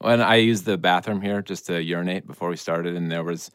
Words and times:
When 0.00 0.22
I 0.22 0.36
used 0.36 0.64
the 0.64 0.78
bathroom 0.78 1.20
here 1.20 1.42
just 1.42 1.66
to 1.66 1.82
urinate 1.82 2.26
before 2.26 2.48
we 2.48 2.56
started, 2.56 2.96
and 2.96 3.12
there 3.12 3.22
was 3.22 3.50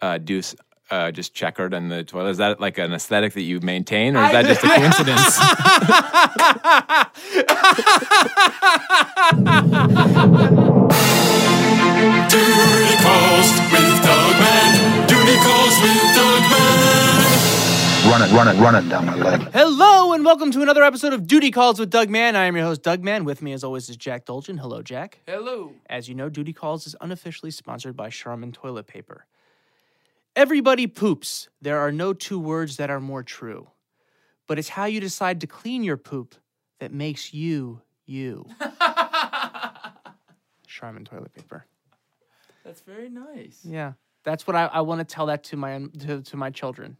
uh, 0.00 0.16
Deuce 0.16 0.54
uh, 0.90 1.10
just 1.10 1.34
checkered 1.34 1.74
in 1.74 1.90
the 1.90 2.02
toilet. 2.04 2.30
Is 2.30 2.38
that 2.38 2.58
like 2.58 2.78
an 2.78 2.94
aesthetic 2.94 3.34
that 3.34 3.42
you 3.42 3.60
maintain, 3.60 4.16
or 4.16 4.24
is 4.24 4.32
that 4.32 4.46
just 4.46 4.64
a 4.64 4.68
coincidence? 4.68 5.38
Man. 18.18 18.30
Run 18.30 18.30
it, 18.30 18.32
run 18.32 18.56
it, 18.56 18.60
run 18.60 18.74
it 18.76 18.88
down 18.88 19.06
my 19.06 19.16
leg. 19.16 19.40
Hello 19.52 20.12
and 20.12 20.24
welcome 20.24 20.52
to 20.52 20.62
another 20.62 20.84
episode 20.84 21.12
of 21.12 21.26
Duty 21.26 21.50
Calls 21.50 21.80
with 21.80 21.90
Doug 21.90 22.08
Mand. 22.08 22.36
I 22.36 22.44
am 22.44 22.54
your 22.54 22.64
host, 22.64 22.84
Doug 22.84 23.02
Mand. 23.02 23.26
With 23.26 23.42
me, 23.42 23.52
as 23.52 23.64
always, 23.64 23.88
is 23.88 23.96
Jack 23.96 24.24
Dolgen. 24.24 24.60
Hello, 24.60 24.82
Jack. 24.82 25.18
Hello. 25.26 25.72
As 25.90 26.08
you 26.08 26.14
know, 26.14 26.28
Duty 26.28 26.52
Calls 26.52 26.86
is 26.86 26.94
unofficially 27.00 27.50
sponsored 27.50 27.96
by 27.96 28.10
Charmin 28.10 28.52
Toilet 28.52 28.86
Paper. 28.86 29.26
Everybody 30.36 30.86
poops. 30.86 31.48
There 31.60 31.80
are 31.80 31.90
no 31.90 32.12
two 32.12 32.38
words 32.38 32.76
that 32.76 32.88
are 32.88 33.00
more 33.00 33.24
true. 33.24 33.66
But 34.46 34.60
it's 34.60 34.68
how 34.68 34.84
you 34.84 35.00
decide 35.00 35.40
to 35.40 35.48
clean 35.48 35.82
your 35.82 35.96
poop 35.96 36.36
that 36.78 36.92
makes 36.92 37.34
you 37.34 37.80
you. 38.06 38.46
Charmin 40.68 41.04
Toilet 41.04 41.34
Paper. 41.34 41.66
That's 42.64 42.82
very 42.82 43.08
nice. 43.08 43.58
Yeah. 43.64 43.94
That's 44.24 44.46
what 44.46 44.56
I, 44.56 44.66
I 44.66 44.80
want 44.80 45.00
to 45.00 45.04
tell 45.04 45.26
that 45.26 45.44
to 45.44 45.56
my 45.56 45.78
to, 46.00 46.22
to 46.22 46.36
my 46.36 46.50
children. 46.50 46.96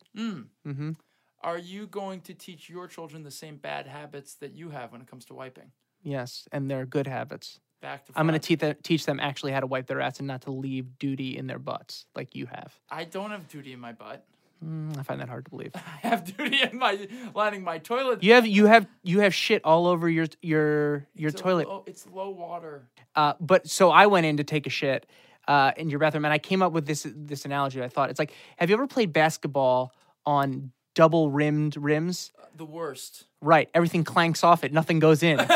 Are 1.42 1.58
you 1.58 1.86
going 1.86 2.22
to 2.22 2.34
teach 2.34 2.70
your 2.70 2.86
children 2.86 3.22
the 3.22 3.30
same 3.30 3.56
bad 3.56 3.86
habits 3.86 4.34
that 4.36 4.54
you 4.54 4.70
have 4.70 4.92
when 4.92 5.02
it 5.02 5.06
comes 5.06 5.26
to 5.26 5.34
wiping? 5.34 5.72
Yes, 6.02 6.48
and 6.52 6.70
they're 6.70 6.86
good 6.86 7.06
habits. 7.06 7.60
Back 7.82 8.06
to 8.06 8.12
I'm 8.16 8.26
going 8.26 8.40
to 8.40 8.46
teach 8.46 8.60
them, 8.60 8.76
teach 8.82 9.04
them 9.04 9.20
actually 9.20 9.52
how 9.52 9.60
to 9.60 9.66
wipe 9.66 9.86
their 9.86 10.00
ass 10.00 10.18
and 10.18 10.26
not 10.26 10.42
to 10.42 10.50
leave 10.50 10.98
duty 10.98 11.36
in 11.36 11.46
their 11.46 11.58
butts 11.58 12.06
like 12.14 12.34
you 12.34 12.46
have. 12.46 12.72
I 12.90 13.04
don't 13.04 13.30
have 13.30 13.46
duty 13.48 13.74
in 13.74 13.80
my 13.80 13.92
butt. 13.92 14.24
Mm, 14.64 14.96
I 14.98 15.02
find 15.02 15.20
that 15.20 15.28
hard 15.28 15.44
to 15.44 15.50
believe. 15.50 15.72
I 15.74 16.08
have 16.08 16.36
duty 16.36 16.62
in 16.62 16.78
my 16.78 17.08
lining 17.34 17.62
my 17.62 17.76
toilet. 17.76 18.22
You 18.22 18.32
have 18.32 18.46
you 18.46 18.64
have 18.66 18.86
you 19.02 19.20
have 19.20 19.34
shit 19.34 19.60
all 19.64 19.86
over 19.86 20.08
your 20.08 20.26
your 20.40 21.06
your 21.14 21.28
It's 21.28 21.40
toilet. 21.40 21.66
Oh, 21.68 21.84
it's 21.86 22.06
low 22.06 22.30
water. 22.30 22.88
Uh, 23.14 23.34
but 23.38 23.68
so 23.68 23.90
I 23.90 24.06
went 24.06 24.24
in 24.24 24.38
to 24.38 24.44
take 24.44 24.66
a 24.66 24.70
shit 24.70 25.04
uh, 25.48 25.72
in 25.76 25.90
your 25.90 25.98
bathroom, 25.98 26.24
and 26.24 26.32
I 26.32 26.38
came 26.38 26.62
up 26.62 26.72
with 26.72 26.86
this 26.86 27.06
this 27.14 27.44
analogy. 27.44 27.82
I 27.82 27.88
thought 27.88 28.10
it's 28.10 28.18
like, 28.18 28.32
have 28.56 28.70
you 28.70 28.74
ever 28.74 28.86
played 28.86 29.12
basketball 29.12 29.92
on 30.26 30.72
double 30.94 31.30
rimmed 31.30 31.76
rims? 31.76 32.32
The 32.56 32.64
worst. 32.64 33.24
Right, 33.40 33.68
everything 33.74 34.04
clanks 34.04 34.42
off 34.44 34.64
it, 34.64 34.72
nothing 34.72 34.98
goes 34.98 35.22
in. 35.22 35.38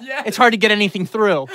yeah. 0.00 0.22
it's 0.24 0.36
hard 0.36 0.52
to 0.52 0.56
get 0.56 0.70
anything 0.70 1.04
through. 1.06 1.46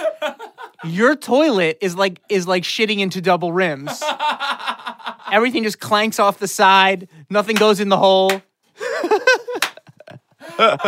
Your 0.83 1.15
toilet 1.15 1.77
is 1.81 1.95
like 1.95 2.21
is 2.29 2.47
like 2.47 2.63
shitting 2.63 2.99
into 2.99 3.21
double 3.21 3.53
rims. 3.53 4.03
Everything 5.31 5.63
just 5.63 5.79
clanks 5.79 6.19
off 6.19 6.37
the 6.39 6.47
side. 6.47 7.07
Nothing 7.29 7.55
goes 7.55 7.79
in 7.79 7.89
the 7.89 7.97
hole. 7.97 8.29
totally. 10.57 10.83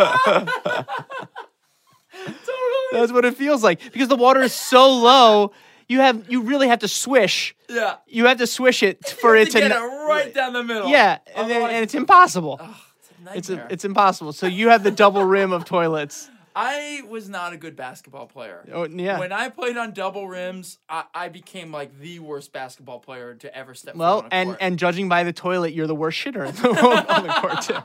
That's 2.92 3.12
what 3.12 3.26
it 3.26 3.36
feels 3.36 3.64
like 3.64 3.82
because 3.92 4.08
the 4.08 4.16
water 4.16 4.42
is 4.42 4.54
so 4.54 4.94
low. 4.94 5.52
You 5.88 6.00
have 6.00 6.30
you 6.30 6.42
really 6.42 6.68
have 6.68 6.80
to 6.80 6.88
swish. 6.88 7.56
yeah. 7.70 7.98
You 8.08 8.26
have 8.26 8.38
to 8.38 8.48
swish 8.48 8.82
it 8.84 9.06
for 9.08 9.36
it 9.36 9.52
to. 9.52 9.60
get 9.60 9.72
n- 9.72 9.78
it 9.78 9.86
right 9.86 10.34
down 10.34 10.54
the 10.54 10.64
middle. 10.64 10.90
yeah, 10.90 11.20
and, 11.36 11.46
oh, 11.46 11.48
then, 11.48 11.62
and 11.70 11.84
it's 11.84 11.94
impossible. 11.96 12.60
Ugh, 12.62 12.76
it's 13.00 13.10
a 13.28 13.38
It's 13.38 13.50
a, 13.50 13.68
it's 13.74 13.86
impossible. 13.86 14.34
So 14.34 14.48
you 14.48 14.70
have 14.70 14.84
the 14.84 14.92
double 14.92 15.24
rim 15.24 15.52
of 15.52 15.66
toilets. 15.66 16.30
I 16.58 17.02
was 17.10 17.28
not 17.28 17.52
a 17.52 17.58
good 17.58 17.76
basketball 17.76 18.28
player. 18.28 18.66
Oh, 18.72 18.88
yeah. 18.88 19.20
When 19.20 19.34
I 19.34 19.50
played 19.50 19.76
on 19.76 19.92
double 19.92 20.26
rims, 20.26 20.80
I, 20.88 21.04
I 21.14 21.28
became 21.28 21.70
like 21.74 22.00
the 22.00 22.20
worst 22.20 22.54
basketball 22.54 23.00
player 23.00 23.34
to 23.36 23.54
ever 23.54 23.74
step 23.74 23.96
Well, 23.96 24.26
and 24.32 24.48
court. 24.50 24.58
and 24.62 24.80
judging 24.80 25.10
by 25.10 25.24
the 25.24 25.34
toilet, 25.34 25.74
you're 25.74 25.86
the 25.88 25.94
worst 25.96 26.18
shitter 26.18 26.48
in 26.48 26.56
the, 26.56 26.70
on 27.14 27.28
the 27.28 27.34
court 27.34 27.62
too. 27.62 27.76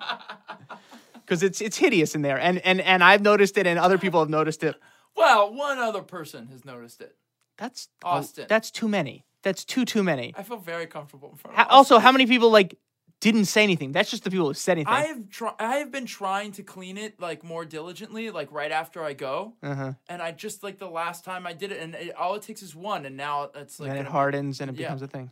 Because 1.14 1.42
it's 1.42 1.60
it's 1.60 1.76
hideous 1.76 2.14
in 2.14 2.22
there, 2.22 2.38
and 2.40 2.58
and 2.60 2.80
and 2.80 3.02
I've 3.04 3.22
noticed 3.22 3.58
it, 3.58 3.66
and 3.66 3.78
other 3.78 3.98
people 3.98 4.20
have 4.20 4.30
noticed 4.30 4.62
it. 4.64 4.74
well, 5.16 5.52
one 5.52 5.78
other 5.78 6.02
person 6.02 6.46
has 6.48 6.64
noticed 6.64 7.00
it. 7.00 7.16
That's 7.60 7.88
Austin. 8.02 8.46
that's 8.48 8.70
too 8.70 8.88
many. 8.88 9.24
That's 9.42 9.64
too 9.64 9.84
too 9.84 10.02
many. 10.02 10.34
I 10.36 10.42
feel 10.42 10.56
very 10.56 10.86
comfortable 10.86 11.30
in 11.30 11.36
front 11.36 11.56
How, 11.56 11.64
of 11.64 11.70
also, 11.70 11.98
how 11.98 12.10
many 12.10 12.26
people 12.26 12.50
like 12.50 12.78
didn't 13.20 13.44
say 13.44 13.62
anything? 13.62 13.92
That's 13.92 14.10
just 14.10 14.24
the 14.24 14.30
people 14.30 14.46
who 14.48 14.54
said 14.54 14.72
anything. 14.78 14.92
I 14.92 15.02
have 15.02 15.28
try- 15.28 15.54
I 15.58 15.76
have 15.76 15.92
been 15.92 16.06
trying 16.06 16.52
to 16.52 16.62
clean 16.62 16.96
it 16.96 17.20
like 17.20 17.44
more 17.44 17.66
diligently, 17.66 18.30
like 18.30 18.50
right 18.50 18.72
after 18.72 19.04
I 19.04 19.12
go, 19.12 19.52
uh-huh. 19.62 19.92
and 20.08 20.22
I 20.22 20.32
just 20.32 20.62
like 20.62 20.78
the 20.78 20.88
last 20.88 21.22
time 21.22 21.46
I 21.46 21.52
did 21.52 21.70
it, 21.70 21.82
and 21.82 21.94
it, 21.94 22.16
all 22.16 22.34
it 22.34 22.42
takes 22.42 22.62
is 22.62 22.74
one, 22.74 23.04
and 23.04 23.16
now 23.16 23.50
it's 23.54 23.78
like 23.78 23.90
and 23.90 23.98
it 23.98 24.00
gonna 24.00 24.08
be- 24.08 24.12
hardens 24.12 24.60
and 24.60 24.70
it 24.70 24.76
yeah. 24.76 24.86
becomes 24.86 25.02
a 25.02 25.06
thing. 25.06 25.30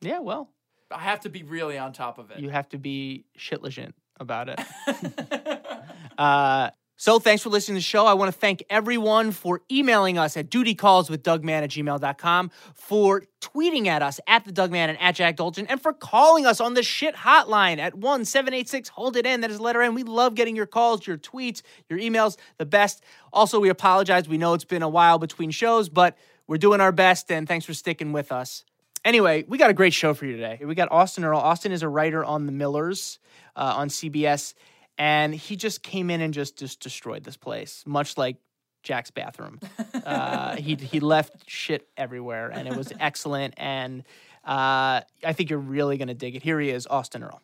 Yeah, 0.00 0.18
well, 0.18 0.50
I 0.90 0.98
have 1.00 1.20
to 1.20 1.28
be 1.28 1.44
really 1.44 1.78
on 1.78 1.92
top 1.92 2.18
of 2.18 2.32
it. 2.32 2.40
you 2.40 2.50
have 2.50 2.68
to 2.70 2.78
be 2.78 3.24
shit 3.36 3.62
legit 3.62 3.94
about 4.18 4.48
it. 4.48 4.60
Uh, 6.18 6.70
so 7.00 7.20
thanks 7.20 7.44
for 7.44 7.48
listening 7.48 7.76
to 7.76 7.78
the 7.78 7.82
show. 7.82 8.06
I 8.06 8.14
want 8.14 8.32
to 8.32 8.36
thank 8.36 8.64
everyone 8.68 9.30
for 9.30 9.62
emailing 9.70 10.18
us 10.18 10.36
at 10.36 10.50
dutycallswithdugman 10.50 11.62
at 11.62 11.70
gmail.com, 11.70 12.50
for 12.74 13.22
tweeting 13.40 13.86
at 13.86 14.02
us 14.02 14.18
at 14.26 14.44
the 14.44 14.50
Dougman 14.50 14.90
and 14.90 15.00
at 15.00 15.14
Jack 15.14 15.36
Dolgen, 15.36 15.64
and 15.68 15.80
for 15.80 15.92
calling 15.92 16.44
us 16.44 16.60
on 16.60 16.74
the 16.74 16.82
shit 16.82 17.14
hotline 17.14 17.78
at 17.78 17.94
1786 17.94 18.88
Hold 18.88 19.16
It 19.16 19.26
In. 19.26 19.42
That 19.42 19.52
is 19.52 19.60
letter 19.60 19.80
N. 19.80 19.94
We 19.94 20.02
love 20.02 20.34
getting 20.34 20.56
your 20.56 20.66
calls, 20.66 21.06
your 21.06 21.16
tweets, 21.16 21.62
your 21.88 22.00
emails, 22.00 22.36
the 22.56 22.66
best. 22.66 23.04
Also, 23.32 23.60
we 23.60 23.68
apologize. 23.68 24.28
We 24.28 24.36
know 24.36 24.54
it's 24.54 24.64
been 24.64 24.82
a 24.82 24.88
while 24.88 25.20
between 25.20 25.52
shows, 25.52 25.88
but 25.88 26.18
we're 26.48 26.58
doing 26.58 26.80
our 26.80 26.90
best, 26.90 27.30
and 27.30 27.46
thanks 27.46 27.64
for 27.64 27.74
sticking 27.74 28.12
with 28.12 28.32
us. 28.32 28.64
Anyway, 29.04 29.44
we 29.46 29.56
got 29.56 29.70
a 29.70 29.74
great 29.74 29.94
show 29.94 30.14
for 30.14 30.26
you 30.26 30.32
today. 30.32 30.58
We 30.64 30.74
got 30.74 30.90
Austin 30.90 31.22
Earl. 31.22 31.38
Austin 31.38 31.70
is 31.70 31.84
a 31.84 31.88
writer 31.88 32.24
on 32.24 32.46
The 32.46 32.52
Millers 32.52 33.20
uh, 33.54 33.74
on 33.76 33.88
CBS, 33.88 34.54
and 34.98 35.34
he 35.34 35.56
just 35.56 35.82
came 35.82 36.10
in 36.10 36.20
and 36.20 36.34
just 36.34 36.58
just 36.58 36.80
destroyed 36.80 37.24
this 37.24 37.36
place, 37.36 37.84
much 37.86 38.18
like 38.18 38.36
Jack's 38.82 39.10
bathroom. 39.10 39.60
Uh, 39.94 40.56
he 40.56 40.74
he 40.74 41.00
left 41.00 41.48
shit 41.48 41.88
everywhere, 41.96 42.50
and 42.52 42.66
it 42.68 42.76
was 42.76 42.92
excellent. 42.98 43.54
And 43.56 44.02
uh, 44.44 45.00
I 45.24 45.32
think 45.32 45.50
you're 45.50 45.58
really 45.58 45.96
gonna 45.96 46.14
dig 46.14 46.34
it. 46.34 46.42
Here 46.42 46.60
he 46.60 46.70
is, 46.70 46.86
Austin 46.86 47.22
Earl. 47.22 47.40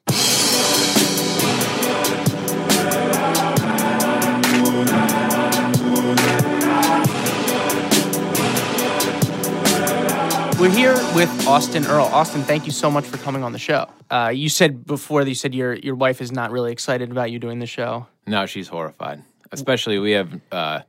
We're 10.61 10.71
here 10.71 10.95
with 11.15 11.47
Austin 11.49 11.85
Earl. 11.85 12.05
Austin, 12.07 12.43
thank 12.43 12.65
you 12.65 12.71
so 12.71 12.91
much 12.91 13.05
for 13.07 13.19
coming 13.19 13.43
on 13.43 13.53
the 13.53 13.59
show. 13.59 13.89
Uh, 14.09 14.31
you 14.33 14.49
said 14.49 14.87
before 14.87 15.25
that 15.25 15.29
you 15.29 15.35
said 15.35 15.55
your 15.55 15.75
your 15.75 15.97
wife 15.97 16.21
is 16.21 16.31
not 16.31 16.53
really 16.53 16.71
excited 16.71 17.11
about 17.11 17.31
you 17.31 17.39
doing 17.39 17.59
the 17.59 17.67
show. 17.67 18.07
No, 18.27 18.47
she's 18.47 18.69
horrified. 18.69 19.23
Especially 19.51 19.99
we 19.99 20.13
have 20.13 20.41
uh, 20.53 20.81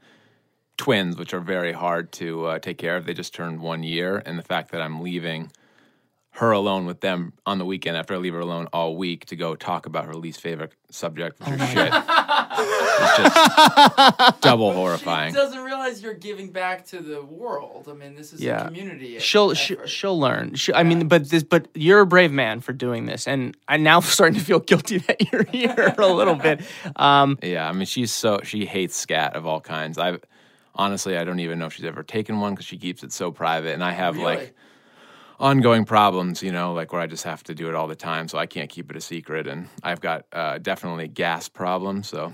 twins, 0.77 1.17
which 1.17 1.33
are 1.33 1.39
very 1.39 1.73
hard 1.73 2.11
to 2.13 2.45
uh, 2.45 2.59
take 2.59 2.77
care 2.77 2.95
of. 2.95 3.05
They 3.05 3.13
just 3.13 3.33
turned 3.33 3.59
one 3.59 3.81
year, 3.83 4.21
and 4.25 4.37
the 4.37 4.43
fact 4.43 4.71
that 4.71 4.81
I'm 4.81 5.01
leaving 5.01 5.51
her 6.37 6.51
alone 6.51 6.85
with 6.85 6.99
them 6.99 7.31
on 7.45 7.57
the 7.59 7.65
weekend 7.65 7.95
after 7.95 8.13
I 8.13 8.17
leave 8.17 8.33
her 8.33 8.39
alone 8.41 8.67
all 8.73 8.97
week 8.97 9.25
to 9.27 9.37
go 9.37 9.55
talk 9.55 9.85
about 9.85 10.03
her 10.05 10.13
least 10.13 10.41
favorite 10.41 10.73
subject, 10.91 11.39
which 11.39 11.61
is 11.61 11.69
shit. 11.69 11.93
it's 11.93 13.17
just 13.17 14.41
double 14.41 14.73
horrifying. 14.73 15.31
She 15.31 15.37
doesn't 15.37 15.61
realize 15.63 16.01
you're 16.01 16.13
giving 16.13 16.51
back 16.51 16.85
to 16.87 16.99
the 16.99 17.23
world. 17.23 17.87
I 17.89 17.93
mean, 17.93 18.15
this 18.15 18.33
is 18.33 18.41
Yeah. 18.41 18.63
a 18.63 18.65
community. 18.65 19.17
She'll 19.19 19.53
she, 19.53 19.75
effort. 19.75 19.89
she'll 19.89 20.19
learn. 20.19 20.55
She, 20.55 20.73
I 20.73 20.83
mean, 20.83 21.07
but 21.07 21.29
this 21.29 21.43
but 21.43 21.67
you're 21.73 22.01
a 22.01 22.05
brave 22.05 22.31
man 22.31 22.59
for 22.59 22.73
doing 22.73 23.05
this, 23.05 23.27
and 23.27 23.55
I'm 23.67 23.83
now 23.83 23.99
starting 24.01 24.37
to 24.37 24.43
feel 24.43 24.59
guilty 24.59 24.97
that 24.99 25.31
you're 25.31 25.43
here 25.45 25.93
a 25.97 26.07
little 26.07 26.35
bit. 26.35 26.61
Um, 26.97 27.37
Yeah, 27.41 27.67
I 27.67 27.71
mean, 27.71 27.85
she's 27.85 28.11
so 28.11 28.41
she 28.43 28.65
hates 28.65 28.95
scat 28.95 29.35
of 29.35 29.45
all 29.45 29.61
kinds. 29.61 29.97
I 29.97 30.17
honestly, 30.75 31.17
I 31.17 31.23
don't 31.23 31.39
even 31.39 31.59
know 31.59 31.67
if 31.67 31.73
she's 31.73 31.85
ever 31.85 32.03
taken 32.03 32.39
one 32.41 32.53
because 32.53 32.65
she 32.65 32.77
keeps 32.77 33.03
it 33.03 33.13
so 33.13 33.31
private, 33.31 33.73
and 33.73 33.83
I 33.83 33.91
have 33.91 34.15
Really? 34.17 34.35
like 34.35 34.54
ongoing 35.39 35.85
problems, 35.85 36.41
you 36.43 36.51
know, 36.51 36.73
like 36.73 36.91
where 36.93 37.01
I 37.01 37.07
just 37.07 37.23
have 37.23 37.43
to 37.43 37.55
do 37.55 37.69
it 37.69 37.75
all 37.75 37.87
the 37.87 37.95
time, 37.95 38.27
so 38.27 38.37
I 38.37 38.45
can't 38.45 38.69
keep 38.69 38.89
it 38.89 38.97
a 38.97 39.01
secret. 39.01 39.47
And 39.47 39.67
I've 39.83 40.01
got 40.01 40.25
uh, 40.33 40.57
definitely 40.59 41.07
gas 41.07 41.49
problems, 41.49 42.07
so 42.07 42.33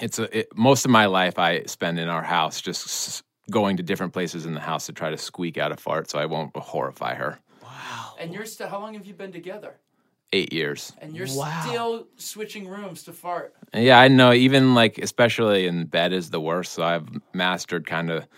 it's 0.00 0.18
a 0.18 0.38
it, 0.40 0.56
most 0.56 0.84
of 0.84 0.90
my 0.90 1.06
life 1.06 1.38
I 1.38 1.62
spend 1.64 1.98
in 1.98 2.08
our 2.08 2.22
house 2.22 2.60
just 2.60 2.86
s- 2.86 3.22
going 3.50 3.76
to 3.78 3.82
different 3.82 4.12
places 4.12 4.46
in 4.46 4.54
the 4.54 4.60
house 4.60 4.86
to 4.86 4.92
try 4.92 5.10
to 5.10 5.18
squeak 5.18 5.58
out 5.58 5.72
a 5.72 5.76
fart, 5.76 6.08
so 6.10 6.18
I 6.18 6.26
won't 6.26 6.56
horrify 6.56 7.14
her. 7.14 7.38
Wow. 7.62 8.14
And 8.18 8.32
you're 8.32 8.46
still. 8.46 8.68
How 8.68 8.78
long 8.80 8.94
have 8.94 9.06
you 9.06 9.14
been 9.14 9.32
together? 9.32 9.76
Eight 10.32 10.52
years. 10.52 10.92
And 10.98 11.16
you're 11.16 11.26
Wow. 11.26 11.60
still 11.66 12.06
switching 12.16 12.68
rooms 12.68 13.02
to 13.04 13.12
fart. 13.12 13.52
Yeah, 13.74 13.98
I 13.98 14.06
know. 14.06 14.32
Even 14.32 14.76
like, 14.76 14.98
especially 14.98 15.66
in 15.66 15.86
bed 15.86 16.12
is 16.12 16.30
the 16.30 16.40
worst. 16.40 16.72
So 16.74 16.84
I've 16.84 17.08
mastered 17.34 17.84
kind 17.84 18.10
of 18.12 18.28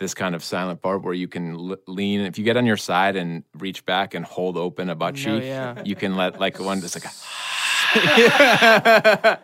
this 0.00 0.14
kind 0.14 0.34
of 0.34 0.42
silent 0.42 0.80
fart 0.82 1.02
where 1.02 1.14
you 1.14 1.28
can 1.28 1.54
l- 1.54 1.76
lean. 1.86 2.22
If 2.22 2.36
you 2.38 2.44
get 2.44 2.56
on 2.56 2.66
your 2.66 2.76
side 2.76 3.14
and 3.14 3.44
reach 3.58 3.86
back 3.86 4.14
and 4.14 4.24
hold 4.24 4.56
open 4.56 4.90
a 4.90 4.94
butt 4.96 5.14
No, 5.14 5.20
cheek, 5.38 5.44
yeah. 5.44 5.80
you 5.84 5.94
can 5.94 6.16
let 6.16 6.40
like 6.40 6.58
one 6.58 6.80
just 6.80 6.96
like 6.96 7.04
a 7.04 7.10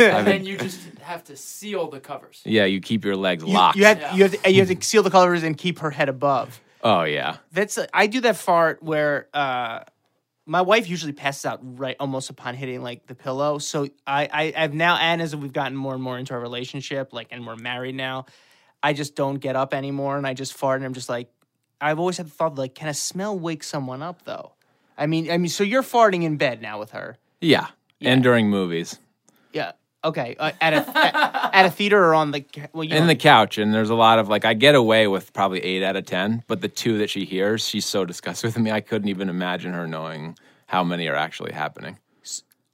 and 0.00 0.26
then 0.26 0.44
you 0.48 0.56
just 0.58 0.80
have 1.00 1.24
to 1.24 1.36
seal 1.36 1.88
the 1.88 2.00
covers. 2.00 2.40
Yeah, 2.44 2.64
you 2.64 2.80
keep 2.80 3.04
your 3.04 3.16
legs 3.16 3.44
You, 3.44 3.52
locked. 3.52 3.76
you 3.76 3.84
have 3.84 4.00
Yeah. 4.00 4.14
you 4.14 4.22
have 4.24 4.42
to, 4.42 4.50
you 4.52 4.60
have 4.64 4.68
to 4.80 4.84
seal 4.86 5.02
the 5.02 5.10
covers 5.10 5.42
and 5.42 5.56
keep 5.56 5.78
her 5.80 5.90
head 5.90 6.08
above. 6.08 6.60
oh 6.82 7.02
yeah. 7.04 7.36
That's 7.52 7.78
I 7.92 8.06
do 8.06 8.20
that 8.22 8.36
fart 8.36 8.82
where 8.82 9.28
uh, 9.34 9.80
my 10.46 10.62
wife 10.62 10.88
usually 10.88 11.12
passes 11.12 11.44
out 11.46 11.60
right 11.62 11.96
almost 12.00 12.30
upon 12.30 12.54
hitting 12.54 12.82
like 12.82 13.06
the 13.06 13.14
pillow. 13.14 13.58
So 13.58 13.88
I, 14.06 14.28
I 14.32 14.64
I've 14.64 14.74
now 14.74 14.96
and 14.96 15.20
as 15.20 15.34
we've 15.34 15.52
gotten 15.52 15.76
more 15.76 15.94
and 15.94 16.02
more 16.02 16.18
into 16.18 16.34
our 16.34 16.40
relationship, 16.40 17.12
like 17.12 17.28
and 17.30 17.46
we're 17.46 17.56
married 17.56 17.94
now, 17.94 18.26
I 18.82 18.92
just 18.92 19.14
don't 19.14 19.36
get 19.36 19.56
up 19.56 19.74
anymore 19.74 20.16
and 20.16 20.26
I 20.26 20.34
just 20.34 20.54
fart 20.54 20.80
and 20.80 20.86
I'm 20.86 20.94
just 20.94 21.08
like 21.08 21.28
I've 21.80 21.98
always 21.98 22.16
had 22.16 22.26
the 22.26 22.30
thought 22.30 22.56
like, 22.56 22.74
can 22.74 22.88
a 22.88 22.94
smell 22.94 23.38
wake 23.38 23.62
someone 23.62 24.02
up 24.02 24.24
though? 24.24 24.52
I 24.96 25.06
mean, 25.06 25.30
I 25.30 25.38
mean, 25.38 25.48
so 25.48 25.62
you're 25.62 25.82
farting 25.82 26.24
in 26.24 26.36
bed 26.36 26.60
now 26.60 26.78
with 26.78 26.90
her. 26.90 27.18
Yeah. 27.40 27.68
And 28.00 28.22
during 28.22 28.50
movies. 28.50 28.98
Yeah. 29.52 29.72
Okay. 30.04 30.36
Uh, 30.38 30.52
at 30.60 30.72
a 30.72 30.98
at, 30.98 31.54
at 31.54 31.66
a 31.66 31.70
theater 31.70 32.02
or 32.02 32.14
on 32.14 32.30
the 32.30 32.44
well, 32.72 32.84
you 32.84 32.96
in 32.96 33.06
the 33.06 33.16
couch 33.16 33.58
and 33.58 33.74
there's 33.74 33.90
a 33.90 33.94
lot 33.94 34.18
of 34.18 34.28
like 34.28 34.44
i 34.44 34.54
get 34.54 34.76
away 34.76 35.08
with 35.08 35.32
probably 35.32 35.58
eight 35.60 35.82
out 35.82 35.96
of 35.96 36.06
ten 36.06 36.42
but 36.46 36.60
the 36.60 36.68
two 36.68 36.98
that 36.98 37.10
she 37.10 37.24
hears 37.24 37.66
she's 37.66 37.84
so 37.84 38.04
disgusted 38.04 38.48
with 38.48 38.58
me 38.62 38.70
i 38.70 38.80
couldn't 38.80 39.08
even 39.08 39.28
imagine 39.28 39.72
her 39.72 39.86
knowing 39.86 40.38
how 40.66 40.84
many 40.84 41.08
are 41.08 41.16
actually 41.16 41.52
happening 41.52 41.98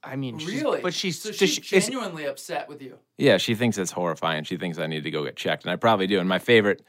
I 0.05 0.15
mean, 0.15 0.37
she's- 0.39 0.61
Really? 0.61 0.81
but 0.81 0.93
she's 0.93 1.21
so 1.21 1.31
she's 1.31 1.53
she- 1.55 1.61
genuinely 1.61 2.25
upset 2.25 2.69
with 2.69 2.81
you. 2.81 2.97
yeah 3.17 3.37
she 3.37 3.55
thinks 3.55 3.77
it's 3.77 3.91
horrifying 3.91 4.43
she 4.43 4.57
thinks 4.57 4.77
i 4.77 4.87
need 4.87 5.03
to 5.03 5.11
go 5.11 5.23
get 5.23 5.35
checked 5.35 5.63
and 5.63 5.71
i 5.71 5.75
probably 5.75 6.07
do 6.07 6.19
and 6.19 6.29
my 6.29 6.39
favorite 6.39 6.83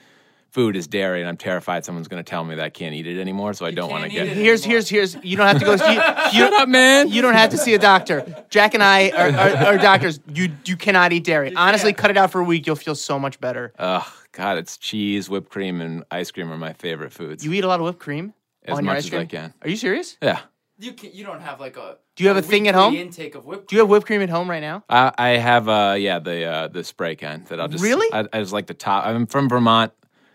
food 0.51 0.77
is 0.77 0.87
dairy 0.87 1.21
and 1.21 1.29
i'm 1.29 1.37
terrified 1.37 1.85
someone's 1.85 2.09
going 2.09 2.23
to 2.23 2.29
tell 2.29 2.45
me 2.45 2.55
that 2.55 2.65
i 2.65 2.71
can't 2.71 2.95
eat 2.95 3.07
it 3.07 3.19
anymore 3.21 3.53
so 3.55 3.65
i 3.67 3.71
don't 3.71 3.91
want 3.91 4.05
to 4.05 4.11
get 4.11 4.27
it. 4.27 4.37
here's 4.37 4.63
anymore. 4.65 4.75
here's 4.77 4.89
here's 4.89 5.25
you 5.25 5.37
don't 5.37 5.47
have 5.47 5.59
to 5.59 5.65
go. 5.65 5.73
You, 5.87 5.93
you, 6.41 6.47
Shut 6.47 6.53
up 6.55 6.69
man 6.69 7.09
You 7.09 7.23
don't 7.23 7.35
have 7.35 7.51
to 7.51 7.59
see 7.59 7.75
a 7.75 7.79
doctor. 7.79 8.25
Jack 8.51 8.75
and 8.75 8.83
I 8.83 9.11
are, 9.11 9.31
are, 9.31 9.57
are 9.75 9.79
doctors. 9.79 10.21
You 10.33 10.51
you 10.65 10.77
cannot 10.77 11.13
eat 11.13 11.25
dairy. 11.25 11.55
Honestly, 11.55 11.93
can't. 11.93 11.99
cut 11.99 12.11
it 12.11 12.17
out 12.17 12.31
for 12.33 12.41
a 12.41 12.45
week. 12.45 12.67
You'll 12.67 12.77
feel 12.77 12.95
so 12.95 13.19
much 13.19 13.39
better. 13.41 13.73
Ugh, 13.79 14.07
god 14.33 14.59
it's 14.59 14.77
cheese 14.79 15.29
whipped 15.31 15.51
cream 15.51 15.81
and 15.81 16.05
ice 16.11 16.31
cream 16.31 16.51
are 16.53 16.59
my 16.59 16.73
favorite 16.75 17.13
foods 17.13 17.45
You 17.45 17.53
eat 17.53 17.65
a 17.65 17.69
lot 17.69 17.81
of 17.81 17.85
whipped 17.87 17.99
cream 18.01 18.35
As 18.65 18.77
on 18.79 18.85
your 18.85 18.93
much 18.95 18.99
ice 18.99 19.05
as 19.05 19.11
cream. 19.11 19.23
I 19.23 19.27
can. 19.27 19.55
Are 19.63 19.69
you 19.69 19.77
serious? 19.77 20.17
yeah 20.23 20.41
You 20.79 20.93
can 20.93 21.11
You 21.13 21.25
don't 21.25 21.41
have 21.41 21.61
like 21.61 21.77
a. 21.77 21.97
Do 22.17 22.25
you 22.25 22.29
have 22.29 22.37
a 22.37 22.43
thing 22.43 22.69
at 22.69 22.75
home? 22.75 22.95
Intake 22.95 23.35
of 23.35 23.45
whipped. 23.47 23.69
Do 23.69 23.77
you 23.77 23.81
have 23.81 23.89
whipped 23.89 24.07
cream 24.07 24.21
at 24.23 24.29
home 24.29 24.49
right 24.51 24.61
now? 24.61 24.85
I, 24.89 25.13
I 25.17 25.29
have 25.31 25.69
uh 25.69 25.97
yeah 25.99 26.19
the 26.19 26.45
uh 26.45 26.69
the 26.69 26.85
spray 26.85 27.17
can 27.17 27.45
that 27.49 27.61
I'll 27.61 27.69
just 27.69 27.83
Really? 27.83 28.07
I, 28.13 28.27
I 28.33 28.41
just 28.41 28.53
like 28.53 28.67
the 28.67 28.75
top. 28.75 29.07
I'm 29.07 29.27
from 29.27 29.49
Vermont. 29.49 29.93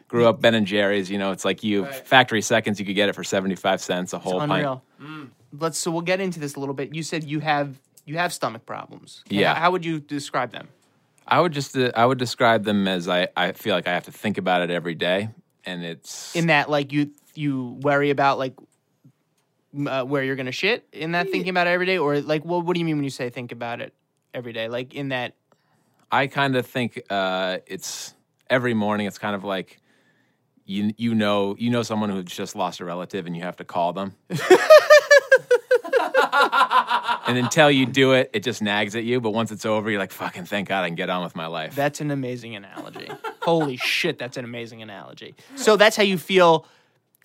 Grew 0.08 0.28
up 0.28 0.42
Ben 0.42 0.56
and 0.56 0.68
Jerry's. 0.68 1.10
You 1.10 1.18
know, 1.18 1.32
it's 1.32 1.46
like 1.46 1.64
you 1.64 1.84
Right. 1.84 1.94
factory 1.96 2.42
seconds. 2.42 2.80
You 2.80 2.86
could 2.86 2.96
get 2.96 3.08
it 3.10 3.14
for 3.14 3.24
seventy 3.24 3.56
five 3.56 3.82
cents 3.82 4.14
a 4.14 4.20
whole 4.20 4.40
pint. 4.40 4.52
Unreal. 4.52 4.84
Let's 5.58 5.78
so 5.78 5.92
we'll 5.92 6.02
get 6.02 6.20
into 6.20 6.40
this 6.40 6.56
a 6.56 6.60
little 6.60 6.76
bit. 6.76 6.96
You 6.96 7.04
said 7.04 7.24
you 7.24 7.40
have 7.40 7.80
you 8.06 8.18
have 8.18 8.34
stomach 8.34 8.66
problems. 8.66 9.24
Yeah. 9.30 9.54
How, 9.54 9.62
how 9.62 9.72
would 9.72 9.86
you 9.86 10.00
describe 10.00 10.52
them? 10.52 10.68
I 11.28 11.40
would 11.40 11.52
just 11.54 11.78
uh, 11.78 11.92
I 11.96 12.06
would 12.06 12.18
describe 12.18 12.64
them 12.64 12.88
as 12.88 13.08
I 13.08 13.28
I 13.38 13.52
feel 13.54 13.76
like 13.76 13.88
I 13.88 13.94
have 13.94 14.06
to 14.06 14.12
think 14.12 14.38
about 14.38 14.64
it 14.64 14.72
every 14.72 14.96
day, 14.96 15.30
and 15.66 15.84
it's 15.84 16.36
In 16.36 16.48
that, 16.48 16.70
like 16.70 16.92
you 16.92 17.12
you 17.36 17.78
worry 17.82 18.10
about 18.10 18.38
like 18.38 18.54
m- 18.58 18.66
uh, 19.88 20.03
where 20.03 20.23
you're 20.23 20.35
gonna 20.35 20.51
shit. 20.51 20.88
In 20.91 21.13
that, 21.13 21.29
thinking 21.29 21.50
about 21.50 21.68
it 21.68 21.71
every 21.71 21.85
day, 21.85 21.97
or 21.97 22.19
like 22.21 22.44
what 22.45 22.65
what 22.65 22.73
do 22.73 22.79
you 22.79 22.85
mean 22.85 22.97
when 22.97 23.03
you 23.03 23.09
say 23.09 23.29
think 23.29 23.51
about 23.51 23.81
it 23.81 23.94
every 24.33 24.53
day? 24.53 24.68
Like 24.68 24.94
in 24.94 25.09
that. 25.09 25.35
I 26.12 26.27
kind 26.27 26.56
of 26.56 26.65
think 26.65 27.01
uh, 27.09 27.59
it's 27.65 28.13
every 28.50 28.73
morning. 28.73 29.07
It's 29.07 29.18
kind 29.18 29.35
of 29.35 29.44
like 29.44 29.79
you 30.65 30.91
you 30.97 31.15
know 31.15 31.56
you 31.57 31.69
know 31.69 31.83
someone 31.83 32.09
who's 32.09 32.25
just 32.25 32.56
lost 32.56 32.79
a 32.79 32.85
relative 32.85 33.25
and 33.25 33.35
you 33.35 33.44
have 33.44 33.57
to 33.57 33.63
call 33.63 33.94
them. 33.94 34.15
and 37.27 37.38
until 37.38 37.71
you 37.71 37.85
do 37.85 38.13
it, 38.13 38.29
it 38.33 38.44
just 38.44 38.62
nags 38.62 38.95
at 38.95 39.03
you. 39.03 39.21
But 39.21 39.31
once 39.31 39.51
it's 39.51 39.65
over, 39.65 39.89
you're 39.89 40.00
like, 40.00 40.12
"Fucking 40.12 40.45
thank 40.45 40.68
God 40.69 40.83
I 40.83 40.88
can 40.88 40.95
get 40.95 41.09
on 41.09 41.23
with 41.23 41.35
my 41.35 41.47
life." 41.47 41.75
That's 41.75 42.01
an 42.01 42.12
amazing 42.12 42.56
analogy. 42.56 43.09
Holy 43.41 43.77
shit, 43.77 44.19
that's 44.19 44.38
an 44.38 44.45
amazing 44.45 44.81
analogy. 44.81 45.35
So 45.56 45.77
that's 45.77 45.95
how 45.95 46.03
you 46.03 46.18
feel 46.18 46.65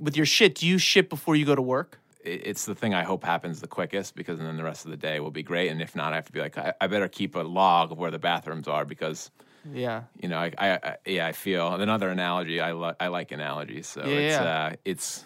with 0.00 0.16
your 0.16 0.26
shit. 0.26 0.54
Do 0.54 0.66
you 0.66 0.78
shit 0.78 1.10
before 1.10 1.36
you 1.36 1.44
go 1.44 1.54
to 1.54 1.62
work? 1.62 1.98
It- 2.26 2.42
it's 2.46 2.64
the 2.66 2.74
thing 2.74 2.92
I 2.94 3.02
hope 3.04 3.24
happens 3.24 3.60
the 3.60 3.68
quickest 3.68 4.14
because 4.16 4.38
then 4.38 4.56
the 4.56 4.64
rest 4.64 4.84
of 4.84 4.90
the 4.90 4.96
day 4.96 5.20
will 5.20 5.30
be 5.30 5.42
great. 5.42 5.68
And 5.70 5.80
if 5.80 5.94
not, 5.96 6.12
I 6.12 6.16
have 6.16 6.26
to 6.26 6.32
be 6.32 6.40
like, 6.40 6.58
I, 6.58 6.72
I 6.80 6.86
better 6.88 7.08
keep 7.08 7.34
a 7.36 7.40
log 7.40 7.92
of 7.92 7.98
where 7.98 8.10
the 8.10 8.18
bathrooms 8.18 8.68
are 8.68 8.84
because 8.84 9.30
Yeah. 9.72 10.02
you 10.20 10.28
know, 10.28 10.38
I, 10.38 10.52
I, 10.58 10.68
I 10.74 10.96
yeah, 11.06 11.26
I 11.26 11.32
feel 11.32 11.72
another 11.74 12.08
analogy. 12.10 12.60
I 12.60 12.72
li- 12.72 12.94
I 13.00 13.08
like 13.08 13.32
analogies, 13.32 13.86
so 13.86 14.00
Yeah, 14.04 14.16
it's 14.18 14.34
yeah. 14.34 14.44
uh, 14.44 14.72
it's 14.84 15.24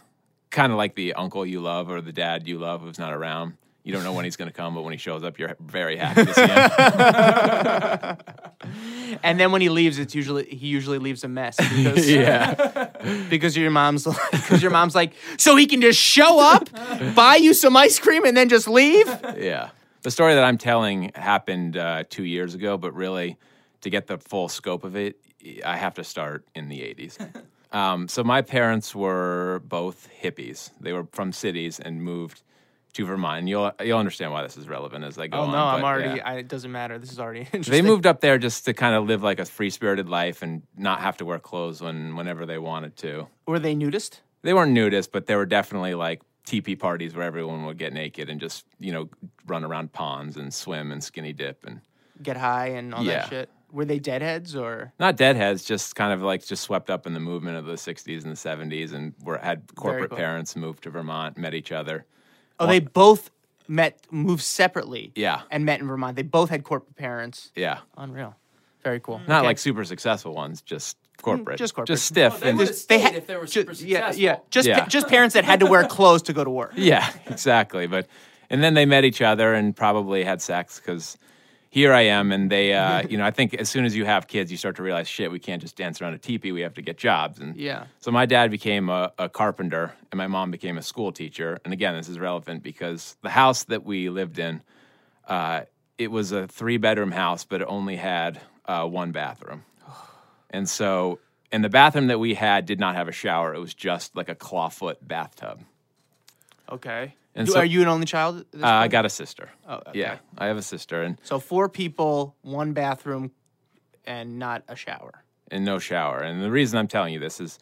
kind 0.51 0.73
of 0.73 0.79
like 0.79 0.95
the 0.95 1.15
uncle 1.15 1.45
you 1.47 1.61
love 1.61 1.91
or 1.91 2.01
the 2.01 2.13
dad 2.13 2.49
you 2.49 2.59
love 2.59 2.83
who's 2.83 2.99
not 2.99 3.13
around. 3.13 3.55
You 3.83 3.93
don't 3.93 4.05
know 4.05 4.13
when 4.13 4.25
he's 4.25 4.37
going 4.37 4.51
to 4.51 4.57
come, 4.57 4.75
but 4.75 4.83
when 4.83 4.93
he 4.93 4.99
shows 4.99 5.25
up, 5.25 5.39
you're 5.39 5.57
very 5.59 5.97
happy 5.97 6.27
to 6.27 6.35
see 6.35 6.47
him. 6.47 8.17
And 9.23 9.41
then 9.41 9.51
when 9.53 9.61
he 9.61 9.69
leaves, 9.69 9.99
it's 9.99 10.15
usually 10.15 10.45
he 10.45 10.69
usually 10.69 10.99
leaves 10.99 11.25
a 11.25 11.29
mess 11.29 11.57
because 11.77 12.09
yeah, 12.09 12.91
because 13.29 13.57
your 13.57 13.71
mom's 13.71 14.05
because 14.31 14.63
your 14.63 14.71
mom's 14.71 14.95
like, 14.95 15.13
so 15.37 15.57
he 15.57 15.67
can 15.67 15.81
just 15.81 15.99
show 15.99 16.39
up, 16.39 16.69
buy 17.15 17.37
you 17.37 17.53
some 17.53 17.77
ice 17.77 17.99
cream, 17.99 18.25
and 18.25 18.37
then 18.37 18.49
just 18.49 18.69
leave. 18.69 19.07
yeah. 19.37 19.71
The 20.03 20.11
story 20.11 20.35
that 20.35 20.45
I'm 20.45 20.57
telling 20.59 21.11
happened 21.15 21.77
uh, 21.77 22.05
two 22.09 22.25
years 22.25 22.55
ago, 22.55 22.79
but 22.79 22.95
really, 22.95 23.37
to 23.81 23.91
get 23.91 24.07
the 24.07 24.19
full 24.19 24.49
scope 24.49 24.85
of 24.85 24.97
it, 24.97 25.17
I 25.65 25.77
have 25.77 25.95
to 25.95 26.05
start 26.05 26.47
in 26.55 26.69
the 26.69 26.81
80s. 26.81 27.43
Um, 27.73 28.09
so 28.09 28.25
my 28.25 28.43
parents 28.43 28.97
were 28.97 29.63
both 29.65 30.09
hippies. 30.21 30.73
They 30.81 30.93
were 30.93 31.07
from 31.13 31.33
cities 31.33 31.79
and 31.79 32.03
moved 32.03 32.43
to 32.95 33.05
Vermont. 33.07 33.39
And 33.41 33.49
you'll 33.49 33.73
you'll 33.83 33.99
understand 33.99 34.33
why 34.33 34.43
this 34.43 34.57
is 34.57 34.69
relevant 34.69 35.05
as 35.05 35.19
I 35.19 35.27
go 35.27 35.39
Oh 35.39 35.43
on. 35.43 35.53
no, 35.53 35.59
I'm 35.65 35.85
already. 35.85 36.19
yeah. 36.19 36.29
I, 36.29 36.35
it 36.37 36.49
doesn't 36.49 36.71
matter. 36.73 36.99
This 36.99 37.13
is 37.13 37.19
already 37.21 37.41
interesting. 37.53 37.73
They 37.73 37.83
moved 37.83 38.07
up 38.07 38.21
there 38.21 38.39
just 38.39 38.65
to 38.67 38.75
kind 38.75 38.95
of 38.95 39.07
live 39.07 39.23
like 39.23 39.39
a 39.41 39.45
free 39.45 39.71
spirited 39.71 40.09
life 40.09 40.43
and 40.43 40.63
not 40.77 41.01
have 41.01 41.17
to 41.19 41.25
wear 41.25 41.39
clothes 41.39 41.81
when 41.81 42.17
whenever 42.17 42.47
they 42.47 42.59
wanted 42.59 42.97
to. 42.99 43.27
Were 43.47 43.59
they 43.59 43.75
nudist? 43.75 44.21
They 44.43 44.55
weren't 44.55 44.75
nudists, 44.77 45.09
but 45.13 45.27
they 45.27 45.37
were 45.37 45.47
definitely 45.47 45.95
like 45.95 46.23
teepee 46.47 46.77
parties 46.77 47.15
where 47.15 47.27
everyone 47.27 47.65
would 47.67 47.77
get 47.79 47.93
naked 47.93 48.29
and 48.31 48.41
just 48.41 48.65
you 48.79 48.93
know 48.93 49.09
run 49.47 49.65
around 49.65 49.93
ponds 49.93 50.37
and 50.37 50.53
swim 50.53 50.91
and 50.93 51.03
skinny 51.05 51.33
dip 51.33 51.65
and 51.67 51.81
Get 52.23 52.37
high 52.37 52.69
and 52.69 52.95
all 52.95 53.03
Yeah. 53.05 53.21
that 53.21 53.29
shit. 53.31 53.51
Were 53.73 53.85
they 53.85 53.99
deadheads 54.01 54.57
or? 54.57 54.93
not 54.99 55.17
deadheads, 55.17 55.65
just 55.65 55.95
kind 55.95 56.13
of 56.13 56.21
like 56.23 56.45
just 56.45 56.65
swept 56.65 56.91
up 56.91 57.07
in 57.07 57.15
the 57.15 57.21
movement 57.21 57.57
of 57.57 57.67
the 57.67 57.75
'60s 57.75 58.25
and 58.25 58.33
the 58.33 58.37
'70s, 58.37 58.93
and 58.93 59.15
were 59.23 59.39
had 59.39 59.63
corporate 59.77 60.11
cool. 60.11 60.19
parents 60.19 60.57
moved 60.57 60.83
to 60.83 60.91
Vermont, 60.91 61.39
met 61.39 61.55
each 61.55 61.71
other. 61.71 62.05
Oh, 62.61 62.67
they 62.67 62.79
both 62.81 63.31
met, 63.69 63.99
moved 64.11 64.43
separately. 64.43 65.13
Yeah. 65.15 65.43
and 65.51 65.65
met 65.65 65.81
in 65.81 65.87
Vermont. 65.87 66.17
They 66.17 66.23
both 66.23 66.51
had 66.51 66.63
corporate 66.65 66.97
parents. 66.97 67.51
Yeah, 67.57 67.79
Unreal. 67.97 68.37
Very 68.85 69.01
cool. 69.01 69.21
not 69.27 69.39
Okay. 69.41 69.47
like 69.47 69.59
super 69.59 69.85
successful 69.85 70.35
ones, 70.35 70.63
just 70.63 70.97
corporate, 71.21 71.59
just 71.59 71.75
corporate. 71.75 71.89
just 71.97 72.07
stiff. 72.07 72.41
They 72.41 72.49
and 72.51 72.59
would 72.59 72.69
have 72.69 72.77
they 72.77 72.81
stayed 72.81 73.01
had- 73.01 73.15
if 73.15 73.27
they 73.27 73.37
were 73.37 73.45
ju- 73.47 73.61
super 73.61 73.73
yeah, 73.73 74.11
successful. 74.11 74.23
yeah. 74.23 74.37
Just 74.51 74.69
Yeah. 74.69 74.81
pa- 74.81 74.87
just 74.89 75.09
parents 75.09 75.35
that 75.35 75.45
had 75.45 75.61
to 75.61 75.67
wear 75.67 75.85
clothes 75.85 76.23
to 76.23 76.33
go 76.33 76.45
to 76.45 76.51
work. 76.51 76.73
Yeah, 76.77 77.11
exactly. 77.27 77.87
But 77.87 78.07
and 78.49 78.63
then 78.63 78.75
they 78.75 78.87
met 78.87 79.05
each 79.05 79.21
other 79.23 79.53
and 79.55 79.77
probably 79.77 80.25
had 80.25 80.41
sex 80.43 80.81
because 80.81 81.19
here 81.71 81.93
I 81.93 82.03
am, 82.03 82.33
and 82.33 82.51
they, 82.51 82.75
uh, 82.75 83.03
you 83.09 83.17
know, 83.17 83.25
I 83.25 83.31
think 83.31 83.55
as 83.55 83.71
soon 83.71 83.85
as 83.85 83.97
you 83.97 84.05
have 84.05 84.27
kids, 84.27 84.51
you 84.51 84.59
start 84.59 84.77
to 84.77 84.83
realize, 84.83 85.09
shit, 85.09 85.31
we 85.31 85.39
can't 85.39 85.63
just 85.63 85.77
dance 85.77 86.03
around 86.03 86.15
a 86.15 86.19
teepee. 86.19 86.53
We 86.53 86.61
have 86.63 86.75
to 86.75 86.83
get 86.83 86.99
jobs. 86.99 87.39
And 87.39 87.57
Yeah. 87.57 87.87
so 88.01 88.11
my 88.11 88.27
dad 88.27 88.51
became 88.51 88.89
a, 88.91 89.13
a 89.19 89.29
carpenter, 89.29 89.95
and 90.11 90.19
my 90.19 90.27
mom 90.27 90.51
became 90.51 90.77
a 90.77 90.83
school 90.83 91.13
teacher. 91.13 91.59
And 91.65 91.73
again, 91.73 91.95
this 91.95 92.09
is 92.09 92.19
relevant 92.19 92.63
because 92.63 93.17
the 93.23 93.31
house 93.31 93.65
that 93.65 93.85
we 93.85 94.11
lived 94.11 94.39
in, 94.39 94.63
uh, 95.27 95.63
it 95.97 96.11
was 96.11 96.33
a 96.33 96.49
three 96.49 96.77
bedroom 96.77 97.13
house, 97.13 97.45
but 97.45 97.61
it 97.63 97.67
only 97.69 97.97
had 97.97 98.41
uh, 98.67 98.87
one 98.87 99.13
bathroom. 99.13 99.65
And 100.53 100.69
so, 100.69 101.21
and 101.53 101.63
the 101.63 101.69
bathroom 101.69 102.09
that 102.09 102.19
we 102.19 102.35
had 102.35 102.67
did 102.67 102.81
not 102.81 102.97
have 102.97 103.07
a 103.07 103.13
shower. 103.13 103.55
It 103.55 103.61
was 103.61 103.73
just 103.73 104.17
like 104.17 104.29
a 104.29 104.35
clawfoot 104.35 104.97
bathtub. 105.01 105.61
Okay. 106.69 107.15
And 107.35 107.47
Do- 107.47 107.53
so- 107.53 107.61
are 107.61 107.65
you 107.65 107.83
an 107.83 107.89
only 107.89 108.07
child? 108.07 108.45
Uh, 108.55 108.67
I 108.67 108.89
got 108.89 109.07
a 109.07 109.11
sister. 109.11 109.51
Oh, 109.69 109.77
okay. 109.89 110.01
Yeah, 110.01 110.19
I 110.39 110.47
have 110.47 110.57
a 110.57 110.63
sister 110.63 111.03
and, 111.03 111.19
So 111.23 111.39
four 111.39 111.69
people, 111.69 112.35
one 112.43 112.73
bathroom, 112.73 113.31
and 114.05 114.39
not 114.39 114.63
a 114.69 114.75
shower. 114.77 115.25
and 115.53 115.65
no 115.65 115.79
shower. 115.79 116.21
And 116.21 116.43
the 116.43 116.51
reason 116.51 116.79
I'm 116.79 116.89
telling 116.89 117.13
you 117.13 117.21
this 117.21 117.41
is 117.41 117.59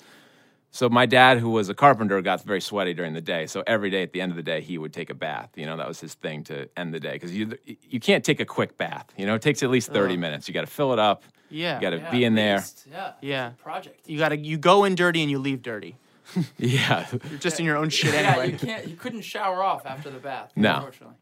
so 0.71 0.89
my 0.91 1.07
dad, 1.07 1.39
who 1.39 1.49
was 1.51 1.71
a 1.71 1.75
carpenter, 1.75 2.21
got 2.21 2.43
very 2.45 2.61
sweaty 2.61 2.93
during 2.93 3.15
the 3.15 3.23
day. 3.23 3.47
So 3.47 3.63
every 3.67 3.89
day 3.89 4.03
at 4.03 4.13
the 4.13 4.21
end 4.21 4.31
of 4.33 4.37
the 4.37 4.43
day, 4.43 4.61
he 4.61 4.77
would 4.77 4.93
take 4.93 5.09
a 5.09 5.15
bath. 5.15 5.49
You 5.57 5.65
know, 5.65 5.79
that 5.79 5.89
was 5.89 5.99
his 5.99 6.13
thing 6.13 6.45
to 6.45 6.69
end 6.77 6.93
the 6.93 7.01
day 7.01 7.13
because 7.13 7.35
you 7.35 7.57
you 7.89 7.99
can't 8.01 8.23
take 8.23 8.39
a 8.41 8.45
quick 8.45 8.77
bath. 8.77 9.07
You 9.17 9.25
know, 9.27 9.35
it 9.35 9.41
takes 9.43 9.63
at 9.63 9.71
least 9.71 9.91
30 9.93 10.17
minutes. 10.19 10.47
You 10.47 10.53
got 10.55 10.61
to 10.63 10.67
fill 10.67 10.93
it 10.93 10.99
up. 10.99 11.25
Yeah. 11.51 11.77
You 11.77 11.81
got 11.81 11.91
to 11.91 11.97
Yeah, 11.99 12.11
be 12.11 12.25
in 12.25 12.35
at 12.35 12.37
there. 12.43 12.57
least. 12.59 12.87
Yeah. 12.91 13.13
Yeah. 13.23 13.51
Project. 13.63 14.07
You 14.09 14.19
gotta 14.19 14.37
you 14.37 14.59
go 14.59 14.85
in 14.85 14.95
dirty 14.95 15.23
and 15.23 15.31
you 15.31 15.39
leave 15.39 15.63
dirty. 15.63 15.97
Yeah. 16.59 17.07
You're 17.31 17.39
just 17.39 17.59
in 17.61 17.67
your 17.67 17.77
own 17.77 17.89
shit 17.89 18.13
Yeah, 18.15 18.43
you 18.45 18.59
can't. 18.59 18.87
You 18.87 18.97
couldn't 18.97 19.23
shower 19.23 19.63
off 19.63 19.87
after 19.87 20.11
the 20.11 20.19
bath. 20.19 20.53
No. 20.57 20.75
Unfortunately. 20.77 21.17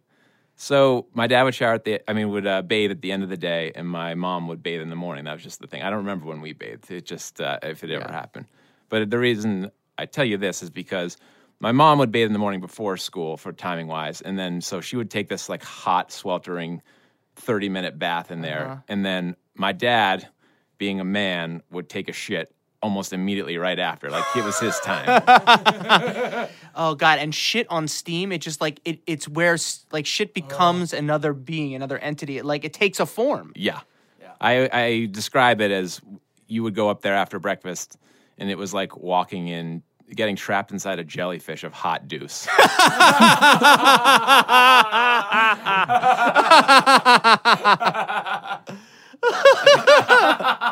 So 0.57 1.07
my 1.13 1.27
dad 1.27 1.43
would 1.43 1.55
shower 1.55 1.75
at 1.75 1.85
the, 1.85 2.01
I 2.09 2.15
mean, 2.15 2.31
would 2.31 2.47
uh, 2.47 2.63
bathe 2.63 2.91
at 2.91 3.03
the 3.03 3.13
end 3.13 3.23
of 3.23 3.29
the 3.29 3.37
day, 3.37 3.73
and 3.75 3.87
my 3.87 4.15
mom 4.15 4.49
would 4.49 4.63
bathe 4.63 4.81
in 4.81 4.89
the 4.89 4.97
morning. 4.97 5.25
That 5.25 5.35
was 5.35 5.43
just 5.43 5.61
the 5.61 5.67
thing. 5.67 5.83
I 5.83 5.91
don't 5.91 5.99
remember 5.99 6.27
when 6.27 6.41
we 6.41 6.55
bathed. 6.55 6.91
It 6.91 7.05
just 7.05 7.41
uh, 7.41 7.59
if 7.63 7.85
it 7.85 7.91
ever 7.91 8.05
Yeah. 8.09 8.13
happened. 8.13 8.47
But 8.89 9.11
the 9.11 9.19
reason 9.19 9.71
I 9.99 10.07
tell 10.07 10.25
you 10.25 10.39
this 10.39 10.63
is 10.63 10.71
because 10.71 11.19
my 11.61 11.73
mom 11.73 11.99
would 11.99 12.11
bathe 12.11 12.27
in 12.27 12.33
the 12.33 12.39
morning 12.39 12.61
before 12.61 12.97
school 12.97 13.37
for 13.37 13.53
timing 13.53 13.87
wise, 13.87 14.23
and 14.23 14.39
then 14.39 14.61
so 14.63 14.81
she 14.81 14.97
would 14.97 15.11
take 15.11 15.29
this 15.29 15.49
like 15.51 15.63
hot, 15.63 16.11
sweltering, 16.11 16.81
thirty 17.35 17.69
minute 17.69 17.99
bath 17.99 18.31
in 18.31 18.41
there, 18.41 18.65
Uh-huh. 18.67 18.81
and 18.89 19.05
then 19.05 19.37
my 19.55 19.73
dad, 19.73 20.27
being 20.79 21.01
a 21.01 21.05
man, 21.05 21.63
would 21.71 21.91
take 21.91 22.09
a 22.09 22.13
shit 22.15 22.55
almost 22.87 23.13
immediately 23.13 23.59
right 23.59 23.81
after, 23.81 24.11
like 24.11 24.25
it 24.37 24.45
was 24.45 24.59
his 24.61 24.79
time. 24.81 25.23
Oh 26.79 26.95
god, 26.95 27.21
and 27.21 27.35
shit 27.35 27.67
on 27.71 27.89
Steam, 27.89 28.33
it 28.33 28.43
just 28.43 28.61
like 28.61 28.81
it 28.85 29.01
it's 29.07 29.27
where 29.27 29.57
like 29.93 30.05
shit 30.05 30.35
becomes 30.35 30.93
another 30.93 31.33
being, 31.33 31.75
another 31.75 31.97
entity. 31.97 32.37
It, 32.37 32.45
like 32.45 32.67
it 32.67 32.75
takes 32.75 33.01
a 33.01 33.07
form. 33.07 33.55
Yeah. 33.57 33.81
I, 34.41 34.69
I 34.71 35.09
describe 35.11 35.63
it 35.63 35.71
as 35.71 36.03
you 36.47 36.63
would 36.63 36.75
go 36.75 36.91
up 36.91 37.01
there 37.01 37.15
after 37.15 37.39
breakfast 37.39 37.97
and 38.37 38.51
it 38.51 38.59
was 38.59 38.75
like 38.75 38.95
walking 38.97 39.49
in, 39.49 39.83
getting 40.15 40.37
trapped 40.37 40.71
inside 40.71 40.99
a 40.99 41.05
jellyfish 41.05 41.65
of 41.65 41.73
hot 41.73 42.09
deuce. 42.09 42.47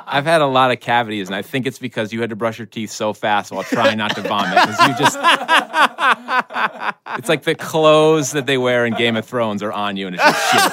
I've 0.06 0.24
had 0.24 0.40
a 0.40 0.46
lot 0.46 0.70
of 0.70 0.80
cavities, 0.80 1.28
and 1.28 1.34
I 1.34 1.42
think 1.42 1.66
it's 1.66 1.78
because 1.78 2.12
you 2.12 2.20
had 2.20 2.30
to 2.30 2.36
brush 2.36 2.58
your 2.58 2.66
teeth 2.66 2.90
so 2.90 3.12
fast 3.12 3.52
while 3.52 3.62
trying 3.64 3.98
not 3.98 4.14
to 4.16 4.22
vomit. 4.22 4.54
Because 4.54 4.88
you 4.88 4.94
just, 4.98 5.18
it's 7.18 7.28
like 7.28 7.42
the 7.44 7.54
clothes 7.54 8.32
that 8.32 8.46
they 8.46 8.58
wear 8.58 8.86
in 8.86 8.94
Game 8.94 9.16
of 9.16 9.24
Thrones 9.24 9.62
are 9.62 9.72
on 9.72 9.96
you, 9.96 10.06
and 10.06 10.16
it's 10.16 10.24
just 10.24 10.42
shit. 10.52 10.72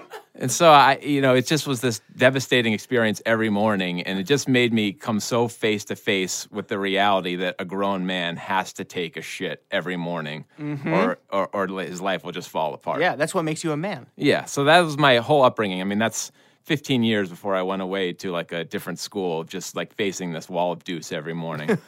And 0.36 0.43
so 0.54 0.70
I, 0.70 0.98
you 1.02 1.20
know, 1.20 1.34
it 1.34 1.46
just 1.46 1.66
was 1.66 1.80
this 1.80 2.00
devastating 2.16 2.72
experience 2.72 3.20
every 3.26 3.50
morning, 3.50 4.02
and 4.02 4.18
it 4.18 4.24
just 4.24 4.48
made 4.48 4.72
me 4.72 4.92
come 4.92 5.20
so 5.20 5.48
face 5.48 5.84
to 5.86 5.96
face 5.96 6.50
with 6.50 6.68
the 6.68 6.78
reality 6.78 7.36
that 7.36 7.56
a 7.58 7.64
grown 7.64 8.06
man 8.06 8.36
has 8.36 8.72
to 8.74 8.84
take 8.84 9.16
a 9.16 9.22
shit 9.22 9.64
every 9.70 9.96
morning, 9.96 10.44
mm-hmm. 10.58 10.92
or, 10.92 11.18
or 11.30 11.48
or 11.52 11.66
his 11.80 12.00
life 12.00 12.24
will 12.24 12.32
just 12.32 12.48
fall 12.48 12.74
apart. 12.74 13.00
Yeah, 13.00 13.16
that's 13.16 13.34
what 13.34 13.44
makes 13.44 13.64
you 13.64 13.72
a 13.72 13.76
man. 13.76 14.06
yeah. 14.16 14.44
So 14.44 14.64
that 14.64 14.80
was 14.80 14.96
my 14.96 15.16
whole 15.16 15.42
upbringing. 15.42 15.80
I 15.80 15.84
mean, 15.84 15.98
that's 15.98 16.30
15 16.64 17.02
years 17.02 17.28
before 17.28 17.54
I 17.54 17.62
went 17.62 17.82
away 17.82 18.14
to 18.14 18.30
like 18.30 18.50
a 18.50 18.64
different 18.64 18.98
school, 18.98 19.44
just 19.44 19.76
like 19.76 19.94
facing 19.94 20.32
this 20.32 20.48
wall 20.48 20.72
of 20.72 20.82
deuce 20.82 21.12
every 21.12 21.34
morning. 21.34 21.78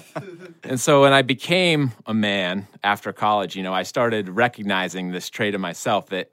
and 0.64 0.80
so 0.80 1.02
when 1.02 1.12
I 1.12 1.20
became 1.20 1.92
a 2.06 2.14
man 2.14 2.66
after 2.82 3.12
college, 3.12 3.54
you 3.54 3.62
know, 3.62 3.74
I 3.74 3.82
started 3.82 4.30
recognizing 4.30 5.12
this 5.12 5.28
trait 5.28 5.54
of 5.54 5.60
myself 5.60 6.06
that 6.06 6.30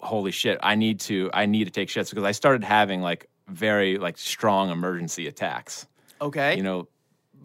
holy 0.00 0.30
shit, 0.30 0.58
I 0.62 0.74
need 0.74 1.00
to 1.00 1.30
I 1.32 1.46
need 1.46 1.64
to 1.64 1.70
take 1.70 1.88
shits 1.88 2.10
because 2.10 2.24
I 2.24 2.32
started 2.32 2.64
having 2.64 3.00
like 3.00 3.28
very 3.48 3.98
like 3.98 4.18
strong 4.18 4.70
emergency 4.70 5.26
attacks. 5.26 5.86
Okay. 6.20 6.56
You 6.56 6.62
know, 6.62 6.88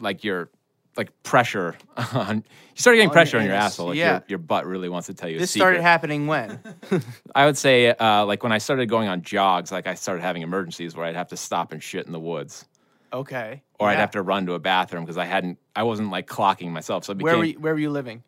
like 0.00 0.24
your 0.24 0.50
like 0.96 1.10
pressure 1.22 1.76
on 2.14 2.36
you 2.36 2.80
start 2.80 2.96
getting 2.96 3.08
On 3.08 3.12
pressure 3.12 3.36
your 3.36 3.42
on 3.42 3.46
your 3.46 3.54
anus, 3.54 3.72
asshole. 3.72 3.88
Like 3.88 3.96
yeah. 3.96 4.12
your, 4.12 4.24
your 4.28 4.38
butt 4.38 4.66
really 4.66 4.88
wants 4.88 5.06
to 5.06 5.14
tell 5.14 5.28
you. 5.28 5.36
a 5.36 5.40
this 5.40 5.50
started 5.50 5.82
happening 5.82 6.26
when? 6.26 6.58
I 7.34 7.46
would 7.46 7.56
say, 7.58 7.90
uh, 7.90 8.24
like 8.24 8.42
when 8.42 8.52
I 8.52 8.58
started 8.58 8.88
going 8.88 9.08
on 9.08 9.22
jogs, 9.22 9.70
like 9.72 9.86
I 9.86 9.94
started 9.94 10.22
having 10.22 10.42
emergencies 10.42 10.96
where 10.96 11.06
I'd 11.06 11.16
have 11.16 11.28
to 11.28 11.36
stop 11.36 11.72
and 11.72 11.82
shit 11.82 12.06
in 12.06 12.12
the 12.12 12.20
woods, 12.20 12.64
Okay. 13.12 13.62
or 13.78 13.88
I'd 13.88 13.98
have 13.98 14.12
to 14.12 14.22
run 14.22 14.46
to 14.46 14.54
a 14.54 14.58
bathroom 14.58 15.04
because 15.04 15.18
I 15.18 15.24
hadn't, 15.26 15.58
I 15.74 15.82
wasn't 15.82 16.10
like 16.10 16.26
clocking 16.26 16.70
myself. 16.70 17.04
So 17.04 17.14
became, 17.14 17.24
Where 17.24 17.38
were 17.38 17.44
you, 17.44 17.58
where 17.58 17.74
were 17.74 17.80
you 17.80 17.90
living? 17.90 18.22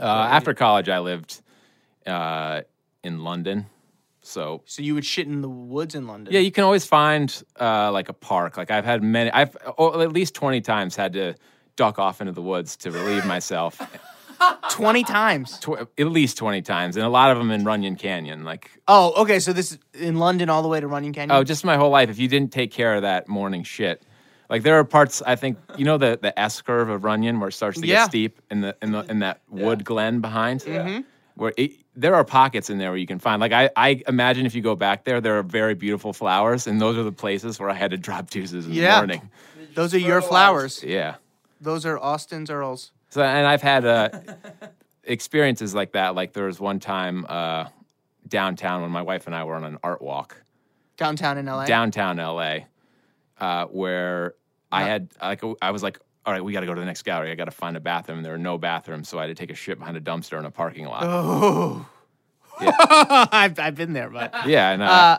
uh, 0.00 0.04
after 0.04 0.54
college, 0.54 0.88
I 0.88 0.98
lived 0.98 1.40
uh, 2.06 2.62
in 3.04 3.22
London. 3.22 3.66
So 4.22 4.62
So 4.64 4.82
you 4.82 4.94
would 4.94 5.04
shit 5.04 5.26
in 5.26 5.42
the 5.42 5.48
woods 5.50 5.94
in 5.94 6.06
London. 6.06 6.32
yeah, 6.32 6.40
you 6.40 6.50
can 6.50 6.64
always 6.64 6.86
find 6.86 7.42
uh, 7.60 7.92
like 7.92 8.08
a 8.08 8.14
park. 8.14 8.56
Like 8.56 8.70
I've 8.70 8.84
had 8.86 9.02
many, 9.02 9.30
I've 9.30 9.54
oh, 9.78 10.00
at 10.00 10.12
least 10.12 10.34
twenty 10.34 10.60
times 10.62 10.96
had 10.96 11.12
to 11.12 11.34
duck 11.76 11.98
off 11.98 12.20
into 12.20 12.32
the 12.32 12.42
woods 12.42 12.76
to 12.78 12.90
relieve 12.90 13.26
myself. 13.26 13.78
twenty 14.70 15.04
times. 15.04 15.58
Tw- 15.58 15.86
at 15.98 16.06
least 16.08 16.38
twenty 16.38 16.62
times, 16.62 16.96
and 16.96 17.04
a 17.04 17.08
lot 17.08 17.30
of 17.30 17.38
them 17.38 17.50
in 17.50 17.64
Runyon 17.64 17.96
Canyon. 17.96 18.44
Like 18.44 18.70
Oh, 18.88 19.12
okay. 19.22 19.40
So 19.40 19.52
this 19.52 19.72
is 19.72 19.78
in 19.92 20.16
London 20.16 20.48
all 20.48 20.62
the 20.62 20.68
way 20.68 20.80
to 20.80 20.86
Runyon 20.86 21.12
Canyon. 21.12 21.36
Oh, 21.36 21.44
just 21.44 21.64
my 21.64 21.76
whole 21.76 21.90
life. 21.90 22.08
If 22.10 22.18
you 22.18 22.28
didn't 22.28 22.50
take 22.52 22.70
care 22.70 22.94
of 22.94 23.02
that 23.02 23.28
morning 23.28 23.62
shit, 23.62 24.02
like 24.48 24.62
there 24.62 24.78
are 24.78 24.84
parts. 24.84 25.22
I 25.26 25.36
think 25.36 25.58
you 25.76 25.84
know 25.84 25.98
the 25.98 26.18
the 26.20 26.38
S 26.38 26.62
curve 26.62 26.88
of 26.88 27.04
Runyon 27.04 27.40
where 27.40 27.50
it 27.50 27.52
starts 27.52 27.78
to 27.80 27.86
Yeah. 27.86 28.02
get 28.04 28.06
steep 28.08 28.40
in 28.50 28.62
the 28.62 28.74
in 28.80 28.92
the 28.92 29.00
in 29.10 29.18
that 29.18 29.42
wood 29.50 29.84
glen 29.84 30.20
behind. 30.20 30.62
Where 31.36 31.52
it, 31.56 31.72
there 31.96 32.14
are 32.14 32.24
pockets 32.24 32.70
in 32.70 32.78
there 32.78 32.90
where 32.90 32.98
you 32.98 33.06
can 33.06 33.18
find. 33.18 33.40
Like 33.40 33.52
I, 33.52 33.70
I 33.76 34.02
imagine 34.06 34.46
if 34.46 34.54
you 34.54 34.62
go 34.62 34.76
back 34.76 35.04
there, 35.04 35.20
there 35.20 35.36
are 35.38 35.42
very 35.42 35.74
beautiful 35.74 36.12
flowers, 36.12 36.66
and 36.66 36.80
those 36.80 36.96
are 36.96 37.02
the 37.02 37.10
places 37.12 37.58
where 37.58 37.68
I 37.70 37.74
had 37.74 37.90
to 37.90 37.96
drop 37.96 38.30
deuces 38.30 38.66
in 38.66 38.72
Yeah. 38.72 39.00
the 39.00 39.06
morning. 39.06 39.30
Those 39.74 39.92
are 39.94 39.98
your 39.98 40.22
flowers. 40.22 40.82
Yeah. 40.84 41.16
Those 41.60 41.84
are 41.86 41.98
Austin's 41.98 42.50
Earls. 42.50 42.92
So 43.10 43.22
and 43.22 43.46
I've 43.46 43.62
had 43.62 43.84
uh, 43.84 44.10
experiences 45.04 45.74
like 45.74 45.92
that. 45.92 46.14
Like 46.14 46.32
there 46.32 46.44
was 46.46 46.60
one 46.60 46.80
time 46.80 47.26
uh, 47.28 47.68
downtown 48.28 48.82
when 48.82 48.90
my 48.90 49.02
wife 49.02 49.26
and 49.26 49.34
I 49.34 49.44
were 49.44 49.54
on 49.54 49.64
an 49.64 49.78
art 49.82 50.02
walk. 50.02 50.42
Downtown 50.96 51.38
in 51.38 51.46
LA. 51.46 51.64
downtown 51.66 52.18
LA, 52.18 52.58
uh, 53.40 53.66
where 53.66 54.34
I 54.70 54.84
had 54.84 55.08
like 55.20 55.42
I 55.60 55.72
was 55.72 55.82
like, 55.82 55.98
all 56.26 56.32
right, 56.32 56.42
we 56.42 56.52
got 56.52 56.60
to 56.60 56.66
go 56.66 56.74
to 56.74 56.80
the 56.80 56.86
next 56.86 57.02
gallery. 57.02 57.30
I 57.30 57.34
got 57.34 57.44
to 57.46 57.50
find 57.50 57.76
a 57.76 57.80
bathroom. 57.80 58.22
There 58.22 58.32
were 58.32 58.38
no 58.38 58.56
bathrooms, 58.58 59.08
so 59.08 59.18
I 59.18 59.22
had 59.26 59.28
to 59.28 59.34
take 59.34 59.50
a 59.50 59.54
shit 59.54 59.78
behind 59.78 59.96
a 59.96 60.00
dumpster 60.00 60.38
in 60.38 60.44
a 60.44 60.50
parking 60.50 60.86
lot. 60.86 61.02
Oh. 61.04 61.86
Yeah. 62.60 62.72
I've, 63.32 63.58
I've 63.58 63.74
been 63.74 63.92
there, 63.92 64.08
but 64.10 64.32
Yeah, 64.46 64.70
and 64.70 64.82
uh, 64.82 64.86
uh, 64.86 65.18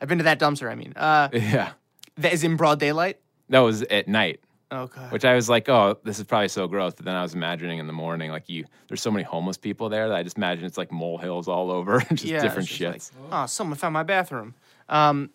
I've 0.00 0.08
been 0.08 0.18
to 0.18 0.24
that 0.24 0.38
dumpster. 0.38 0.70
I 0.70 0.74
mean, 0.74 0.92
uh, 0.94 1.28
yeah, 1.32 1.70
that 2.18 2.32
is 2.32 2.44
in 2.44 2.56
broad 2.56 2.78
daylight. 2.78 3.18
that 3.48 3.60
was 3.60 3.82
at 3.82 4.08
night. 4.08 4.40
Okay. 4.70 5.00
Which 5.10 5.24
I 5.24 5.34
was 5.34 5.48
like, 5.48 5.68
oh, 5.68 5.96
this 6.02 6.18
is 6.18 6.24
probably 6.24 6.48
so 6.48 6.66
gross. 6.66 6.92
But 6.94 7.04
then 7.04 7.14
I 7.14 7.22
was 7.22 7.34
imagining 7.34 7.78
in 7.78 7.86
the 7.86 7.92
morning, 7.92 8.32
like 8.32 8.48
you, 8.48 8.64
there's 8.88 9.00
so 9.00 9.12
many 9.12 9.22
homeless 9.22 9.56
people 9.56 9.88
there 9.88 10.08
that 10.08 10.16
I 10.16 10.22
just 10.24 10.36
imagine 10.36 10.64
it's 10.64 10.76
like 10.76 10.90
molehills 10.90 11.46
all 11.46 11.70
over, 11.70 12.00
just 12.10 12.24
yeah, 12.24 12.42
different 12.42 12.68
shits. 12.68 13.12
like, 13.30 13.32
oh, 13.32 13.46
someone 13.46 13.76
found 13.78 13.94
my 13.94 14.02
bathroom. 14.02 14.54
Um, 14.88 15.30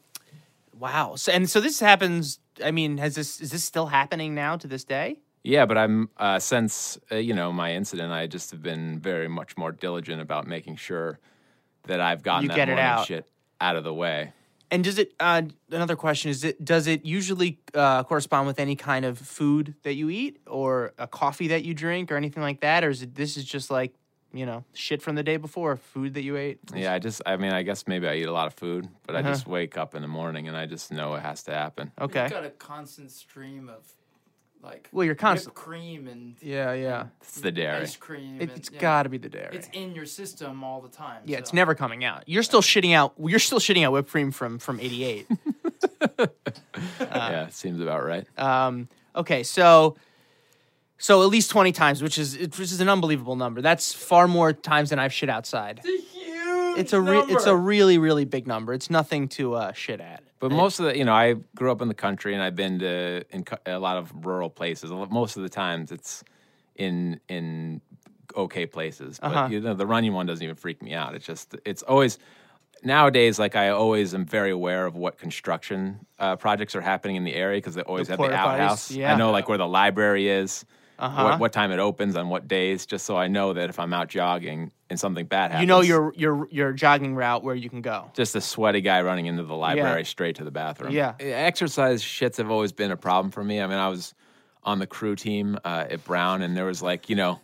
wow. 0.81 1.15
So, 1.15 1.31
and 1.31 1.49
so 1.49 1.61
this 1.61 1.79
happens. 1.79 2.39
I 2.63 2.71
mean, 2.71 2.97
has 2.97 3.15
this 3.15 3.39
is 3.39 3.51
this 3.51 3.63
still 3.63 3.85
happening 3.85 4.35
now 4.35 4.57
to 4.57 4.67
this 4.67 4.83
day? 4.83 5.17
Yeah, 5.43 5.65
but 5.65 5.77
I'm 5.77 6.09
uh, 6.17 6.39
since 6.39 6.99
uh, 7.11 7.15
you 7.15 7.33
know 7.33 7.53
my 7.53 7.73
incident, 7.73 8.11
I 8.11 8.27
just 8.27 8.51
have 8.51 8.61
been 8.61 8.99
very 8.99 9.27
much 9.27 9.57
more 9.57 9.71
diligent 9.71 10.21
about 10.21 10.47
making 10.47 10.75
sure 10.75 11.19
that 11.87 12.01
I've 12.01 12.23
gotten 12.23 12.43
You 12.43 12.49
that 12.49 12.55
get 12.55 12.69
it 12.69 12.79
out. 12.79 13.05
shit 13.05 13.25
out 13.59 13.75
of 13.75 13.83
the 13.83 13.93
way. 13.93 14.33
And 14.69 14.83
does 14.83 14.97
it? 14.97 15.13
Uh, 15.19 15.43
another 15.71 15.95
question 15.95 16.31
is: 16.31 16.43
it 16.43 16.63
does 16.63 16.87
it 16.87 17.05
usually 17.05 17.59
uh, 17.73 18.03
correspond 18.03 18.47
with 18.47 18.59
any 18.59 18.75
kind 18.75 19.05
of 19.05 19.17
food 19.17 19.75
that 19.83 19.95
you 19.95 20.09
eat, 20.09 20.39
or 20.47 20.93
a 20.97 21.07
coffee 21.07 21.49
that 21.49 21.63
you 21.63 21.73
drink, 21.73 22.11
or 22.11 22.15
anything 22.15 22.41
like 22.41 22.61
that, 22.61 22.83
or 22.83 22.89
is 22.89 23.01
it 23.01 23.15
this 23.15 23.35
is 23.37 23.43
just 23.43 23.69
like 23.69 23.93
you 24.33 24.45
know 24.45 24.63
shit 24.73 25.01
from 25.01 25.15
the 25.15 25.23
day 25.23 25.37
before, 25.37 25.75
food 25.77 26.13
that 26.15 26.23
you 26.23 26.37
ate? 26.37 26.59
Yeah, 26.73 26.93
I 26.93 26.99
just, 26.99 27.21
I 27.25 27.35
mean, 27.37 27.51
I 27.51 27.63
guess 27.63 27.87
maybe 27.87 28.07
I 28.07 28.15
eat 28.15 28.27
a 28.27 28.31
lot 28.31 28.47
of 28.47 28.53
food, 28.53 28.87
but 29.05 29.15
Uh-huh. 29.15 29.27
I 29.27 29.31
just 29.31 29.47
wake 29.47 29.77
up 29.77 29.95
in 29.95 30.01
the 30.01 30.07
morning 30.07 30.47
and 30.47 30.55
I 30.57 30.65
just 30.65 30.91
know 30.91 31.13
it 31.15 31.21
has 31.21 31.43
to 31.43 31.51
happen. 31.51 31.91
Okay. 31.99 32.23
You've 32.23 32.31
got 32.31 32.45
a 32.45 32.49
constant 32.51 33.11
stream 33.11 33.69
of 33.69 33.83
like 34.63 34.89
Well, 34.91 35.03
you're 35.05 35.13
whipped 35.13 35.21
constant- 35.21 35.55
cream 35.55 36.07
and 36.07 36.35
Yeah, 36.39 36.71
yeah. 36.73 37.07
It's 37.21 37.41
the 37.41 37.51
dairy. 37.51 37.81
ice 37.81 37.95
cream. 37.95 38.35
It, 38.39 38.49
and, 38.49 38.51
it's 38.51 38.69
yeah. 38.71 38.79
got 38.79 39.03
to 39.03 39.09
be 39.09 39.17
the 39.17 39.27
dairy. 39.29 39.55
It's 39.55 39.67
in 39.73 39.95
your 39.95 40.05
system 40.05 40.63
all 40.63 40.81
the 40.81 40.89
time. 40.89 41.23
yeah, 41.25 41.37
it's 41.39 41.51
never 41.51 41.73
coming 41.75 42.03
out. 42.03 42.23
You're 42.27 42.43
still 42.43 42.61
shitting 42.61 42.93
out. 42.93 43.13
You're 43.19 43.39
still 43.39 43.59
shitting 43.59 43.83
out 43.85 43.91
whipped 43.91 44.09
cream 44.11 44.29
from 44.31 44.59
from 44.59 44.79
'88. 44.79 45.27
yeah, 46.99 47.47
seems 47.49 47.79
about 47.81 48.05
right. 48.05 48.25
Um, 48.39 48.87
okay, 49.15 49.43
so 49.43 49.95
so 51.01 51.21
at 51.23 51.29
least 51.29 51.49
twenty 51.51 51.71
times, 51.73 52.01
which 52.01 52.17
is 52.17 52.37
which 52.37 52.59
is 52.59 52.79
an 52.79 52.87
unbelievable 52.87 53.35
number. 53.35 53.59
That's 53.61 53.91
far 53.93 54.27
more 54.27 54.53
times 54.53 54.91
than 54.91 54.99
I've 54.99 55.11
shit 55.13 55.29
outside. 55.29 55.81
It's 55.83 55.87
a 55.87 56.17
huge. 56.17 56.79
It's 56.79 56.93
a 56.93 57.01
re- 57.01 57.25
it's 57.27 57.45
a 57.47 57.55
really 57.55 57.97
really 57.97 58.23
big 58.25 58.47
number. 58.47 58.71
It's 58.73 58.89
nothing 58.89 59.27
to 59.29 59.55
uh, 59.55 59.73
shit 59.73 59.99
at. 59.99 60.23
But 60.39 60.51
most 60.51 60.79
of 60.79 60.85
the, 60.85 60.97
you 60.97 61.05
know, 61.05 61.13
I 61.13 61.35
grew 61.55 61.71
up 61.71 61.81
in 61.83 61.87
the 61.87 61.93
country 61.93 62.33
and 62.33 62.41
I've 62.41 62.55
been 62.55 62.79
to 62.79 63.23
in 63.29 63.43
co- 63.43 63.57
a 63.65 63.77
lot 63.77 63.97
of 63.97 64.11
rural 64.25 64.49
places. 64.49 64.89
Most 64.91 65.37
of 65.37 65.43
the 65.43 65.49
times 65.49 65.91
it's 65.91 66.23
in 66.75 67.19
in 67.27 67.81
okay 68.35 68.65
places. 68.65 69.19
But 69.21 69.33
Uh-huh. 69.33 69.47
you 69.51 69.59
know, 69.59 69.73
the 69.73 69.85
Runyon 69.85 70.13
one 70.13 70.25
doesn't 70.25 70.43
even 70.43 70.55
freak 70.55 70.81
me 70.81 70.93
out. 70.93 71.13
It's 71.15 71.25
just 71.25 71.55
it's 71.65 71.83
always 71.83 72.17
nowadays 72.83 73.37
like 73.37 73.55
I 73.55 73.69
always 73.69 74.13
am 74.15 74.25
very 74.25 74.49
aware 74.51 74.85
of 74.85 74.95
what 74.95 75.17
construction 75.19 76.05
uh, 76.17 76.35
projects 76.37 76.75
are 76.75 76.81
happening 76.81 77.15
in 77.17 77.23
the 77.23 77.35
area 77.35 77.57
because 77.57 77.75
they 77.75 77.81
always 77.83 78.07
The 78.07 78.13
have 78.17 78.19
the 78.29 78.33
outhouse. 78.35 78.89
yeah. 78.91 79.13
I 79.13 79.17
know 79.17 79.31
like 79.31 79.47
where 79.49 79.57
the 79.57 79.67
library 79.67 80.27
is. 80.29 80.65
Uh-huh. 81.01 81.23
What, 81.23 81.39
what 81.39 81.51
time 81.53 81.71
it 81.71 81.79
opens 81.79 82.15
on 82.15 82.29
what 82.29 82.47
days, 82.47 82.85
just 82.85 83.05
so 83.05 83.17
I 83.17 83.27
know 83.27 83.53
that 83.53 83.69
if 83.69 83.79
I'm 83.79 83.91
out 83.91 84.07
jogging 84.07 84.71
and 84.89 84.99
something 84.99 85.25
bad 85.25 85.51
happens, 85.51 85.61
You 85.61 85.67
know 85.67 85.81
your 85.81 86.13
your 86.15 86.47
your 86.51 86.73
jogging 86.73 87.15
route 87.15 87.43
where 87.43 87.55
you 87.55 87.69
can 87.69 87.81
go. 87.81 88.11
just 88.13 88.35
a 88.35 88.41
sweaty 88.41 88.81
guy 88.81 89.01
running 89.01 89.25
into 89.25 89.43
the 89.43 89.55
library 89.55 90.05
straight 90.05 90.35
to 90.37 90.43
the 90.43 90.51
bathroom. 90.51 90.91
Yeah. 90.93 91.15
Exercise 91.19 92.03
shits 92.03 92.37
have 92.37 92.51
always 92.51 92.71
been 92.71 92.91
a 92.91 92.97
problem 92.97 93.31
for 93.31 93.43
me. 93.43 93.59
I 93.59 93.67
mean, 93.67 93.79
I 93.79 93.87
was 93.89 94.13
on 94.63 94.77
the 94.77 94.85
crew 94.87 95.15
team 95.15 95.57
uh, 95.65 95.85
at 95.89 96.03
Brown, 96.05 96.43
and 96.43 96.55
there 96.55 96.65
was 96.65 96.83
like, 96.83 97.09
you 97.09 97.15
know, 97.15 97.39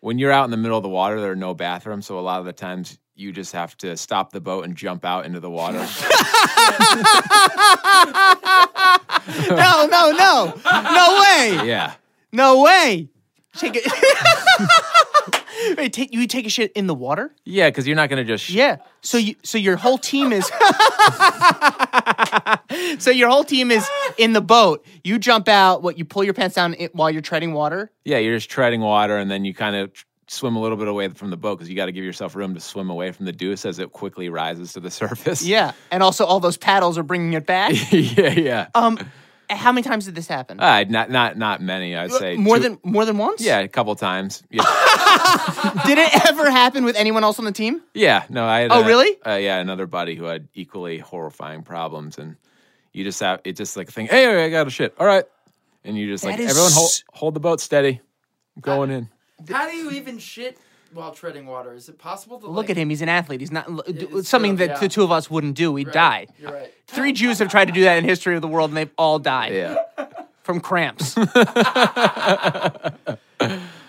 when 0.00 0.18
you're 0.18 0.30
out 0.30 0.44
in 0.44 0.52
the 0.52 0.56
middle 0.56 0.76
of 0.76 0.82
the 0.84 0.88
water, 0.88 1.20
there 1.20 1.32
are 1.32 1.36
no 1.36 1.52
bathrooms. 1.52 2.06
So 2.06 2.16
a 2.18 2.20
lot 2.20 2.38
of 2.38 2.44
the 2.46 2.52
times 2.52 2.96
you 3.16 3.32
just 3.32 3.52
have 3.52 3.76
to 3.78 3.96
stop 3.96 4.30
the 4.32 4.40
boat 4.40 4.64
and 4.64 4.76
jump 4.76 5.04
out 5.04 5.24
into 5.26 5.40
the 5.40 5.50
water. 5.50 5.78
No, 9.48 9.86
no, 9.86 10.10
no, 10.12 10.54
no 10.64 11.20
way, 11.22 11.66
yeah. 11.66 11.94
No 12.34 12.62
way. 12.62 13.08
Take 13.56 13.74
it. 13.76 13.84
Wait, 15.78 15.92
take 15.92 16.12
you 16.12 16.26
take 16.26 16.46
a 16.46 16.50
shit 16.50 16.72
in 16.72 16.88
the 16.88 16.94
water? 16.94 17.32
Yeah, 17.44 17.70
because 17.70 17.86
you're 17.86 17.94
not 17.96 18.10
gonna 18.10 18.24
just 18.24 18.44
sh- 18.46 18.50
Yeah. 18.50 18.78
So 19.00 19.16
you 19.16 19.36
so 19.44 19.56
your 19.56 19.76
whole 19.76 19.96
team 19.98 20.32
is 20.32 20.50
So 22.98 23.10
your 23.10 23.28
whole 23.28 23.44
team 23.44 23.70
is 23.70 23.88
in 24.18 24.32
the 24.32 24.40
boat. 24.40 24.84
You 25.04 25.18
jump 25.18 25.48
out, 25.48 25.82
what 25.82 25.98
you 25.98 26.04
pull 26.04 26.24
your 26.24 26.34
pants 26.34 26.56
down 26.56 26.74
i- 26.80 26.90
while 26.92 27.10
you're 27.10 27.22
treading 27.22 27.52
water? 27.54 27.90
yeah, 28.04 28.18
you're 28.18 28.36
just 28.36 28.50
treading 28.50 28.80
water, 28.80 29.16
and 29.16 29.30
then 29.30 29.44
you 29.44 29.54
kind 29.54 29.76
of 29.76 29.90
swim 30.26 30.56
a 30.56 30.60
little 30.60 30.76
bit 30.76 30.88
away 30.88 31.08
from 31.08 31.30
the 31.30 31.36
boat 31.36 31.56
because 31.58 31.68
you 31.68 31.76
got 31.76 31.86
to 31.86 31.92
give 31.92 32.04
yourself 32.04 32.34
room 32.34 32.54
to 32.54 32.60
swim 32.60 32.90
away 32.90 33.12
from 33.12 33.26
the 33.26 33.32
deuce 33.32 33.64
as 33.64 33.78
it 33.78 33.92
quickly 33.92 34.28
rises 34.28 34.72
to 34.72 34.80
the 34.80 34.90
surface. 35.02 35.42
Yeah. 35.44 35.72
And 35.90 36.02
also 36.02 36.24
all 36.24 36.40
those 36.40 36.56
paddles 36.56 36.98
are 36.98 37.02
bringing 37.04 37.34
it 37.34 37.46
back. 37.46 37.72
yeah, 37.92 38.30
yeah. 38.32 38.66
Um 38.74 38.98
how 39.54 39.72
many 39.72 39.82
times 39.82 40.04
did 40.06 40.14
this 40.14 40.26
happen? 40.28 40.60
Uh, 40.60 40.84
not 40.88 41.10
not 41.10 41.36
not 41.38 41.60
many. 41.62 41.96
I'd 41.96 42.10
say 42.12 42.36
more 42.36 42.56
two- 42.56 42.62
than 42.62 42.78
more 42.82 43.04
than 43.04 43.18
once? 43.18 43.40
yeah, 43.42 43.60
a 43.60 43.68
couple 43.68 43.94
times. 43.96 44.42
Yeah, 44.50 44.62
Did 45.86 45.98
it 45.98 46.26
ever 46.26 46.50
happen 46.50 46.84
with 46.84 46.96
anyone 46.96 47.24
else 47.24 47.38
on 47.38 47.44
the 47.44 47.52
team? 47.52 47.80
yeah. 47.94 48.24
No, 48.28 48.44
I. 48.46 48.60
Had, 48.60 48.72
Oh, 48.72 48.82
uh, 48.82 48.86
really? 48.86 49.16
Uh, 49.26 49.34
yeah, 49.36 49.58
another 49.58 49.86
buddy 49.86 50.14
who 50.14 50.24
had 50.24 50.48
equally 50.54 50.98
horrifying 50.98 51.62
problems, 51.62 52.18
and 52.18 52.36
you 52.92 53.04
just 53.04 53.20
have 53.20 53.40
it's 53.44 53.58
just 53.58 53.76
like 53.76 53.88
a 53.88 53.92
thing. 53.92 54.06
Hey, 54.06 54.44
I 54.44 54.48
got 54.50 54.66
a 54.66 54.70
shit. 54.70 54.94
All 54.98 55.06
right, 55.06 55.24
and 55.84 55.96
you 55.96 56.06
just 56.06 56.24
like 56.24 56.38
everyone 56.38 56.72
hold 56.72 56.90
hold 57.12 57.34
the 57.34 57.40
boat 57.40 57.60
steady. 57.60 58.00
I'm 58.56 58.60
going 58.62 58.90
in. 58.90 59.08
How 59.50 59.68
do 59.68 59.76
you 59.76 59.90
even 59.92 60.18
shit 60.18 60.58
while 60.94 61.12
treading 61.12 61.46
water? 61.46 61.74
Is 61.74 61.88
it 61.88 61.98
possible 61.98 62.38
to 62.40 62.46
Look 62.46 62.56
like, 62.56 62.70
at 62.70 62.76
him. 62.76 62.88
He's 62.90 63.02
an 63.02 63.08
athlete. 63.08 63.40
He's 63.40 63.52
not 63.52 63.66
It's 63.86 64.02
it's 64.14 64.28
something 64.28 64.56
true, 64.56 64.66
that 64.66 64.74
yeah. 64.76 64.80
the 64.80 64.88
two 64.88 65.02
of 65.02 65.10
us 65.12 65.30
wouldn't 65.30 65.56
do. 65.56 65.72
We'd 65.72 65.88
Right, 65.88 65.94
die. 65.94 66.26
You're 66.38 66.52
right. 66.52 66.72
Three 66.86 67.12
Jews 67.12 67.38
have 67.40 67.48
tried 67.50 67.66
to 67.66 67.72
do 67.72 67.82
that 67.82 67.98
in 67.98 68.04
history 68.04 68.36
of 68.36 68.42
the 68.42 68.48
world, 68.48 68.70
and 68.70 68.76
they've 68.76 68.90
all 68.96 69.18
died 69.18 69.52
Yeah. 69.52 69.76
from 70.42 70.60
cramps. 70.60 71.14
I 71.18 72.92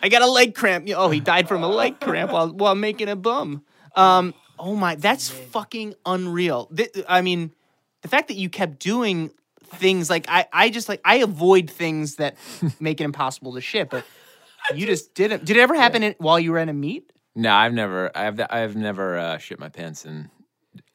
got 0.09 0.21
a 0.21 0.27
leg 0.27 0.55
cramp. 0.55 0.87
Oh, 0.95 1.09
he 1.09 1.19
died 1.19 1.47
from 1.47 1.63
a 1.63 1.67
leg 1.67 1.99
cramp 1.99 2.31
while 2.31 2.49
while 2.49 2.75
making 2.75 3.09
a 3.09 3.15
bum. 3.15 3.63
Um. 3.95 4.33
Oh 4.57 4.75
my, 4.75 4.95
that's 4.95 5.29
fucking 5.29 5.95
unreal. 6.05 6.67
Th- 6.75 6.89
I 7.09 7.21
mean, 7.21 7.51
the 8.03 8.07
fact 8.07 8.29
that 8.29 8.35
you 8.37 8.49
kept 8.49 8.79
doing 8.79 9.31
things 9.65 10.09
like 10.09 10.25
I, 10.29 10.45
I 10.53 10.69
just 10.69 10.87
like 10.87 11.01
I 11.03 11.17
avoid 11.17 11.69
things 11.69 12.15
that 12.15 12.37
make 12.79 13.01
it 13.01 13.03
impossible 13.03 13.53
to 13.55 13.61
shit, 13.61 13.89
but 13.89 14.05
you 14.73 14.85
just 14.85 15.13
didn't. 15.13 15.45
Did 15.45 15.57
it 15.57 15.59
ever 15.59 15.75
happen 15.75 16.03
in, 16.03 16.15
while 16.17 16.39
you 16.39 16.51
were 16.51 16.59
in 16.59 16.69
a 16.69 16.73
meet 16.73 17.11
No, 17.35 17.53
I've 17.53 17.73
never. 17.73 18.11
I've 18.15 18.39
I've 18.49 18.75
never 18.75 19.17
uh, 19.17 19.37
shit 19.37 19.59
my 19.59 19.69
pants 19.69 20.05
in 20.05 20.29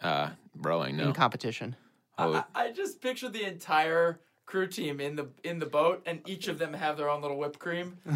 uh, 0.00 0.30
rowing. 0.56 0.96
No. 0.96 1.04
in 1.04 1.12
competition? 1.12 1.76
Oh, 2.18 2.44
I, 2.54 2.66
I 2.66 2.72
just 2.72 3.00
picture 3.00 3.28
the 3.28 3.44
entire 3.44 4.20
crew 4.46 4.66
team 4.66 5.00
in 5.00 5.16
the 5.16 5.28
in 5.44 5.58
the 5.58 5.66
boat, 5.66 6.02
and 6.06 6.20
each 6.26 6.48
of 6.48 6.58
them 6.58 6.72
have 6.74 6.96
their 6.96 7.08
own 7.08 7.22
little 7.22 7.38
whipped 7.38 7.58
cream. 7.58 7.98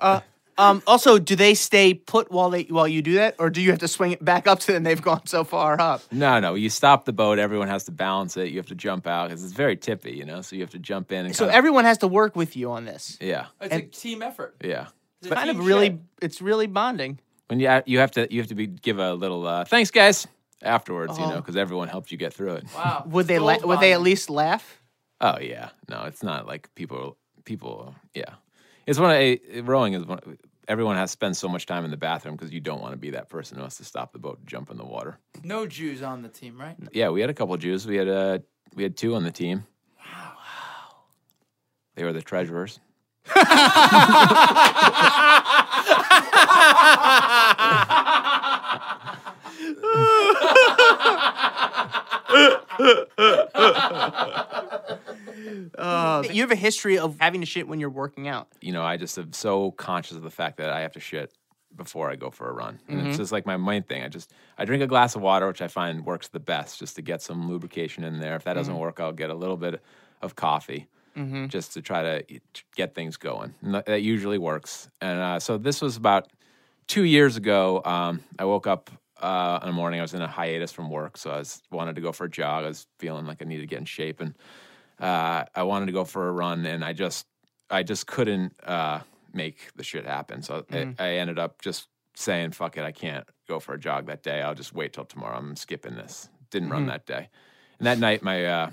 Um. 0.58 0.82
Also, 0.86 1.18
do 1.18 1.36
they 1.36 1.54
stay 1.54 1.94
put 1.94 2.30
while 2.30 2.50
they 2.50 2.64
while 2.64 2.86
you 2.88 3.02
do 3.02 3.14
that, 3.14 3.36
or 3.38 3.50
do 3.50 3.60
you 3.62 3.70
have 3.70 3.78
to 3.80 3.88
swing 3.88 4.12
it 4.12 4.24
back 4.24 4.46
up 4.46 4.60
to 4.60 4.72
them? 4.72 4.82
They've 4.82 5.00
gone 5.00 5.26
so 5.26 5.44
far 5.44 5.80
up. 5.80 6.02
no, 6.12 6.38
no. 6.40 6.54
You 6.54 6.68
stop 6.70 7.04
the 7.04 7.12
boat. 7.12 7.38
Everyone 7.38 7.68
has 7.68 7.84
to 7.84 7.92
balance 7.92 8.36
it. 8.36 8.50
You 8.50 8.56
have 8.58 8.66
to 8.66 8.74
jump 8.74 9.06
out 9.06 9.28
because 9.28 9.42
it's 9.44 9.52
very 9.54 9.76
tippy, 9.76 10.12
you 10.12 10.24
know. 10.24 10.42
So 10.42 10.56
you 10.56 10.62
have 10.62 10.70
to 10.70 10.78
jump 10.78 11.12
in 11.12 11.26
and. 11.26 11.34
So 11.36 11.44
kinda- 11.44 11.56
everyone 11.56 11.84
has 11.84 11.98
to 11.98 12.08
work 12.08 12.36
with 12.36 12.56
you 12.56 12.70
on 12.72 12.84
this. 12.84 13.16
yeah, 13.20 13.46
It's 13.60 13.74
a 13.74 13.80
team 13.82 14.22
effort. 14.22 14.56
yeah. 14.64 14.86
It's 15.22 15.30
a 15.30 15.34
Kind 15.34 15.50
of 15.50 15.56
team 15.56 15.66
really, 15.66 15.86
shed. 15.88 16.04
it's 16.22 16.40
really 16.42 16.66
bonding. 16.66 17.20
When 17.48 17.60
you 17.60 17.82
you 17.86 17.98
have 17.98 18.10
to 18.12 18.26
you 18.32 18.40
have 18.40 18.48
to 18.48 18.54
be 18.54 18.66
give 18.66 18.98
a 18.98 19.12
little 19.14 19.46
uh, 19.46 19.64
thanks 19.64 19.90
guys 19.90 20.26
afterwards, 20.62 21.18
you 21.18 21.26
know, 21.26 21.34
Oh. 21.34 21.36
because 21.36 21.56
everyone 21.56 21.88
helped 21.88 22.10
you 22.12 22.18
get 22.18 22.32
through 22.32 22.54
it. 22.54 22.64
Wow. 22.74 23.04
Would 23.06 23.26
they? 23.26 23.38
Gold 23.38 23.62
La- 23.62 23.66
would 23.68 23.80
they 23.80 23.92
at 23.92 23.96
bonding. 23.96 24.04
least 24.12 24.30
laugh? 24.30 24.80
Oh 25.20 25.38
yeah, 25.40 25.70
no, 25.88 26.04
it's 26.04 26.22
not 26.22 26.46
like 26.46 26.74
people 26.74 27.16
people. 27.44 27.94
Yeah, 28.14 28.34
it's 28.90 28.98
one 28.98 29.12
of 29.12 29.16
a 29.16 29.60
rowing 29.60 29.94
is 29.94 30.04
one. 30.04 30.18
Everyone 30.66 30.96
has 30.96 31.10
to 31.10 31.12
spend 31.12 31.36
so 31.36 31.48
much 31.48 31.66
time 31.66 31.84
in 31.84 31.92
the 31.92 31.96
bathroom 31.96 32.34
because 32.34 32.52
you 32.52 32.60
don't 32.60 32.80
want 32.80 32.92
to 32.92 32.98
be 32.98 33.10
that 33.10 33.28
person 33.28 33.56
who 33.56 33.62
has 33.62 33.76
to 33.76 33.84
stop 33.84 34.12
the 34.12 34.18
boat 34.18 34.38
and 34.38 34.48
jump 34.48 34.70
in 34.70 34.76
the 34.76 34.84
water. 34.84 35.18
No 35.44 35.66
Jews 35.66 36.02
on 36.02 36.22
the 36.22 36.28
team, 36.28 36.60
right? 36.60 36.76
Yeah, 36.92 37.10
we 37.10 37.20
had 37.20 37.30
a 37.30 37.34
couple 37.34 37.56
Jews. 37.56 37.86
We 37.86 37.96
had 37.96 38.08
uh, 38.08 38.40
we 38.74 38.82
had 38.82 38.96
two 38.96 39.14
on 39.14 39.22
the 39.22 39.30
team. 39.30 39.64
Wow. 39.98 40.32
They 41.94 42.02
were 42.02 42.12
the 42.12 42.20
treasurers. 42.20 42.80
you 56.34 56.42
have 56.42 56.50
a 56.50 56.56
history 56.56 56.98
of 56.98 57.16
having 57.20 57.40
to 57.40 57.46
shit 57.46 57.66
when 57.68 57.80
you're 57.80 57.90
working 57.90 58.28
out. 58.28 58.48
you 58.60 58.72
know, 58.72 58.82
I 58.82 58.96
just 58.96 59.18
am 59.18 59.32
so 59.32 59.70
conscious 59.72 60.16
of 60.16 60.22
the 60.22 60.30
fact 60.30 60.56
that 60.58 60.70
I 60.70 60.80
have 60.80 60.92
to 60.92 61.00
shit 61.00 61.32
before 61.76 62.10
I 62.10 62.16
go 62.16 62.30
for 62.30 62.48
a 62.48 62.52
run. 62.52 62.80
And 62.88 63.06
it's 63.06 63.16
just 63.16 63.30
like 63.32 63.46
my 63.46 63.56
main 63.56 63.82
thing. 63.84 64.02
I 64.02 64.08
just 64.08 64.32
I 64.58 64.64
drink 64.64 64.82
a 64.82 64.86
glass 64.88 65.14
of 65.14 65.22
water, 65.22 65.46
which 65.46 65.62
I 65.62 65.68
find 65.68 66.04
works 66.04 66.28
the 66.28 66.40
best, 66.40 66.78
just 66.78 66.96
to 66.96 67.02
get 67.02 67.22
some 67.22 67.48
lubrication 67.48 68.02
in 68.04 68.18
there. 68.20 68.34
If 68.36 68.44
that 68.44 68.54
doesn't 68.54 68.76
work, 68.76 68.98
I'll 69.00 69.12
get 69.12 69.30
a 69.30 69.34
little 69.34 69.56
bit 69.56 69.80
of 70.22 70.34
coffee. 70.36 70.88
Just 71.48 71.74
to 71.74 71.82
try 71.82 72.02
to 72.02 72.40
get 72.76 72.94
things 72.94 73.16
going, 73.18 73.54
and 73.62 73.74
that- 73.74 73.86
that 73.86 74.00
usually 74.02 74.38
works. 74.38 74.88
And 75.02 75.20
uh, 75.20 75.38
so 75.40 75.58
this 75.58 75.82
was 75.82 75.96
about 75.96 76.28
two 76.86 77.04
years 77.04 77.36
ago. 77.36 77.82
Um, 77.84 78.20
I 78.38 78.44
woke 78.46 78.66
up 78.66 78.90
uh, 79.20 79.58
in 79.60 79.68
the 79.68 79.72
morning. 79.74 80.00
I 80.00 80.02
was 80.02 80.14
in 80.14 80.22
a 80.22 80.26
hiatus 80.28 80.72
from 80.72 80.88
work, 80.88 81.18
so 81.18 81.30
I 81.30 81.38
was 81.38 81.60
wanted 81.70 81.96
to 81.96 82.00
go 82.00 82.10
for 82.12 82.24
a 82.24 82.30
jog. 82.30 82.64
I 82.64 82.68
was 82.68 82.86
feeling 82.98 83.26
like 83.26 83.42
I 83.42 83.44
needed 83.44 83.60
to 83.62 83.66
get 83.66 83.80
in 83.80 83.84
shape, 83.84 84.20
and 84.20 84.34
uh, 85.00 85.44
I 85.54 85.62
wanted 85.62 85.86
to 85.86 85.92
go 85.92 86.04
for 86.04 86.28
a 86.28 86.32
run, 86.32 86.66
and 86.66 86.84
I 86.84 86.92
just 86.92 87.26
I 87.70 87.82
just 87.82 88.06
couldn't 88.06 88.54
uh, 88.64 89.00
make 89.32 89.70
the 89.76 89.82
shit 89.84 90.04
happen. 90.06 90.42
So 90.42 90.64
I, 90.72 90.94
I 90.98 91.08
ended 91.14 91.38
up 91.38 91.60
just 91.62 91.88
saying, 92.14 92.52
"Fuck 92.52 92.76
it, 92.76 92.84
I 92.84 92.92
can't 92.92 93.26
go 93.48 93.60
for 93.60 93.74
a 93.74 93.78
jog 93.80 94.06
that 94.06 94.22
day. 94.22 94.42
I'll 94.42 94.54
just 94.54 94.74
wait 94.74 94.92
till 94.92 95.04
tomorrow. 95.04 95.38
I'm 95.38 95.56
skipping 95.56 95.94
this." 95.96 96.28
Didn't 96.50 96.70
run 96.70 96.86
that 96.86 97.06
day, 97.06 97.28
and 97.78 97.86
that 97.86 97.98
night 97.98 98.22
my 98.22 98.44
uh, 98.44 98.70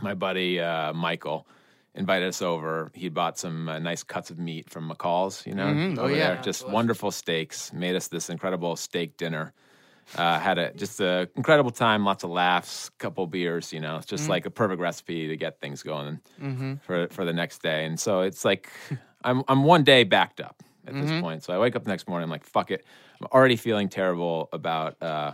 my 0.00 0.14
buddy 0.14 0.60
uh, 0.60 0.92
Michael 0.92 1.46
invited 1.94 2.28
us 2.28 2.40
over. 2.40 2.90
He 2.94 3.08
bought 3.10 3.38
some 3.38 3.68
uh, 3.68 3.78
nice 3.78 4.02
cuts 4.02 4.30
of 4.30 4.38
meat 4.38 4.70
from 4.70 4.88
McCall's, 4.90 5.44
you 5.46 5.54
know, 5.54 5.66
Mhm. 5.66 5.98
Oh, 5.98 6.04
over 6.04 6.14
yeah. 6.16 6.34
there. 6.34 6.42
just 6.42 6.66
wonderful 6.66 7.10
steaks. 7.10 7.70
Made 7.72 7.96
us 7.96 8.08
this 8.08 8.30
incredible 8.30 8.76
steak 8.76 9.16
dinner. 9.18 9.52
Uh, 10.14 10.38
had 10.38 10.58
a 10.58 10.72
just 10.74 11.00
an 11.00 11.28
incredible 11.36 11.70
time, 11.70 12.04
lots 12.04 12.22
of 12.22 12.30
laughs, 12.30 12.90
couple 12.98 13.26
beers. 13.26 13.72
You 13.72 13.80
know, 13.80 13.96
it's 13.96 14.06
Mm-hmm. 14.06 14.16
just 14.16 14.28
like 14.28 14.44
a 14.46 14.50
perfect 14.50 14.80
recipe 14.80 15.28
to 15.28 15.36
get 15.36 15.60
things 15.60 15.82
going 15.82 16.20
for 16.82 17.08
for 17.08 17.24
the 17.24 17.32
next 17.32 17.62
day. 17.62 17.86
And 17.86 17.98
so 17.98 18.20
it's 18.20 18.44
like 18.44 18.68
I'm 19.24 19.42
I'm 19.48 19.64
one 19.64 19.84
day 19.84 20.04
backed 20.04 20.40
up 20.40 20.62
at 20.86 20.94
Mm-hmm. 20.94 21.00
this 21.02 21.20
point. 21.22 21.42
So 21.44 21.52
I 21.54 21.58
wake 21.58 21.76
up 21.76 21.84
the 21.84 21.90
next 21.90 22.08
morning, 22.08 22.24
I'm 22.24 22.30
like, 22.30 22.44
fuck 22.44 22.70
it. 22.70 22.84
I'm 23.20 23.26
already 23.32 23.56
feeling 23.56 23.88
terrible 23.88 24.48
about 24.52 25.00
uh, 25.02 25.32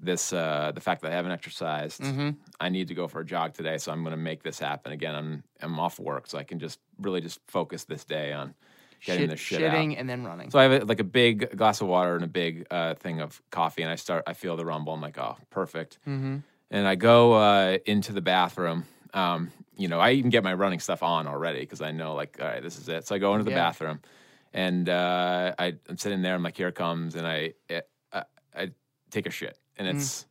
this 0.00 0.32
uh, 0.32 0.72
the 0.74 0.80
fact 0.80 1.02
that 1.02 1.12
I 1.12 1.14
haven't 1.14 1.32
exercised. 1.32 2.00
Mm-hmm. 2.02 2.30
I 2.58 2.68
need 2.70 2.88
to 2.88 2.94
go 2.94 3.06
for 3.06 3.20
a 3.20 3.24
jog 3.24 3.54
today, 3.54 3.78
so 3.78 3.92
I'm 3.92 4.02
going 4.02 4.12
to 4.12 4.16
make 4.16 4.42
this 4.42 4.58
happen. 4.58 4.90
Again, 4.92 5.14
I'm 5.14 5.44
I'm 5.60 5.78
off 5.78 6.00
work, 6.00 6.26
so 6.26 6.38
I 6.38 6.44
can 6.44 6.58
just 6.58 6.80
really 7.00 7.20
just 7.20 7.38
focus 7.46 7.84
this 7.84 8.04
day 8.04 8.32
on 8.32 8.54
getting 9.04 9.22
Shit, 9.22 9.30
this 9.30 9.40
shit 9.40 9.60
shitting 9.60 9.92
out. 9.92 9.98
and 9.98 10.08
then 10.08 10.24
running. 10.24 10.50
So 10.50 10.58
I 10.58 10.64
have 10.64 10.82
a, 10.82 10.84
like 10.84 11.00
a 11.00 11.04
big 11.04 11.56
glass 11.56 11.80
of 11.80 11.88
water 11.88 12.14
and 12.14 12.24
a 12.24 12.28
big 12.28 12.66
uh, 12.70 12.94
thing 12.94 13.20
of 13.20 13.40
coffee, 13.50 13.82
and 13.82 13.90
I 13.90 13.96
start. 13.96 14.24
I 14.26 14.32
feel 14.34 14.56
the 14.56 14.64
rumble. 14.64 14.92
I'm 14.92 15.00
like, 15.00 15.18
oh, 15.18 15.36
perfect. 15.50 15.98
Mm-hmm. 16.08 16.38
And 16.70 16.86
I 16.88 16.94
go 16.94 17.32
uh, 17.34 17.78
into 17.86 18.12
the 18.12 18.20
bathroom. 18.22 18.84
Um, 19.12 19.50
you 19.76 19.88
know, 19.88 19.98
I 20.00 20.12
even 20.12 20.30
get 20.30 20.42
my 20.44 20.54
running 20.54 20.80
stuff 20.80 21.02
on 21.02 21.26
already 21.26 21.60
because 21.60 21.82
I 21.82 21.90
know, 21.90 22.14
like, 22.14 22.38
all 22.40 22.46
right, 22.46 22.62
this 22.62 22.78
is 22.78 22.88
it. 22.88 23.06
So 23.06 23.14
I 23.14 23.18
go 23.18 23.32
into 23.34 23.44
the 23.44 23.50
Yeah. 23.50 23.56
bathroom, 23.56 24.00
and 24.54 24.88
uh, 24.88 25.54
I, 25.58 25.74
I'm 25.88 25.98
sitting 25.98 26.22
there. 26.22 26.34
I'm 26.34 26.42
like, 26.42 26.56
here 26.56 26.68
it 26.68 26.74
comes, 26.74 27.14
and 27.16 27.26
I, 27.26 27.54
I, 28.12 28.22
I 28.56 28.70
take 29.10 29.26
a 29.26 29.30
shit, 29.30 29.58
and 29.76 29.86
Mm. 29.88 29.92
it's 29.96 30.26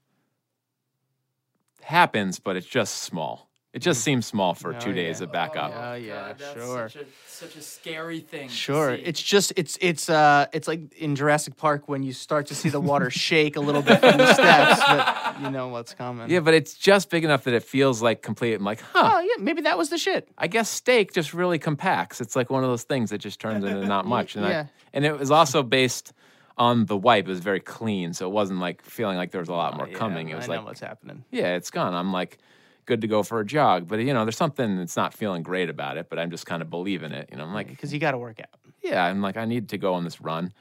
happens, 1.82 2.40
but 2.40 2.56
it's 2.56 2.68
just 2.68 3.00
small. 3.04 3.50
It 3.74 3.80
just 3.80 4.04
seems 4.04 4.26
small 4.26 4.54
for 4.54 4.76
Oh, 4.76 4.80
two 4.80 4.92
days 4.92 5.22
of 5.22 5.32
backup. 5.32 5.72
Oh, 5.74 5.94
yeah, 5.94 6.34
that's 6.38 6.54
sure. 6.54 6.90
Such 6.90 7.02
a, 7.02 7.06
such 7.26 7.56
a 7.56 7.62
scary 7.62 8.20
thing. 8.20 8.50
to 8.50 8.54
Sure. 8.54 8.98
see. 8.98 9.02
It's 9.04 9.22
just 9.22 9.54
it's 9.56 9.78
it's 9.80 10.10
uh 10.10 10.48
it's 10.52 10.68
like 10.68 10.94
in 10.98 11.16
Jurassic 11.16 11.56
Park 11.56 11.88
when 11.88 12.04
you 12.04 12.12
start 12.12 12.48
to 12.48 12.56
see 12.56 12.68
the 12.68 12.82
water 12.82 13.10
shake 13.28 13.56
a 13.56 13.62
little 13.62 13.82
bit 13.82 14.02
from 14.02 14.18
the 14.18 14.34
steps, 14.34 14.82
but 14.86 15.42
you 15.42 15.50
know 15.50 15.70
what's 15.70 15.94
coming. 15.94 16.30
Yeah, 16.30 16.42
but 16.42 16.54
it's 16.54 16.74
just 16.74 17.10
big 17.10 17.24
enough 17.24 17.46
that 17.46 17.54
it 17.54 17.64
feels 17.64 18.02
like 18.02 18.22
complete. 18.22 18.56
I'm 18.56 18.66
like, 18.66 18.82
huh. 18.82 19.10
Oh 19.14 19.20
yeah, 19.22 19.42
maybe 19.42 19.62
that 19.62 19.78
was 19.78 19.88
the 19.90 19.98
shit. 19.98 20.28
I 20.38 20.48
guess 20.48 20.70
steak 20.70 21.14
just 21.14 21.34
really 21.34 21.58
compacts. 21.58 22.20
It's 22.20 22.36
like 22.36 22.50
one 22.50 22.66
of 22.66 22.70
those 22.70 22.84
things 22.84 23.12
that 23.12 23.20
just 23.20 23.40
turns 23.40 23.64
into 23.64 23.88
not 23.88 24.06
much. 24.18 24.36
And, 24.36 24.46
Yeah. 24.46 24.66
I, 24.68 24.70
and 24.94 25.06
it 25.06 25.18
was 25.18 25.32
also 25.32 25.64
based 25.64 26.12
on 26.58 26.86
the 26.88 26.98
wipe. 26.98 27.26
It 27.26 27.30
was 27.30 27.40
very 27.40 27.62
clean, 27.62 28.12
so 28.12 28.28
it 28.28 28.34
wasn't 28.34 28.60
like 28.60 28.82
feeling 28.84 29.16
like 29.16 29.32
there 29.32 29.40
was 29.40 29.48
a 29.50 29.54
lot 29.54 29.78
more 29.78 29.86
Oh, 29.86 29.90
Yeah, 29.90 29.98
coming. 29.98 30.28
It 30.28 30.36
was 30.36 30.46
I 30.46 30.48
like, 30.50 30.60
know 30.60 30.66
what's 30.66 30.82
happening. 30.82 31.24
yeah, 31.32 31.56
it's 31.56 31.72
gone. 31.72 31.94
I'm 31.94 32.12
like, 32.12 32.38
good 32.86 33.02
to 33.02 33.08
go 33.08 33.24
for 33.24 33.40
a 33.40 33.46
jog. 33.46 33.88
But 33.88 34.00
you 34.00 34.14
know, 34.14 34.26
there's 34.26 34.38
something 34.38 34.78
that's 34.78 34.98
not 34.98 35.14
feeling 35.14 35.44
great 35.44 35.70
about 35.70 35.98
it. 35.98 36.08
But 36.10 36.20
I'm 36.20 36.32
just 36.32 36.46
kind 36.46 36.62
of 36.62 36.70
believing 36.70 37.12
it. 37.12 37.30
You 37.32 37.38
know, 37.38 37.44
I'm 37.44 37.54
like, 37.54 37.68
Because 37.68 37.94
you 37.94 38.00
got 38.00 38.12
to 38.12 38.18
work 38.18 38.40
out. 38.40 38.60
yeah, 38.82 39.04
I'm 39.06 39.22
like, 39.22 39.38
I 39.38 39.46
need 39.46 39.70
to 39.70 39.78
go 39.78 39.94
on 39.94 40.04
this 40.04 40.20
run. 40.22 40.52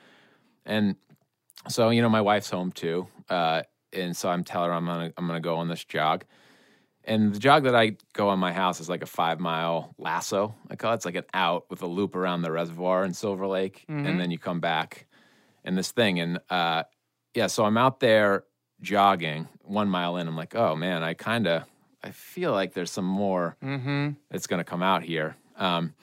And 0.66 0.96
so, 1.68 1.90
you 1.90 2.02
know, 2.02 2.08
my 2.08 2.20
wife's 2.20 2.50
home 2.50 2.72
too. 2.72 3.06
Uh, 3.28 3.62
and 3.92 4.16
so 4.16 4.28
I'm 4.28 4.44
telling 4.44 4.68
her 4.70 4.74
I'm 4.74 4.86
gonna 4.86 5.12
I'm 5.16 5.26
gonna 5.26 5.40
go 5.40 5.56
on 5.56 5.68
this 5.68 5.84
jog. 5.84 6.24
And 7.04 7.34
the 7.34 7.38
jog 7.38 7.64
that 7.64 7.74
I 7.74 7.96
go 8.12 8.28
on 8.28 8.38
my 8.38 8.52
house 8.52 8.78
is 8.78 8.88
like 8.88 9.02
a 9.02 9.06
five 9.06 9.40
mile 9.40 9.94
lasso. 9.98 10.54
I 10.70 10.76
call 10.76 10.92
it. 10.92 10.96
It's 10.96 11.04
like 11.06 11.14
an 11.16 11.24
out 11.34 11.64
with 11.70 11.82
a 11.82 11.86
loop 11.86 12.14
around 12.14 12.42
the 12.42 12.52
reservoir 12.52 13.04
in 13.04 13.14
Silver 13.14 13.46
Lake, 13.46 13.84
and 13.88 14.20
then 14.20 14.30
you 14.30 14.38
come 14.38 14.60
back 14.60 15.06
and 15.64 15.76
this 15.78 15.90
thing. 15.92 16.20
And 16.20 16.38
uh, 16.50 16.84
yeah, 17.34 17.46
so 17.48 17.64
I'm 17.64 17.78
out 17.78 18.00
there 18.00 18.44
jogging 18.82 19.48
one 19.62 19.88
mile 19.88 20.18
in. 20.18 20.28
I'm 20.28 20.36
like, 20.36 20.54
oh 20.54 20.76
man, 20.76 21.02
I 21.02 21.14
kind 21.14 21.46
of 21.48 21.64
I 22.02 22.10
feel 22.10 22.52
like 22.52 22.72
there's 22.74 22.90
some 22.90 23.04
more 23.04 23.56
that's 24.30 24.46
gonna 24.46 24.64
come 24.64 24.82
out 24.82 25.02
here. 25.02 25.36
Um, 25.56 25.94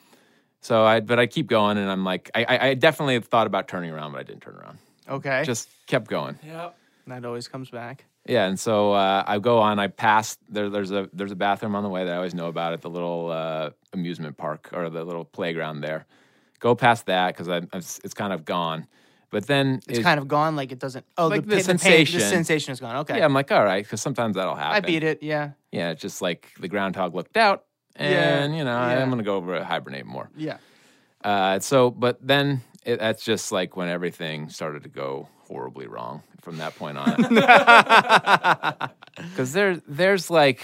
so 0.62 0.84
I, 0.84 1.00
but 1.00 1.20
I 1.20 1.28
keep 1.28 1.48
going, 1.48 1.78
and 1.78 1.90
I'm 1.90 2.04
like, 2.04 2.30
I, 2.36 2.44
I 2.44 2.68
I 2.70 2.74
definitely 2.74 3.20
thought 3.20 3.48
about 3.48 3.68
turning 3.68 3.92
around, 3.92 4.12
but 4.12 4.20
I 4.20 4.24
didn't 4.24 4.42
turn 4.42 4.56
around. 4.56 4.78
Okay. 5.10 5.44
Just 5.46 5.70
kept 5.88 6.08
going. 6.08 6.38
Yep. 6.46 6.76
that 7.08 7.26
always 7.26 7.48
comes 7.48 7.70
back. 7.70 8.06
Yeah, 8.28 8.46
and 8.48 8.60
so 8.60 8.92
uh, 8.92 9.24
I 9.26 9.40
go 9.40 9.60
on. 9.60 9.80
I 9.80 9.88
pass 9.88 10.38
there. 10.50 10.70
There's 10.70 10.92
a 10.92 11.10
there's 11.14 11.32
a 11.32 11.36
bathroom 11.36 11.76
on 11.76 11.84
the 11.84 11.90
way 11.90 12.04
that 12.04 12.12
I 12.14 12.18
always 12.18 12.34
know 12.36 12.48
about 12.48 12.74
at 12.74 12.82
the 12.82 12.90
little 12.90 13.32
uh, 13.32 13.70
amusement 13.94 14.36
park 14.36 14.70
or 14.74 14.90
the 14.90 15.04
little 15.06 15.24
playground 15.24 15.80
there. 15.82 16.06
Go 16.60 16.76
past 16.76 17.06
that 17.06 17.28
because 17.34 17.48
I 17.48 17.62
it's, 17.74 18.00
it's 18.04 18.14
kind 18.14 18.34
of 18.34 18.44
gone. 18.44 18.88
But 19.30 19.46
then 19.48 19.82
It's 19.88 20.00
it- 20.00 20.04
kind 20.04 20.20
of 20.20 20.28
gone. 20.28 20.56
Like 20.56 20.72
it 20.72 20.80
doesn't. 20.80 21.06
Oh, 21.18 21.28
Like 21.28 21.42
the, 21.42 21.48
the 21.48 21.56
pa- 21.56 21.56
pain- 21.58 21.64
sensation. 21.66 22.20
the 22.20 22.26
sensation 22.26 22.72
is 22.72 22.80
gone. 22.80 22.96
Okay. 22.98 23.18
yeah. 23.18 23.26
I'm 23.26 23.34
like, 23.34 23.52
all 23.52 23.64
right, 23.64 23.84
because 23.84 24.02
sometimes 24.02 24.36
that'll 24.36 24.56
happen. 24.56 24.76
I 24.76 24.80
beat 24.80 25.04
it. 25.04 25.22
Yeah. 25.22 25.52
Yeah, 25.72 25.92
it's 25.92 26.02
just 26.02 26.22
like 26.22 26.50
the 26.60 26.68
groundhog 26.70 27.14
looked 27.14 27.36
out, 27.38 27.66
Yeah, 28.00 28.06
and 28.44 28.56
you 28.58 28.64
know 28.64 28.72
yeah. 28.72 29.02
I'm 29.02 29.10
gonna 29.10 29.24
go 29.24 29.36
over 29.36 29.62
hibernate 29.64 30.06
more. 30.06 30.30
Yeah. 30.38 30.58
Uh, 31.24 31.60
so, 31.60 31.92
but 31.92 32.26
then 32.26 32.62
it, 32.86 33.00
that's 33.00 33.24
just 33.26 33.52
like 33.52 33.76
when 33.76 33.90
everything 33.90 34.50
started 34.50 34.84
to 34.84 34.90
go 34.90 35.28
horribly 35.48 35.88
wrong 35.88 36.24
from 36.42 36.58
that 36.60 36.76
point 36.78 36.98
on. 36.98 37.16
Because 39.18 39.52
there, 39.54 39.82
there's 39.88 40.30
like 40.30 40.62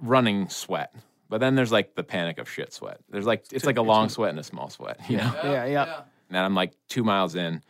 running 0.00 0.48
sweat, 0.48 0.94
but 1.28 1.38
then 1.38 1.54
there's 1.54 1.70
like 1.70 1.94
the 1.94 2.02
panic 2.02 2.38
of 2.38 2.48
shit 2.50 2.72
sweat. 2.72 2.98
There's 3.10 3.26
like 3.26 3.44
it's 3.52 3.66
like 3.66 3.76
a 3.76 3.82
long 3.82 4.08
sweat 4.08 4.30
and 4.30 4.38
a 4.38 4.42
small 4.42 4.70
sweat, 4.70 4.98
you 5.08 5.18
know. 5.18 5.32
Yeah, 5.44 5.64
yeah. 5.66 6.00
And 6.28 6.38
I'm 6.38 6.54
like 6.54 6.72
two 6.88 7.04
miles 7.04 7.34
in, 7.34 7.44
and 7.46 7.62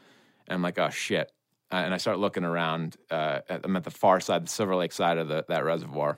I'm 0.48 0.62
like, 0.62 0.78
oh 0.78 0.90
shit. 0.90 1.30
Uh, 1.72 1.76
and 1.76 1.92
I 1.92 1.96
start 1.96 2.18
looking 2.18 2.44
around. 2.44 2.96
Uh, 3.10 3.40
at, 3.48 3.62
I'm 3.64 3.76
at 3.76 3.84
the 3.84 3.90
far 3.90 4.20
side, 4.20 4.44
the 4.44 4.48
Silver 4.50 4.76
Lake 4.76 4.92
side 4.92 5.18
of 5.18 5.28
the, 5.28 5.44
that 5.48 5.64
reservoir. 5.64 6.16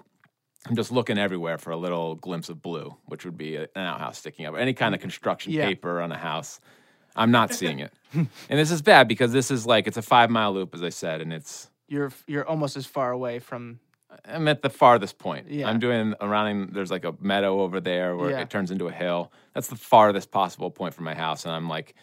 I'm 0.66 0.76
just 0.76 0.92
looking 0.92 1.16
everywhere 1.18 1.56
for 1.56 1.70
a 1.70 1.76
little 1.76 2.16
glimpse 2.16 2.48
of 2.50 2.60
blue, 2.60 2.94
which 3.06 3.24
would 3.24 3.38
be 3.38 3.56
an 3.56 3.68
outhouse 3.76 4.18
sticking 4.18 4.44
up, 4.44 4.56
any 4.58 4.74
kind 4.74 4.94
of 4.94 5.00
construction 5.00 5.52
Yeah. 5.52 5.66
paper 5.66 6.00
on 6.00 6.12
a 6.12 6.18
house. 6.18 6.60
I'm 7.16 7.30
not 7.30 7.52
seeing 7.54 7.80
it, 7.80 7.92
and 8.12 8.28
this 8.48 8.70
is 8.70 8.82
bad 8.82 9.08
because 9.08 9.32
this 9.32 9.50
is 9.50 9.66
like 9.66 9.86
it's 9.88 9.96
a 9.96 10.02
five 10.02 10.30
mile 10.30 10.52
loop, 10.52 10.74
as 10.74 10.82
I 10.82 10.90
said, 10.90 11.20
and 11.20 11.32
it's 11.32 11.70
You're 11.88 12.12
you're 12.26 12.46
almost 12.46 12.76
as 12.76 12.86
far 12.86 13.10
away 13.10 13.38
from. 13.38 13.80
I'm 14.24 14.46
at 14.48 14.62
the 14.62 14.70
farthest 14.70 15.18
point. 15.18 15.50
Yeah. 15.50 15.68
I'm 15.68 15.78
doing 15.80 16.14
around. 16.20 16.74
There's 16.74 16.90
like 16.90 17.04
a 17.04 17.14
meadow 17.20 17.60
over 17.62 17.80
there 17.80 18.16
where 18.16 18.30
Yeah. 18.30 18.40
it 18.40 18.50
turns 18.50 18.70
into 18.70 18.86
a 18.88 18.92
hill. 18.92 19.32
That's 19.54 19.68
the 19.68 19.76
farthest 19.76 20.30
possible 20.30 20.70
point 20.70 20.94
from 20.94 21.06
my 21.06 21.14
house, 21.14 21.44
and 21.44 21.52
I'm 21.54 21.68
like, 21.68 21.94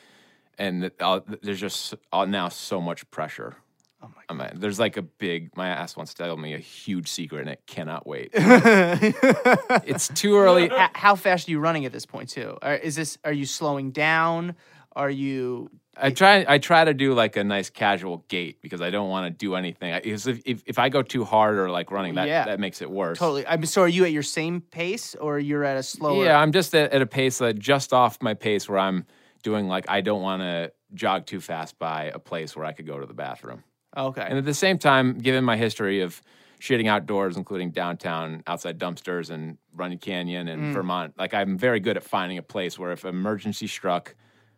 and 0.57 0.85
it- 0.85 0.95
I'll, 1.01 1.23
there's 1.41 1.59
just 1.59 1.93
uh, 2.11 2.25
now 2.25 2.49
so 2.49 2.79
much 2.81 3.09
pressure. 3.11 3.55
Oh 4.03 4.09
my 4.15 4.45
I'm 4.49 4.59
there's 4.59 4.79
like 4.79 4.97
a 4.97 5.01
big. 5.01 5.55
My 5.57 5.67
ass 5.69 5.95
wants 5.97 6.13
to 6.13 6.23
tell 6.23 6.37
me 6.37 6.53
a 6.53 6.59
huge 6.59 7.07
secret, 7.07 7.41
and 7.41 7.49
it 7.49 7.61
cannot 7.65 8.05
wait. 8.05 8.29
it's 8.33 10.07
too 10.09 10.37
early. 10.37 10.63
H- 10.71 10.89
how 10.93 11.15
fast 11.15 11.47
are 11.47 11.51
you 11.51 11.59
running 11.59 11.85
at 11.85 11.91
this 11.91 12.05
point 12.05 12.29
too? 12.29 12.57
Are, 12.61 12.75
is 12.75 12.95
this? 12.95 13.17
Are 13.23 13.33
you 13.33 13.45
slowing 13.45 13.91
down? 13.91 14.55
Are 14.95 15.09
you? 15.09 15.69
I 15.97 16.09
try. 16.11 16.45
I 16.47 16.57
try 16.57 16.83
to 16.83 16.93
do 16.93 17.13
like 17.13 17.35
a 17.37 17.43
nice 17.43 17.69
casual 17.69 18.25
gait 18.27 18.61
because 18.61 18.81
I 18.81 18.89
don't 18.89 19.09
want 19.09 19.25
to 19.27 19.29
do 19.45 19.55
anything. 19.55 19.93
I- 19.93 20.01
Because 20.01 20.27
if, 20.27 20.41
if 20.45 20.63
if 20.65 20.77
I 20.79 20.89
go 20.89 21.01
too 21.01 21.23
hard 21.23 21.57
or 21.57 21.69
like 21.69 21.89
running, 21.91 22.15
that 22.15 22.27
Yeah. 22.27 22.45
that 22.45 22.59
makes 22.59 22.81
it 22.81 22.89
worse. 22.89 23.17
Totally. 23.17 23.47
I 23.47 23.55
mean, 23.57 23.65
so 23.65 23.81
are 23.83 23.87
you 23.87 24.03
at 24.05 24.11
your 24.11 24.23
same 24.23 24.61
pace, 24.61 25.15
or 25.15 25.39
you're 25.39 25.63
at 25.63 25.77
a 25.77 25.83
slower? 25.83 26.23
Yeah, 26.25 26.39
I'm 26.39 26.51
just 26.51 26.75
at, 26.75 26.91
at 26.91 27.01
a 27.01 27.05
pace 27.05 27.37
that 27.39 27.57
just 27.59 27.93
off 27.93 28.21
my 28.21 28.33
pace 28.33 28.67
where 28.69 28.79
I'm 28.79 29.05
doing 29.45 29.67
like 29.67 29.85
I 29.87 30.01
don't 30.01 30.23
want 30.23 30.41
to 30.41 30.73
jog 30.95 31.27
too 31.27 31.39
fast 31.39 31.77
by 31.77 32.05
a 32.05 32.19
place 32.19 32.55
where 32.55 32.65
I 32.65 32.73
could 32.73 32.87
go 32.87 32.99
to 32.99 33.05
the 33.05 33.13
bathroom. 33.13 33.63
Oh, 33.95 34.07
okay. 34.07 34.25
And 34.27 34.37
at 34.37 34.43
the 34.43 34.55
same 34.55 34.77
time, 34.77 35.19
given 35.19 35.45
my 35.45 35.55
history 35.55 36.01
of 36.01 36.19
shitting 36.59 36.87
outdoors, 36.87 37.37
including 37.37 37.69
downtown, 37.69 38.43
outside 38.47 38.79
dumpsters, 38.79 39.29
and 39.29 39.57
Runyon 39.75 39.99
Canyon 39.99 40.47
and 40.47 40.61
mm. 40.63 40.73
Vermont, 40.73 41.13
like 41.17 41.33
I'm 41.33 41.57
very 41.57 41.79
good 41.79 41.95
at 41.95 42.03
finding 42.03 42.39
a 42.39 42.41
place 42.41 42.77
where 42.79 42.91
if 42.91 43.05
emergency 43.05 43.67
struck, 43.67 44.15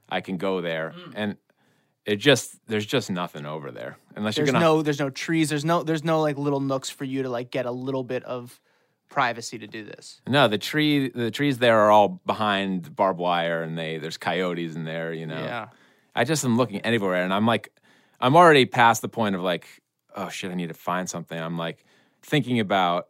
I 0.08 0.21
can 0.21 0.38
go 0.38 0.62
there. 0.62 0.93
Mm. 0.97 1.13
And 1.15 1.38
it 2.06 2.15
just 2.15 2.56
there's 2.67 2.86
just 2.86 3.12
nothing 3.12 3.45
over 3.45 3.69
there 3.69 3.97
unless 4.15 4.38
there's 4.38 4.47
you're 4.47 4.54
gonna 4.54 4.63
no 4.63 4.82
there's 4.82 5.00
no 5.00 5.10
trees. 5.10 5.50
There's 5.50 5.65
no 5.65 5.84
there's 5.84 6.06
no 6.06 6.21
like 6.21 6.38
little 6.38 6.62
nooks 6.62 6.89
for 6.89 7.04
you 7.04 7.23
to 7.23 7.30
like 7.30 7.52
get 7.52 7.65
a 7.65 7.71
little 7.71 8.06
bit 8.06 8.23
of 8.23 8.58
privacy 9.10 9.58
to 9.60 9.67
do 9.67 9.84
this. 9.84 10.22
No, 10.28 10.48
the 10.48 10.58
tree 10.58 11.10
the 11.10 11.32
trees 11.32 11.58
there 11.60 11.80
are 11.80 11.91
all 11.91 12.22
behind 12.26 12.96
barbed 12.96 13.20
wire 13.20 13.62
and 13.63 13.78
they 13.78 13.98
there's 13.98 14.17
coyotes 14.17 14.76
in 14.76 14.84
there, 14.84 15.13
you 15.13 15.26
know. 15.26 15.43
Yeah. 15.43 15.67
I 16.15 16.24
just 16.24 16.43
am 16.46 16.58
looking 16.58 16.82
everywhere 16.86 17.24
and 17.24 17.34
I'm 17.34 17.46
like 17.46 17.70
I'm 18.20 18.36
already 18.36 18.65
past 18.65 19.02
the 19.02 19.10
point 19.10 19.36
of 19.36 19.41
like, 19.41 19.67
oh 20.15 20.30
shit, 20.30 20.52
I 20.52 20.56
need 20.56 20.70
to 20.70 20.74
find 20.74 21.10
something. 21.10 21.39
I'm 21.39 21.58
like 21.58 21.86
thinking 22.24 22.60
about 22.60 23.08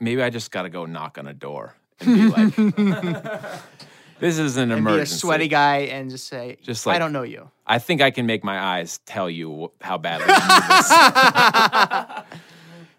maybe 0.00 0.22
I 0.22 0.30
just 0.30 0.50
gotta 0.50 0.68
go 0.70 0.86
knock 0.86 1.18
on 1.18 1.26
a 1.26 1.34
door 1.34 1.74
and 2.00 2.14
be 2.14 2.28
like 2.28 2.54
This 4.20 4.38
is 4.38 4.56
an 4.56 4.70
And 4.70 4.78
emergency. 4.78 5.10
be 5.12 5.16
a 5.16 5.18
sweaty 5.18 5.48
guy 5.48 5.76
and 5.90 6.08
just 6.08 6.28
say, 6.28 6.56
Just 6.62 6.86
like, 6.86 6.94
I 6.94 6.98
don't 7.00 7.12
know 7.12 7.24
you. 7.24 7.50
I 7.66 7.78
think 7.80 8.00
I 8.00 8.10
can 8.12 8.26
make 8.26 8.44
my 8.44 8.58
eyes 8.58 8.98
tell 9.06 9.28
you 9.28 9.72
how 9.80 9.98
badly 9.98 10.26
I 10.28 12.24
need 12.26 12.36
this. 12.38 12.40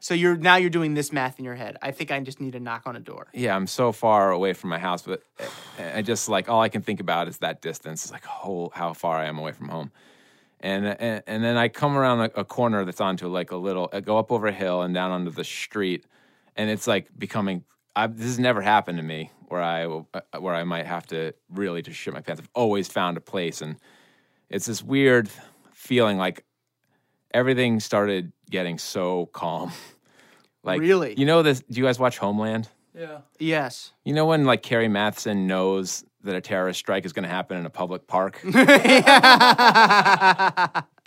So 0.05 0.13
you're 0.13 0.37
now 0.37 0.57
you're 0.57 0.69
doing 0.69 0.93
this 0.93 1.11
math 1.11 1.39
in 1.39 1.45
your 1.45 1.55
head. 1.55 1.77
I 1.81 1.89
think 1.89 2.11
I 2.11 2.19
just 2.19 2.39
need 2.39 2.51
to 2.51 2.59
knock 2.59 2.83
on 2.85 2.95
a 2.95 2.99
door. 2.99 3.25
yeah, 3.33 3.55
I'm 3.55 3.65
so 3.65 3.91
far 3.91 4.29
away 4.29 4.53
from 4.53 4.69
my 4.69 4.77
house, 4.77 5.01
but 5.01 5.23
I 5.79 6.03
just 6.03 6.29
like 6.29 6.47
all 6.47 6.61
I 6.61 6.69
can 6.69 6.83
think 6.83 6.99
about 6.99 7.27
is 7.27 7.39
that 7.39 7.59
distance. 7.59 8.03
It's 8.03 8.11
like 8.11 8.25
oh, 8.43 8.71
how 8.71 8.93
far 8.93 9.17
I 9.17 9.25
am 9.25 9.39
away 9.39 9.51
from 9.51 9.69
home. 9.69 9.91
And 10.59 10.85
and, 10.85 11.23
and 11.25 11.43
then 11.43 11.57
I 11.57 11.69
come 11.69 11.97
around 11.97 12.19
a, 12.19 12.41
a 12.41 12.45
corner 12.45 12.85
that's 12.85 13.01
onto 13.01 13.27
like 13.29 13.49
a 13.49 13.55
little, 13.55 13.89
I 13.91 14.01
go 14.01 14.19
up 14.19 14.31
over 14.31 14.45
a 14.45 14.51
hill 14.51 14.83
and 14.83 14.93
down 14.93 15.09
onto 15.09 15.31
the 15.31 15.43
street, 15.43 16.05
and 16.55 16.69
it's 16.69 16.85
like 16.85 17.07
becoming. 17.17 17.63
I, 17.95 18.05
this 18.05 18.27
has 18.27 18.37
never 18.37 18.61
happened 18.61 18.99
to 18.99 19.03
me 19.03 19.31
where 19.47 19.63
I 19.63 19.85
uh, 19.87 20.39
where 20.39 20.53
I 20.53 20.65
might 20.65 20.85
have 20.85 21.07
to 21.07 21.33
really 21.49 21.81
just 21.81 21.97
shit 21.97 22.13
my 22.13 22.21
pants. 22.21 22.43
I've 22.43 22.49
always 22.53 22.87
found 22.89 23.17
a 23.17 23.21
place, 23.21 23.59
and 23.59 23.77
it's 24.51 24.67
this 24.67 24.83
weird 24.83 25.31
feeling 25.73 26.19
like 26.19 26.45
everything 27.33 27.79
started 27.79 28.31
getting 28.51 28.77
so 28.77 29.25
calm. 29.33 29.71
Like 30.65 30.81
Really? 30.81 31.13
you 31.17 31.25
know 31.25 31.41
this? 31.43 31.61
Do 31.69 31.79
you 31.79 31.85
guys 31.85 31.99
watch 31.99 32.17
Homeland? 32.17 32.67
Yeah. 32.97 33.19
Yes. 33.39 33.91
You 34.03 34.13
know 34.13 34.25
when 34.25 34.45
like 34.45 34.61
Carrie 34.63 34.87
Mathison 34.89 35.45
knows 35.47 36.03
that 36.23 36.35
a 36.35 36.41
terrorist 36.41 36.79
strike 36.79 37.05
is 37.05 37.13
going 37.13 37.23
to 37.23 37.29
happen 37.29 37.57
in 37.57 37.65
a 37.65 37.69
public 37.69 38.07
park, 38.07 38.41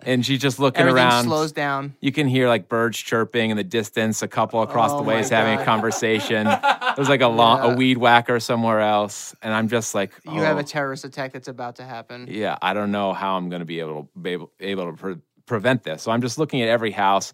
and 0.05 0.25
she's 0.25 0.39
just 0.41 0.59
looking 0.61 0.83
around. 0.83 0.91
Everything 0.91 1.09
around. 1.09 1.25
slows 1.25 1.51
down. 1.53 1.95
You 2.01 2.13
can 2.13 2.29
hear 2.29 2.47
like 2.49 2.69
birds 2.69 2.99
chirping 2.99 3.51
in 3.51 3.57
the 3.57 3.65
distance. 3.65 4.23
A 4.23 4.29
couple 4.29 4.63
across 4.63 4.93
Oh 4.93 4.99
the 4.99 5.03
way 5.03 5.15
my 5.15 5.21
is 5.21 5.29
having 5.31 5.57
God. 5.57 5.63
a 5.63 5.65
conversation. 5.65 6.45
There's 6.97 7.09
like 7.09 7.21
a 7.21 7.27
long, 7.29 7.65
Yeah. 7.65 7.73
a 7.73 7.77
weed 7.77 7.99
whacker 7.99 8.39
somewhere 8.41 8.81
else, 8.81 9.35
and 9.43 9.53
I'm 9.53 9.69
just 9.69 9.95
like, 9.95 10.13
You 10.25 10.41
have 10.43 10.57
oh, 10.57 10.61
a 10.61 10.65
terrorist 10.65 11.05
attack 11.05 11.33
that's 11.33 11.49
about 11.49 11.77
to 11.77 11.85
happen. 11.85 12.27
yeah, 12.31 12.57
I 12.63 12.75
don't 12.75 12.93
know 12.93 13.13
how 13.13 13.37
I'm 13.37 13.49
going 13.49 13.61
to 13.61 13.67
be 13.67 13.81
able 13.81 14.03
to 14.05 14.09
be 14.21 14.31
able, 14.31 14.53
able 14.61 14.93
to 14.93 14.97
pre- 14.97 15.17
prevent 15.47 15.83
this. 15.83 16.03
So 16.03 16.11
I'm 16.13 16.21
just 16.21 16.39
looking 16.39 16.63
at 16.63 16.69
every 16.69 16.91
house. 16.93 17.33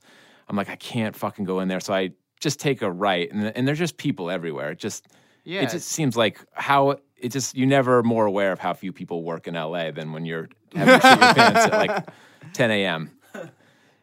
I'm 0.48 0.57
like, 0.57 0.68
I 0.68 0.76
can't 0.76 1.14
fucking 1.16 1.44
go 1.44 1.61
in 1.61 1.68
there. 1.68 1.80
So 1.80 1.94
I 1.94 2.11
just 2.40 2.61
take 2.61 2.83
a 2.83 2.90
right, 2.90 3.30
and 3.33 3.46
and 3.57 3.66
there's 3.66 3.78
just 3.78 3.96
people 3.96 4.30
everywhere. 4.30 4.70
It 4.72 4.78
just 4.78 5.09
Yeah. 5.44 5.62
it 5.62 5.70
just 5.70 5.88
seems 5.88 6.16
like 6.16 6.40
how 6.52 6.90
it 7.16 7.28
just 7.33 7.57
you 7.57 7.64
never 7.66 8.02
more 8.02 8.26
aware 8.26 8.52
of 8.52 8.59
how 8.59 8.74
few 8.74 8.92
people 8.92 9.22
work 9.22 9.46
in 9.48 9.54
LA 9.54 9.90
than 9.90 10.12
when 10.12 10.26
you're 10.26 10.48
having 10.74 11.00
to 11.00 11.07
shit 11.09 11.20
your 11.20 11.35
pants 11.35 11.64
at 11.66 11.72
like 11.72 12.07
10 12.52 12.70
a.m. 12.70 13.11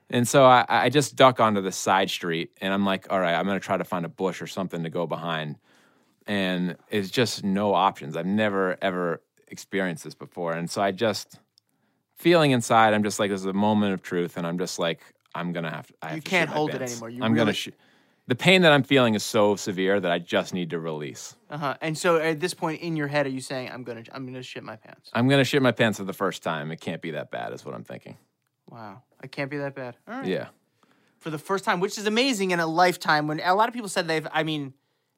And 0.09 0.27
so 0.27 0.43
I, 0.43 0.65
I 0.67 0.89
just 0.89 1.15
duck 1.15 1.39
onto 1.39 1.61
the 1.61 1.71
side 1.71 2.09
street, 2.09 2.51
and 2.59 2.73
I'm 2.73 2.85
like, 2.85 3.07
all 3.09 3.19
right, 3.19 3.33
I'm 3.33 3.45
gonna 3.45 3.59
try 3.61 3.77
to 3.77 3.83
find 3.85 4.05
a 4.05 4.09
bush 4.09 4.41
or 4.41 4.47
something 4.47 4.83
to 4.83 4.89
go 4.89 5.07
behind. 5.07 5.57
And 6.27 6.75
it's 6.89 7.09
just 7.09 7.43
no 7.43 7.73
options. 7.73 8.17
I've 8.17 8.25
never 8.25 8.77
ever 8.81 9.21
experienced 9.47 10.03
this 10.03 10.15
before, 10.15 10.53
and 10.53 10.69
so 10.69 10.81
I 10.81 10.91
just 10.91 11.39
feeling 12.15 12.51
inside. 12.51 12.93
I'm 12.93 13.03
just 13.03 13.19
like, 13.19 13.29
this 13.31 13.39
is 13.39 13.45
a 13.45 13.53
moment 13.53 13.93
of 13.93 14.01
truth, 14.01 14.35
and 14.37 14.45
I'm 14.45 14.57
just 14.57 14.79
like, 14.79 14.99
I'm 15.35 15.53
gonna 15.53 15.69
have 15.69 15.87
to. 15.87 15.93
I 16.01 16.07
have 16.09 16.15
You 16.17 16.21
to 16.21 16.29
can't 16.29 16.49
shit 16.49 16.53
my 16.53 16.55
hold 16.57 16.73
it 16.73 16.81
anymore. 16.81 17.09
You 17.09 17.23
I'm 17.23 17.33
really- 17.33 17.45
gonna. 17.45 17.53
Sh- 17.53 17.69
the 18.27 18.35
pain 18.35 18.61
that 18.61 18.71
I'm 18.71 18.83
feeling 18.83 19.15
is 19.15 19.23
so 19.23 19.55
severe 19.55 19.99
that 19.99 20.11
I 20.11 20.19
just 20.19 20.53
need 20.53 20.69
to 20.69 20.79
release. 20.79 21.35
Uh-huh. 21.49 21.75
And 21.81 21.97
so 21.97 22.17
at 22.17 22.39
this 22.39 22.53
point 22.53 22.81
in 22.81 22.95
your 22.95 23.07
head, 23.07 23.25
are 23.25 23.29
you 23.29 23.41
saying, 23.41 23.69
I'm 23.71 23.83
gonna 23.83 24.03
I'm 24.13 24.25
gonna 24.25 24.43
shit 24.43 24.63
my 24.63 24.75
pants? 24.77 25.09
I'm 25.13 25.27
gonna 25.27 25.43
shit 25.43 25.61
my 25.61 25.71
pants 25.71 25.97
for 25.97 26.05
the 26.05 26.13
first 26.13 26.43
time. 26.43 26.71
It 26.71 26.79
can't 26.79 27.01
be 27.01 27.11
that 27.11 27.31
bad, 27.31 27.51
is 27.51 27.65
what 27.65 27.73
I'm 27.75 27.83
thinking. 27.83 28.17
Wow. 28.69 29.01
it 29.23 29.31
can't 29.31 29.49
be 29.51 29.57
that 29.57 29.75
bad. 29.75 29.97
All 30.07 30.15
right. 30.19 30.25
Yeah. 30.27 30.47
For 31.19 31.29
the 31.29 31.37
first 31.39 31.65
time, 31.65 31.79
which 31.79 31.97
is 31.97 32.05
amazing 32.07 32.51
in 32.51 32.59
a 32.59 32.67
lifetime 32.67 33.27
when 33.27 33.39
a 33.41 33.53
lot 33.53 33.67
of 33.67 33.73
people 33.73 33.89
said 33.89 34.07
they've 34.07 34.27
I 34.31 34.43
mean, 34.43 34.73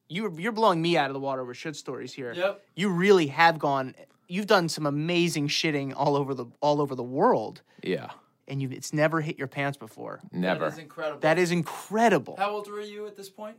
you 0.10 0.34
you're 0.40 0.52
blowing 0.52 0.82
me 0.82 0.98
out 0.98 1.10
of 1.10 1.14
the 1.14 1.20
water 1.20 1.44
with 1.46 1.58
shit 1.58 1.76
stories 1.76 2.14
here. 2.14 2.34
Yep. 2.34 2.62
You 2.76 2.90
really 2.90 3.28
have 3.28 3.60
gone 3.60 3.96
you've 4.28 4.48
done 4.48 4.70
some 4.70 4.86
amazing 4.88 5.50
shitting 5.50 5.94
all 5.96 6.16
over 6.16 6.34
the 6.34 6.46
all 6.62 6.82
over 6.82 6.96
the 6.96 7.04
world, 7.04 7.62
Yeah, 7.84 8.10
and 8.48 8.62
you 8.62 8.70
it's 8.72 8.94
never 8.94 9.22
hit 9.22 9.38
your 9.38 9.48
pants 9.48 9.78
before. 9.78 10.20
never. 10.32 10.66
That 10.66 10.74
is 10.74 10.80
incredible. 10.80 11.20
That 11.22 11.38
is 11.38 11.52
incredible. 11.52 12.36
How 12.38 12.52
old 12.52 12.70
were 12.70 12.82
you 12.82 13.08
at 13.08 13.16
this 13.18 13.30
point? 13.30 13.58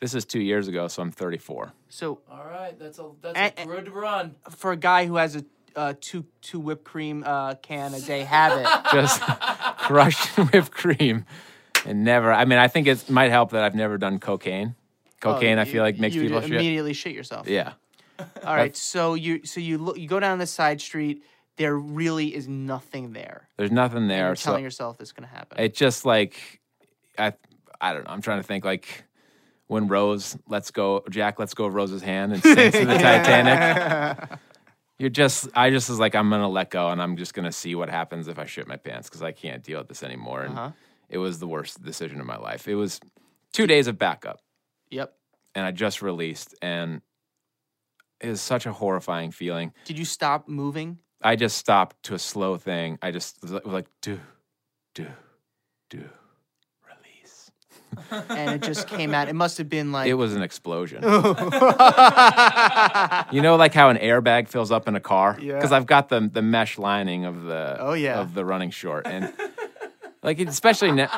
this 0.00 0.14
is 0.14 0.24
two 0.24 0.40
years 0.40 0.66
ago, 0.66 0.88
so 0.88 1.00
I'm 1.00 1.12
34. 1.12 1.72
So 1.88 2.20
All 2.28 2.44
right, 2.44 2.76
that's 2.78 2.98
a 2.98 3.10
that's 3.20 3.38
And- 3.38 3.70
a 3.70 3.72
good 3.72 3.88
run. 3.88 4.34
for 4.50 4.72
a 4.72 4.76
guy 4.76 5.06
who 5.06 5.16
has 5.16 5.36
a 5.36 5.44
uh, 5.74 5.94
two 6.00 6.26
two 6.42 6.60
whipped 6.60 6.84
cream 6.84 7.22
uh, 7.26 7.54
can 7.54 7.94
a 7.94 8.00
day 8.00 8.22
habit, 8.24 8.66
Just 8.92 9.22
crushed 9.78 10.26
whipped 10.52 10.70
cream, 10.72 11.24
and 11.86 12.04
never. 12.04 12.30
I 12.32 12.44
mean, 12.44 12.58
I 12.58 12.68
think 12.68 12.86
it 12.88 13.08
might 13.08 13.30
help 13.30 13.52
that 13.52 13.64
I've 13.64 13.74
never 13.74 13.96
done 13.96 14.18
cocaine. 14.18 14.74
Cocaine, 15.20 15.58
I 15.58 15.64
feel 15.64 15.82
like 15.82 15.98
makes 15.98 16.14
Oh, 16.14 16.18
you 16.18 16.24
people 16.26 16.40
shit. 16.42 16.50
immediately 16.52 16.92
shit 16.92 17.14
yourself. 17.14 17.48
Yeah, 17.48 17.72
All 18.44 18.54
right, 18.54 18.76
so 18.76 19.14
you 19.14 19.46
so 19.46 19.60
you 19.60 19.78
look 19.78 19.96
you 19.96 20.08
go 20.08 20.20
down 20.20 20.38
the 20.38 20.46
side 20.46 20.80
street. 20.80 21.22
There 21.58 21.76
really 21.76 22.34
is 22.34 22.48
nothing 22.48 23.12
there. 23.12 23.48
there's 23.56 23.70
nothing 23.70 24.08
there. 24.08 24.28
you're 24.28 24.36
So 24.36 24.50
telling 24.50 24.64
yourself 24.64 24.98
this 24.98 25.08
is 25.08 25.12
gonna 25.12 25.26
happen. 25.28 25.58
it 25.60 25.74
just 25.74 26.04
like 26.06 26.60
I 27.18 27.34
I 27.80 27.92
don't 27.92 28.04
know. 28.04 28.10
I'm 28.10 28.22
trying 28.22 28.38
to 28.40 28.42
think 28.46 28.64
like 28.64 29.04
when 29.66 29.88
Rose 29.88 30.36
lets 30.48 30.70
go, 30.70 31.02
Jack 31.10 31.38
lets 31.38 31.54
go 31.54 31.64
of 31.64 31.74
Rose's 31.74 32.02
hand 32.02 32.32
and 32.32 32.42
sinks 32.42 32.76
to 32.78 32.84
the 32.84 32.94
Titanic. 32.98 34.28
You're 34.98 35.10
just 35.10 35.48
I 35.54 35.70
just 35.70 35.88
was 35.88 35.98
like 35.98 36.14
I'm 36.14 36.30
gonna 36.30 36.48
let 36.48 36.70
go 36.70 36.88
and 36.88 37.02
I'm 37.02 37.16
just 37.16 37.34
gonna 37.34 37.52
see 37.52 37.74
what 37.74 37.88
happens 37.90 38.28
if 38.28 38.38
I 38.38 38.44
shit 38.46 38.66
my 38.66 38.76
pants 38.76 39.08
because 39.08 39.22
I 39.22 39.32
can't 39.32 39.62
deal 39.62 39.78
with 39.78 39.88
this 39.88 40.02
anymore. 40.02 40.42
And 40.42 40.56
Uh-huh. 40.58 40.70
it 41.08 41.18
was 41.18 41.38
the 41.38 41.46
worst 41.46 41.82
decision 41.82 42.20
of 42.20 42.26
my 42.26 42.36
life. 42.38 42.68
It 42.68 42.76
was 42.76 43.00
two 43.52 43.66
days 43.66 43.86
of 43.88 43.98
backup 43.98 44.40
yep. 44.90 45.14
and 45.54 45.66
I 45.66 45.70
just 45.72 46.00
released 46.02 46.54
and 46.62 47.02
it 48.20 48.28
was 48.28 48.40
such 48.40 48.64
a 48.66 48.72
horrifying 48.72 49.30
feeling. 49.32 49.72
Did 49.84 49.98
you 49.98 50.04
stop 50.04 50.48
moving? 50.48 50.98
I 51.24 51.36
just 51.36 51.56
stopped 51.58 52.02
to 52.04 52.14
a 52.14 52.18
slow 52.18 52.56
thing. 52.56 52.98
I 53.02 53.10
just 53.10 53.40
was 53.42 53.52
like- 53.64 53.86
do, 54.00 54.20
do, 54.94 55.06
do, 55.90 56.04
release. 56.86 57.50
And 58.28 58.50
it 58.50 58.62
just 58.62 58.86
came 58.88 59.14
out. 59.14 59.28
It 59.28 59.34
must 59.34 59.58
have 59.58 59.68
been 59.68 59.92
like 59.92 60.08
It 60.08 60.14
was 60.14 60.34
an 60.34 60.42
explosion. 60.42 61.02
you 61.02 61.08
know, 63.40 63.56
like 63.56 63.74
how 63.74 63.88
an 63.90 63.96
airbag 63.98 64.48
fills 64.48 64.70
up 64.70 64.88
in 64.88 64.96
a 64.96 65.00
car. 65.00 65.38
Yeah. 65.40 65.54
Because 65.54 65.72
I've 65.72 65.86
got 65.86 66.08
the 66.08 66.28
the 66.32 66.42
mesh 66.42 66.78
lining 66.78 67.24
of 67.24 67.42
the 67.44 67.76
Oh, 67.80 67.92
yeah. 67.94 68.20
of 68.20 68.34
the 68.34 68.44
running 68.44 68.70
short, 68.70 69.06
and 69.06 69.32
like 70.22 70.38
especially 70.40 70.92
now, 70.92 71.08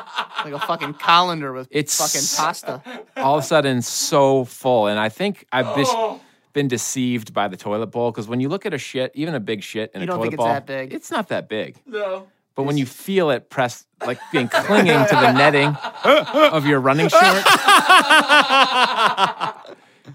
like 0.43 0.53
a 0.53 0.59
fucking 0.59 0.93
colander 0.95 1.53
with 1.53 1.67
It's- 1.71 1.97
fucking 1.97 2.25
pasta. 2.37 2.81
all 3.17 3.37
of 3.37 3.43
a 3.43 3.47
sudden 3.47 3.81
so 3.81 4.45
full, 4.45 4.87
and 4.87 4.99
I 4.99 5.09
think 5.09 5.45
I've 5.51 5.75
been, 5.75 6.19
been 6.55 6.67
deceived 6.67 7.33
by 7.33 7.47
the 7.47 7.57
toilet 7.57 7.87
bowl 7.87 8.09
because 8.09 8.27
when 8.27 8.39
you 8.39 8.49
look 8.49 8.65
at 8.65 8.73
a 8.73 8.77
shit, 8.79 9.11
even 9.13 9.35
a 9.35 9.39
big 9.39 9.61
shit 9.61 9.91
in 9.93 10.01
You 10.01 10.05
a 10.05 10.07
don't 10.07 10.15
toilet 10.15 10.23
think 10.23 10.33
it's 10.33 10.37
bowl, 10.39 10.47
that 10.47 10.65
big. 10.65 10.93
it's 10.93 11.11
not 11.11 11.27
that 11.27 11.47
big. 11.47 11.75
No. 11.85 12.27
But 12.55 12.63
when 12.63 12.77
you 12.77 12.85
feel 12.85 13.29
it 13.29 13.49
press, 13.49 13.85
like 14.07 14.17
being 14.31 14.47
clinging 14.47 15.05
to 15.05 15.15
the 15.15 15.33
netting 15.33 15.75
of 16.05 16.65
your 16.65 16.79
running 16.79 17.09
short, 17.09 17.43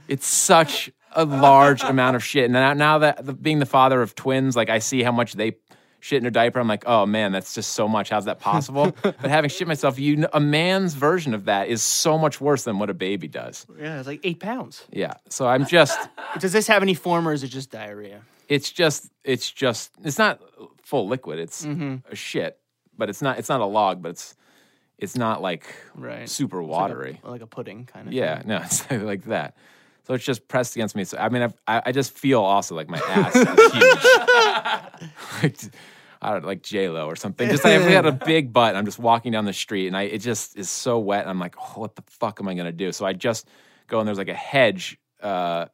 it's 0.08 0.26
such 0.26 0.90
a 1.12 1.24
large 1.26 1.82
amount 1.82 2.16
of 2.16 2.24
shit. 2.24 2.44
And 2.44 2.54
now, 2.54 2.72
now 2.72 2.98
that 2.98 3.26
the, 3.26 3.34
being 3.34 3.58
the 3.58 3.66
father 3.66 4.00
of 4.00 4.14
twins, 4.14 4.56
like 4.56 4.70
I 4.70 4.78
see 4.78 5.02
how 5.02 5.12
much 5.12 5.34
they 5.34 5.56
shit 6.00 6.16
in 6.16 6.22
their 6.24 6.30
diaper. 6.30 6.58
I'm 6.60 6.66
like, 6.68 6.84
oh 6.86 7.06
man, 7.06 7.32
that's 7.32 7.54
just 7.54 7.72
so 7.72 7.86
much. 7.88 8.10
How's 8.10 8.24
that 8.24 8.40
possible? 8.40 8.94
but 9.02 9.20
having 9.20 9.50
shit 9.50 9.68
myself, 9.68 9.98
you 9.98 10.16
kn- 10.16 10.28
a 10.32 10.40
man's 10.40 10.94
version 10.94 11.34
of 11.34 11.44
that 11.44 11.68
is 11.68 11.82
so 11.82 12.18
much 12.18 12.40
worse 12.40 12.64
than 12.64 12.78
what 12.78 12.90
a 12.90 12.94
baby 12.94 13.28
does. 13.28 13.66
Yeah, 13.78 13.98
it's 13.98 14.06
like 14.08 14.20
eight 14.24 14.40
pounds. 14.40 14.84
Yeah. 14.90 15.14
So 15.28 15.46
I'm 15.46 15.66
just, 15.66 15.98
Does 16.40 16.52
this 16.52 16.66
have 16.66 16.82
any 16.82 16.94
form 16.94 17.28
or 17.28 17.32
is 17.32 17.42
it 17.44 17.48
just 17.48 17.70
diarrhea? 17.70 18.22
it's 18.48 18.70
just, 18.72 19.08
it's 19.22 19.48
just, 19.50 19.92
it's 20.02 20.18
not 20.18 20.40
full 20.82 21.06
liquid. 21.06 21.38
It's 21.38 21.64
Mm-hmm. 21.64 21.96
a 22.10 22.16
shit, 22.16 22.58
but 22.98 23.08
it's 23.08 23.22
not, 23.22 23.38
it's 23.38 23.48
not 23.48 23.60
a 23.60 23.64
log, 23.66 24.02
but 24.02 24.08
it's, 24.10 24.34
it's 24.98 25.16
not 25.16 25.40
like 25.40 25.66
Right. 25.94 26.28
super 26.28 26.60
watery. 26.62 27.20
Like 27.22 27.42
a 27.42 27.46
pudding 27.46 27.86
kind 27.86 28.08
of. 28.08 28.12
Yeah, 28.12 28.42
no, 28.44 28.56
it's 28.64 28.90
like 28.90 29.24
that. 29.26 29.54
So 30.10 30.14
it's 30.14 30.24
just 30.24 30.48
pressed 30.48 30.74
against 30.74 30.96
me. 30.96 31.04
So 31.04 31.18
I 31.18 31.28
mean, 31.28 31.42
I've, 31.42 31.54
I 31.68 31.82
I 31.86 31.92
just 31.92 32.10
feel 32.18 32.40
also 32.40 32.74
like 32.74 32.88
my 32.88 32.98
ass 32.98 33.36
is 33.36 33.44
huge, 33.72 34.04
like, 35.40 35.72
I 36.20 36.32
don't 36.32 36.44
like 36.44 36.64
J 36.64 36.88
Lo 36.88 37.06
or 37.06 37.14
something. 37.14 37.48
Just 37.48 37.62
like 37.62 37.74
if 37.74 37.86
we 37.86 37.92
had 37.92 38.06
a 38.06 38.10
big 38.10 38.52
butt, 38.52 38.74
I'm 38.74 38.84
just 38.84 38.98
walking 38.98 39.30
down 39.30 39.44
the 39.44 39.52
street 39.52 39.86
and 39.86 39.96
I 39.96 40.02
it 40.02 40.18
just 40.18 40.56
is 40.56 40.68
so 40.68 40.98
wet. 40.98 41.20
And 41.20 41.30
I'm 41.30 41.38
like, 41.38 41.54
oh, 41.60 41.74
what 41.78 41.94
the 41.94 42.02
fuck 42.08 42.40
am 42.40 42.48
I 42.48 42.54
gonna 42.54 42.72
do? 42.72 42.90
So 42.90 43.06
I 43.06 43.12
just 43.12 43.46
go 43.86 44.00
and 44.00 44.08
there's 44.08 44.18
like 44.18 44.28
a 44.28 44.34
hedge 44.34 44.98
uh, 45.22 45.66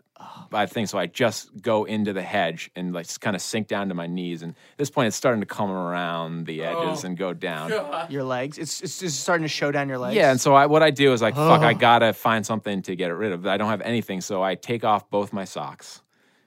by 0.51 0.67
think 0.67 0.89
So 0.89 0.99
I 0.99 1.07
just 1.07 1.61
go 1.61 1.85
into 1.85 2.13
the 2.13 2.23
hedge 2.23 2.71
and 2.77 2.93
like 2.93 3.07
just 3.07 3.21
kind 3.21 3.37
of 3.37 3.43
sink 3.43 3.69
down 3.69 3.89
to 3.89 3.95
my 3.95 4.07
knees. 4.07 4.43
And 4.43 4.53
at 4.53 4.79
this 4.79 4.91
point, 4.91 5.09
it's 5.09 5.17
starting 5.17 5.41
to 5.41 5.47
come 5.47 5.71
around 5.71 6.47
the 6.47 6.63
oh, 6.63 6.89
edges 6.89 7.05
and 7.05 7.17
go 7.17 7.33
down. 7.33 7.71
Your 8.09 8.25
legs. 8.25 8.59
It's 8.59 8.81
it's 8.81 9.01
just 9.01 9.21
starting 9.21 9.45
to 9.45 9.49
show 9.49 9.71
down 9.71 9.89
your 9.89 9.99
legs. 9.99 10.17
Yeah, 10.17 10.31
and 10.31 10.41
so 10.41 10.55
I, 10.55 10.67
what 10.67 10.83
I 10.83 10.91
do 10.91 11.13
is 11.13 11.23
like, 11.23 11.35
fuck, 11.35 11.63
I 11.63 11.75
gotta 11.75 12.13
find 12.13 12.47
something 12.47 12.83
to 12.83 12.97
get 12.97 13.11
it 13.11 13.15
rid 13.15 13.33
of. 13.33 13.47
I 13.47 13.57
don't 13.57 13.71
have 13.71 13.83
anything, 13.83 14.21
so 14.21 14.43
I 14.43 14.55
take 14.55 14.85
off 14.85 15.09
both 15.11 15.33
my 15.33 15.45
socks 15.45 16.03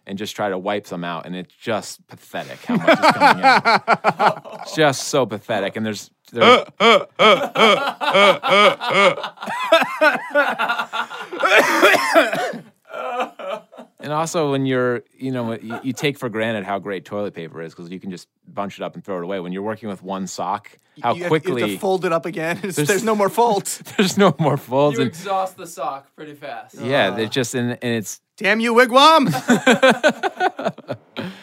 and 0.06 0.18
just 0.18 0.36
try 0.36 0.50
to 0.50 0.58
wipe 0.58 0.86
them 0.86 1.04
out, 1.04 1.28
and 1.28 1.36
it's 1.36 1.54
just 1.54 2.06
pathetic 2.08 2.66
how 2.66 2.78
much 2.78 3.00
is 3.00 3.12
coming 3.12 3.44
out. 3.44 4.68
Just 4.76 5.10
so 5.10 5.26
pathetic, 5.26 5.76
and 5.76 5.86
there's. 5.86 6.10
there's 6.32 6.66
And 14.02 14.14
also, 14.14 14.52
when 14.52 14.66
you're, 14.66 15.04
you 15.18 15.30
know, 15.32 15.54
you, 15.60 15.78
you 15.84 15.92
take 15.94 16.18
for 16.18 16.30
granted 16.30 16.64
how 16.64 16.80
great 16.80 17.04
toilet 17.04 17.34
paper 17.34 17.62
is 17.62 17.74
because 17.76 17.92
you 17.92 18.00
can 18.00 18.10
just 18.12 18.30
bunch 18.48 18.80
it 18.80 18.84
up 18.84 18.96
and 18.96 19.04
throw 19.04 19.18
it 19.18 19.24
away. 19.26 19.42
When 19.42 19.52
you're 19.52 19.62
working 19.62 19.90
with 19.90 20.02
one 20.02 20.26
sock, 20.26 20.70
how 21.02 21.10
You 21.10 21.16
have- 21.16 21.18
you 21.18 21.24
have 21.24 21.30
quickly 21.30 21.62
to 21.74 21.78
fold 21.80 22.06
it 22.06 22.14
up 22.14 22.26
again. 22.26 22.60
There's, 22.62 22.78
there's 22.78 23.04
no 23.04 23.14
more 23.14 23.28
folds. 23.28 23.80
there's 23.98 24.18
no 24.18 24.34
more 24.40 24.56
folds. 24.56 24.98
You 24.98 25.02
And, 25.04 25.10
exhaust 25.10 25.58
the 25.58 25.68
sock 25.68 26.16
pretty 26.16 26.34
fast. 26.34 26.76
yeah, 26.80 27.18
it's 27.18 27.34
just 27.36 27.54
and, 27.56 27.72
and 27.72 27.94
it's 27.96 28.22
Damn 28.38 28.62
you, 28.62 28.74
wigwam! 28.74 29.28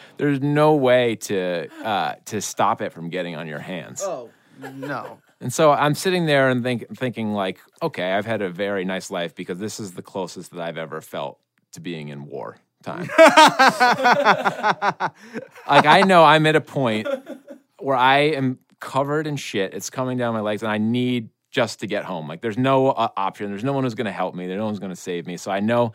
there's 0.16 0.40
no 0.40 0.74
way 0.74 1.16
to 1.16 1.68
uh, 1.84 2.14
to 2.26 2.40
stop 2.40 2.80
it 2.80 2.92
from 2.94 3.10
getting 3.10 3.36
on 3.36 3.46
your 3.46 3.58
hands. 3.58 4.02
oh 4.02 4.30
no. 4.74 5.18
And 5.42 5.52
so 5.52 5.72
I'm 5.72 5.94
sitting 5.94 6.24
there 6.24 6.48
and 6.48 6.62
think, 6.62 6.86
thinking 6.96 7.34
like, 7.34 7.58
okay, 7.82 8.12
I've 8.14 8.24
had 8.24 8.40
a 8.40 8.48
very 8.48 8.86
nice 8.86 9.10
life 9.10 9.34
because 9.34 9.58
this 9.58 9.78
is 9.78 9.92
the 9.92 10.00
closest 10.00 10.52
that 10.52 10.60
I've 10.62 10.78
ever 10.78 11.02
felt 11.02 11.38
to 11.76 11.80
being 11.80 12.08
in 12.08 12.26
war 12.26 12.58
time. 12.82 13.08
like 15.68 15.86
I 15.86 16.02
know 16.06 16.24
I'm 16.24 16.46
at 16.46 16.56
a 16.56 16.60
point 16.60 17.08
where 17.78 17.96
I 17.96 18.18
am 18.18 18.58
covered 18.80 19.26
in 19.26 19.36
shit. 19.36 19.74
It's 19.74 19.90
coming 19.90 20.18
down 20.18 20.34
my 20.34 20.40
legs, 20.40 20.62
and 20.62 20.70
I 20.70 20.78
need 20.78 21.30
just 21.50 21.80
to 21.80 21.86
get 21.86 22.04
home. 22.04 22.28
Like 22.28 22.40
there's 22.40 22.58
no 22.58 22.88
uh, 22.90 23.08
option. 23.16 23.50
There's 23.50 23.64
no 23.64 23.72
one 23.72 23.84
who's 23.84 23.94
going 23.94 24.06
to 24.06 24.12
help 24.12 24.34
me. 24.34 24.46
There's 24.46 24.58
no 24.58 24.66
one's 24.66 24.78
going 24.78 24.90
to 24.90 24.96
save 24.96 25.26
me. 25.26 25.36
So 25.36 25.50
I 25.50 25.60
know 25.60 25.92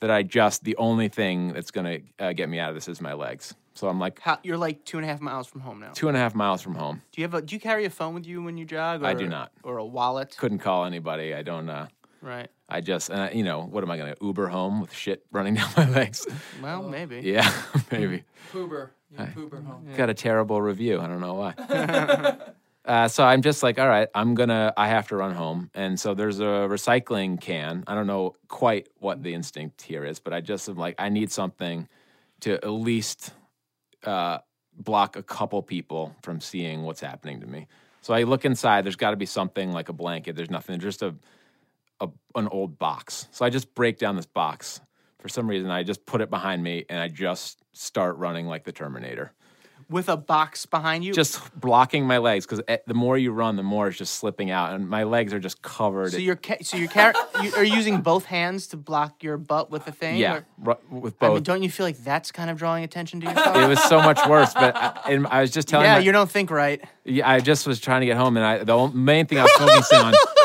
that 0.00 0.10
I 0.10 0.22
just 0.22 0.64
the 0.64 0.76
only 0.76 1.08
thing 1.08 1.52
that's 1.52 1.70
going 1.70 2.02
to 2.18 2.24
uh, 2.24 2.32
get 2.32 2.48
me 2.48 2.58
out 2.58 2.70
of 2.70 2.74
this 2.74 2.88
is 2.88 3.00
my 3.00 3.12
legs. 3.14 3.54
So 3.74 3.88
I'm 3.88 3.98
like 3.98 4.20
How, 4.20 4.38
you're 4.44 4.56
like 4.56 4.84
two 4.84 4.98
and 4.98 5.04
a 5.04 5.08
half 5.08 5.20
miles 5.20 5.48
from 5.48 5.60
home 5.60 5.80
now. 5.80 5.90
two 5.92 6.08
and 6.08 6.16
a 6.16 6.20
half 6.20 6.34
miles 6.34 6.62
from 6.62 6.76
home. 6.76 7.02
Do 7.12 7.20
you 7.20 7.24
have 7.24 7.34
a? 7.34 7.42
Do 7.42 7.54
you 7.54 7.60
carry 7.60 7.84
a 7.84 7.90
phone 7.90 8.14
with 8.14 8.26
you 8.26 8.42
when 8.42 8.56
you 8.56 8.64
jog? 8.64 9.02
Or, 9.02 9.06
I 9.06 9.14
do 9.14 9.26
not. 9.26 9.50
Or 9.64 9.78
a 9.78 9.84
wallet? 9.84 10.36
Couldn't 10.38 10.60
call 10.60 10.84
anybody. 10.84 11.34
I 11.34 11.42
don't. 11.42 11.68
Uh, 11.68 11.88
Right. 12.24 12.48
I 12.70 12.80
just, 12.80 13.10
and 13.10 13.20
I, 13.20 13.30
you 13.32 13.44
know, 13.44 13.60
what 13.60 13.84
am 13.84 13.90
I 13.90 13.98
going 13.98 14.14
to 14.14 14.24
Uber 14.24 14.48
home 14.48 14.80
with 14.80 14.94
shit 14.94 15.26
running 15.30 15.54
down 15.56 15.68
my 15.76 15.88
legs? 15.90 16.26
Well, 16.62 16.82
maybe. 16.82 17.20
Yeah, 17.22 17.52
maybe. 17.92 18.24
Poober. 18.50 18.90
You 19.10 19.18
poober 19.18 19.64
home. 19.64 19.86
Got 19.94 20.08
a 20.08 20.14
terrible 20.14 20.62
review. 20.62 21.00
I 21.00 21.06
don't 21.06 21.20
know 21.20 21.34
why. 21.34 21.54
uh, 22.86 23.08
so 23.08 23.24
I'm 23.24 23.42
just 23.42 23.62
like, 23.62 23.78
all 23.78 23.88
right, 23.88 24.08
I'm 24.14 24.34
gonna, 24.34 24.72
I 24.76 24.88
have 24.88 25.06
to 25.08 25.16
run 25.16 25.34
home, 25.34 25.70
and 25.74 26.00
so 26.00 26.14
there's 26.14 26.40
a 26.40 26.66
recycling 26.66 27.38
can. 27.38 27.84
I 27.86 27.94
don't 27.94 28.06
know 28.06 28.36
quite 28.48 28.88
what 28.98 29.22
the 29.22 29.34
instinct 29.34 29.82
here 29.82 30.04
is, 30.04 30.18
but 30.18 30.32
I 30.32 30.40
just 30.40 30.68
am 30.68 30.76
like, 30.76 30.94
I 30.98 31.10
need 31.10 31.30
something 31.30 31.86
to 32.40 32.54
at 32.54 32.70
least 32.70 33.32
uh, 34.04 34.38
block 34.74 35.16
a 35.16 35.22
couple 35.22 35.62
people 35.62 36.16
from 36.22 36.40
seeing 36.40 36.82
what's 36.82 37.00
happening 37.00 37.40
to 37.42 37.46
me. 37.46 37.68
So 38.00 38.14
I 38.14 38.22
look 38.22 38.44
inside. 38.44 38.84
There's 38.84 38.96
got 38.96 39.10
to 39.10 39.16
be 39.16 39.26
something 39.26 39.72
like 39.72 39.90
a 39.90 39.92
blanket. 39.92 40.36
There's 40.36 40.50
nothing. 40.50 40.80
Just 40.80 41.02
a, 41.02 41.14
a 42.00 42.08
an 42.34 42.48
old 42.48 42.78
box. 42.78 43.28
So 43.30 43.44
I 43.44 43.50
just 43.50 43.74
break 43.74 43.98
down 43.98 44.16
this 44.16 44.26
box. 44.26 44.80
For 45.20 45.28
some 45.28 45.48
reason, 45.48 45.70
I 45.70 45.82
just 45.84 46.04
put 46.04 46.20
it 46.20 46.28
behind 46.30 46.62
me, 46.62 46.84
and 46.88 46.98
I 47.00 47.08
just 47.08 47.58
start 47.72 48.16
running 48.18 48.46
like 48.46 48.64
the 48.64 48.72
Terminator 48.72 49.32
With 49.88 50.08
a 50.10 50.16
box 50.18 50.66
behind 50.66 51.02
you. 51.02 51.14
just 51.14 51.40
blocking 51.58 52.06
my 52.06 52.18
legs 52.18 52.44
because 52.44 52.60
eh, 52.68 52.76
the 52.86 52.92
more 52.94 53.16
you 53.16 53.32
run, 53.32 53.56
the 53.56 53.62
more 53.62 53.88
it's 53.88 53.96
just 53.96 54.16
slipping 54.16 54.50
out, 54.50 54.74
and 54.74 54.86
my 54.88 55.04
legs 55.04 55.32
are 55.32 55.38
just 55.40 55.62
covered. 55.62 56.12
So 56.12 56.18
you're 56.18 56.36
ca- 56.36 56.58
so 56.62 56.76
you're 56.76 56.88
car- 56.90 57.14
you 57.42 57.54
are 57.54 57.64
using 57.64 58.02
both 58.02 58.26
hands 58.26 58.66
to 58.68 58.76
block 58.76 59.22
your 59.22 59.38
butt 59.38 59.70
with 59.70 59.86
the 59.86 59.92
thing. 59.92 60.16
yeah, 60.18 60.34
or- 60.34 60.46
ru- 60.90 61.00
with 61.00 61.14
I 61.22 61.28
both. 61.28 61.34
mean, 61.36 61.42
don't 61.42 61.62
you 61.62 61.70
feel 61.70 61.86
like 61.86 61.98
that's 62.04 62.30
kind 62.30 62.50
of 62.50 62.58
drawing 62.58 62.84
attention 62.84 63.20
to 63.22 63.26
yourself? 63.28 63.56
it 63.64 63.66
was 63.68 63.82
so 63.84 64.02
much 64.02 64.20
worse, 64.28 64.52
but 64.52 64.76
uh, 64.76 64.92
I, 65.06 65.12
and 65.12 65.26
I 65.28 65.40
was 65.40 65.50
just 65.52 65.68
telling. 65.68 65.86
yeah, 65.86 65.94
my- 65.94 66.00
you 66.00 66.12
don't 66.12 66.30
think 66.30 66.50
right. 66.50 66.84
Yeah, 67.04 67.26
I 67.28 67.40
just 67.40 67.66
was 67.66 67.80
trying 67.80 68.00
to 68.02 68.06
get 68.06 68.18
home, 68.18 68.36
and 68.36 68.44
I 68.44 68.62
the 68.64 68.88
main 68.88 69.24
thing 69.26 69.38
I 69.38 69.44
was 69.44 69.52
focusing 69.52 69.98
on 70.00 70.12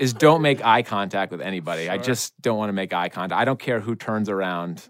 is 0.00 0.12
don't 0.12 0.42
make 0.42 0.64
eye 0.64 0.82
contact 0.82 1.30
with 1.30 1.40
anybody. 1.40 1.88
I 1.88 1.98
just 1.98 2.40
don't 2.42 2.58
want 2.58 2.70
to 2.70 2.72
make 2.72 2.92
eye 2.92 3.08
contact. 3.08 3.40
I 3.40 3.44
don't 3.44 3.60
care 3.60 3.78
who 3.78 3.94
turns 3.94 4.28
around 4.28 4.88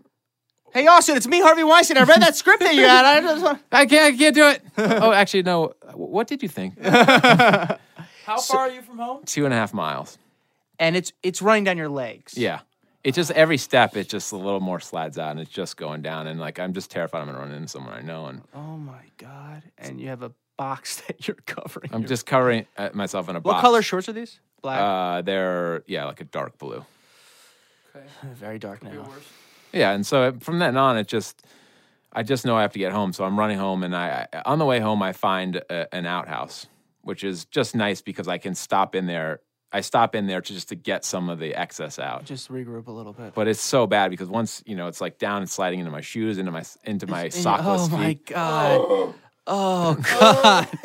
Hey, 0.73 0.87
Austin, 0.87 1.17
it's 1.17 1.27
me, 1.27 1.41
Harvey 1.41 1.65
Weinstein. 1.65 1.99
I 1.99 2.05
read 2.05 2.23
that 2.23 2.37
script 2.37 2.61
that 2.61 2.77
you 2.77 2.83
had. 2.83 3.05
I 3.05 3.21
just. 3.21 3.45
I 3.73 3.87
can't, 3.87 4.15
I 4.15 4.17
can't 4.17 4.35
do 4.35 4.47
it. 4.47 4.63
oh, 4.79 5.11
actually, 5.11 5.43
no. 5.43 5.75
What 5.95 6.29
did 6.29 6.45
you 6.45 6.49
think? 6.49 6.81
How 6.85 8.39
far 8.41 8.61
are 8.61 8.71
you 8.71 8.81
from 8.83 8.99
home? 8.99 9.25
Two 9.25 9.45
and 9.45 9.53
a 9.53 9.57
half 9.57 9.75
miles. 9.75 10.17
And 10.79 10.95
it's 10.97 11.13
it's 11.23 11.43
running 11.43 11.65
down 11.65 11.77
your 11.77 11.89
legs. 11.89 12.39
Yeah. 12.39 12.61
It's 13.03 13.17
just 13.17 13.31
every 13.33 13.57
step, 13.57 13.97
it 13.97 14.09
just 14.09 14.31
a 14.31 14.37
little 14.37 14.61
more 14.61 14.79
slides 14.79 15.19
out 15.19 15.33
and 15.33 15.41
it's 15.41 15.51
just 15.51 15.77
going 15.77 16.03
down. 16.03 16.27
And 16.27 16.39
like, 16.39 16.61
I'm 16.61 16.73
just 16.75 16.91
terrified 16.91 17.23
I'm 17.23 17.29
to 17.29 17.33
run 17.33 17.51
into 17.51 17.67
someone 17.67 17.95
I 17.95 18.03
know. 18.03 18.27
And 18.27 18.43
Oh 18.55 18.77
my 18.77 19.03
god! 19.17 19.63
And 19.79 20.01
you 20.01 20.09
have 20.09 20.23
a 20.23 20.33
box 20.61 21.01
that 21.07 21.27
you're 21.27 21.39
covering. 21.47 21.91
I'm 21.93 22.03
your- 22.03 22.09
just 22.09 22.27
covering 22.27 22.67
uh, 22.77 22.91
myself 22.93 23.31
in 23.31 23.37
a 23.37 23.41
box. 23.41 23.55
What 23.55 23.61
color 23.63 23.81
shorts 23.81 24.09
are 24.11 24.13
these? 24.13 24.41
Black. 24.61 24.79
Uh, 24.79 25.23
they're, 25.23 25.83
yeah, 25.87 26.05
like 26.05 26.21
a 26.21 26.25
dark 26.25 26.59
blue. 26.59 26.85
Okay. 27.97 28.07
Very 28.35 28.59
dark 28.59 28.83
Your 28.83 28.93
now. 28.93 29.11
Yeah, 29.73 29.93
and 29.93 30.07
so 30.07 30.37
from 30.41 30.59
then 30.59 30.77
on, 30.77 30.99
it 30.99 31.09
just 31.09 31.43
I 32.13 32.23
just 32.23 32.45
know 32.45 32.57
I 32.57 32.63
have 32.63 32.73
to 32.73 32.79
get 32.79 32.93
home. 32.93 33.13
So 33.13 33.25
I'm 33.25 33.39
running 33.39 33.57
home, 33.57 33.83
and 33.85 33.97
I, 33.97 34.27
I 34.33 34.43
on 34.45 34.59
the 34.59 34.67
way 34.67 34.81
home 34.81 35.03
I 35.03 35.13
find 35.13 35.57
a, 35.57 35.95
an 35.95 36.07
outhouse, 36.07 36.67
which 37.03 37.25
is 37.25 37.47
just 37.47 37.75
nice 37.75 38.03
because 38.03 38.29
I 38.29 38.39
can 38.39 38.55
stop 38.55 38.95
in 38.95 39.07
there. 39.07 39.41
I 39.73 39.81
stop 39.81 40.17
in 40.17 40.27
there 40.27 40.41
to 40.41 40.53
just 40.53 40.69
to 40.71 40.75
get 40.75 41.05
some 41.05 41.31
of 41.31 41.39
the 41.39 41.55
excess 41.55 42.01
out. 42.01 42.25
Just 42.25 42.51
regroup 42.51 42.89
a 42.89 42.91
little 42.91 43.13
bit. 43.13 43.33
But 43.35 43.47
it's 43.47 43.61
so 43.61 43.87
bad 43.87 44.11
because 44.11 44.29
once 44.29 44.63
you 44.67 44.75
know 44.75 44.89
it's 44.89 45.01
like 45.01 45.19
down 45.19 45.43
and 45.43 45.49
sliding 45.49 45.79
into 45.79 45.93
my 45.93 46.01
shoes, 46.01 46.39
into 46.39 46.51
my 46.51 46.65
into 46.85 47.07
my 47.07 47.27
sockless 47.29 47.87
oh 47.87 47.97
my 47.97 48.09
feet. 48.09 48.27
god! 48.27 49.15
Oh, 49.53 49.97
oh 49.99 50.03
god! 50.21 50.69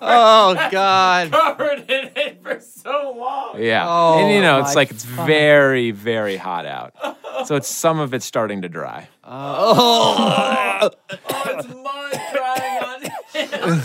oh 0.00 0.68
god! 0.70 1.30
Covered 1.30 1.90
in 1.90 2.10
it 2.16 2.42
for 2.42 2.58
so 2.58 3.14
long. 3.14 3.62
Yeah, 3.62 3.84
Oh, 3.86 4.18
and 4.18 4.34
you 4.34 4.40
know 4.40 4.60
it's 4.60 4.74
like 4.74 4.90
it's 4.90 5.04
very 5.04 5.90
very 5.90 6.36
hot 6.38 6.64
out, 6.64 6.94
so 7.46 7.54
it's 7.56 7.68
some 7.68 8.00
of 8.00 8.14
it's 8.14 8.24
starting 8.24 8.62
to 8.62 8.68
dry. 8.70 9.08
Oh! 9.24 10.80
Oh, 10.80 10.90
it's 11.46 11.68
mud 11.68 12.20
drying 12.32 12.82
on. 12.82 13.82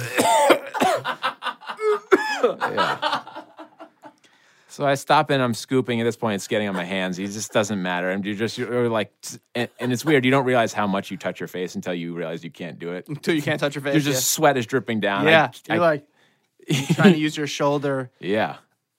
So 4.74 4.88
I 4.88 4.96
stop 4.96 5.30
in, 5.30 5.40
I'm 5.40 5.54
scooping. 5.54 6.02
At 6.02 6.04
this 6.06 6.16
point, 6.16 6.34
it's 6.36 6.48
getting 6.48 6.68
on 6.68 6.76
my 6.76 6.84
hands. 6.84 7.20
It 7.20 7.28
just 7.28 7.52
doesn't 7.54 7.80
matter. 7.80 8.10
And 8.10 8.26
you 8.26 8.34
just, 8.36 8.58
you're 8.58 8.90
like, 8.90 9.12
and, 9.54 9.70
and 9.80 9.94
it's 9.94 10.04
weird. 10.04 10.26
You 10.26 10.32
don't 10.32 10.46
realize 10.46 10.74
how 10.74 10.88
much 10.88 11.12
you 11.12 11.18
touch 11.18 11.40
your 11.40 11.48
face 11.48 11.76
until 11.76 11.94
you 11.94 12.16
realize 12.16 12.44
you 12.44 12.50
can't 12.50 12.80
do 12.80 12.92
it. 12.94 13.08
Until 13.08 13.36
you 13.36 13.44
can't 13.44 13.60
touch 13.60 13.76
your 13.76 13.84
face. 13.84 13.94
There's 13.94 14.06
just 14.06 14.32
sweat 14.32 14.58
is 14.58 14.66
dripping 14.66 15.00
down. 15.00 15.28
yeah. 15.28 15.52
I- 15.70 15.74
You're 15.76 15.84
I- 15.84 15.88
like 15.88 16.08
trying 16.96 17.14
to 17.14 17.20
use 17.20 17.38
your 17.38 17.46
shoulder. 17.48 18.10
yeah. 18.20 18.56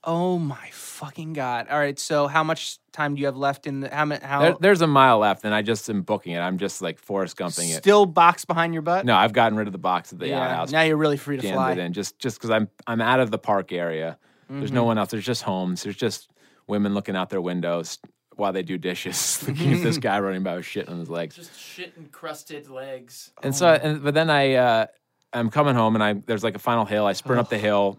Oh 0.07 0.39
my 0.39 0.69
fucking 0.71 1.33
god! 1.33 1.69
All 1.71 1.79
right, 1.79 1.99
so 1.99 2.27
how 2.27 2.45
much 2.45 2.77
time 2.93 3.15
do 3.15 3.21
you 3.21 3.27
have 3.27 3.39
left 3.39 3.67
in 3.67 3.81
the 3.81 3.89
how 3.89 4.05
many 4.05 4.23
how 4.23 4.41
There, 4.43 4.57
there's 4.61 4.83
a 4.83 4.87
mile 4.87 5.17
left, 5.21 5.47
and 5.47 5.55
I 5.55 5.63
just 5.63 5.89
am 5.89 6.03
booking 6.03 6.35
it. 6.35 6.41
I'm 6.41 6.59
just 6.59 6.83
like 6.83 6.99
Forrest 6.99 7.39
Gumping 7.39 7.71
it. 7.71 7.77
still 7.79 8.05
box 8.05 8.45
behind 8.45 8.75
your 8.75 8.83
butt? 8.83 9.07
No, 9.07 9.17
I've 9.17 9.33
gotten 9.33 9.57
rid 9.57 9.67
of 9.67 9.73
the 9.73 9.79
box 9.79 10.13
at 10.13 10.19
the 10.19 10.29
Yeah. 10.29 10.43
outhouse. 10.43 10.73
Now 10.73 10.83
you're 10.83 10.99
really 10.99 11.17
free 11.17 11.39
to 11.39 11.51
fly. 11.51 11.73
it 11.73 11.79
in 11.79 11.95
just 11.95 12.19
just 12.19 12.37
because 12.37 12.51
I'm 12.51 12.69
I'm 12.87 13.01
out 13.01 13.21
of 13.21 13.31
the 13.31 13.39
park 13.39 13.73
area. 13.73 14.19
There's 14.49 14.67
Mm-hmm. 14.71 14.75
no 14.75 14.85
one 14.85 14.99
else. 14.99 15.11
There's 15.11 15.25
just 15.25 15.43
homes. 15.43 15.83
There's 15.83 15.97
just 15.97 16.31
women 16.67 16.95
looking 16.95 17.17
out 17.17 17.31
their 17.31 17.41
windows 17.41 17.99
while 18.37 18.53
they 18.53 18.63
do 18.63 18.77
dishes, 18.79 19.43
looking 19.49 19.75
at 19.75 19.83
this 19.83 19.99
guy 19.99 20.19
running 20.21 20.43
by 20.43 20.57
with 20.57 20.67
shit 20.67 20.89
on 20.89 20.99
his 20.99 21.09
legs. 21.11 21.37
Just 21.37 21.59
shit 21.59 21.93
encrusted 21.97 22.69
legs. 22.69 23.31
And 23.43 23.55
so, 23.55 23.69
and, 23.69 24.03
but 24.03 24.15
then 24.15 24.29
I, 24.31 24.55
uh, 24.55 24.87
I'm 25.33 25.51
coming 25.51 25.75
home 25.75 25.95
and 25.95 26.03
I, 26.03 26.15
there's 26.15 26.43
like 26.45 26.57
a 26.57 26.61
final 26.61 26.85
hill. 26.85 27.07
I 27.07 27.13
sprint 27.13 27.41
up 27.41 27.49
the 27.49 27.59
hill 27.59 27.99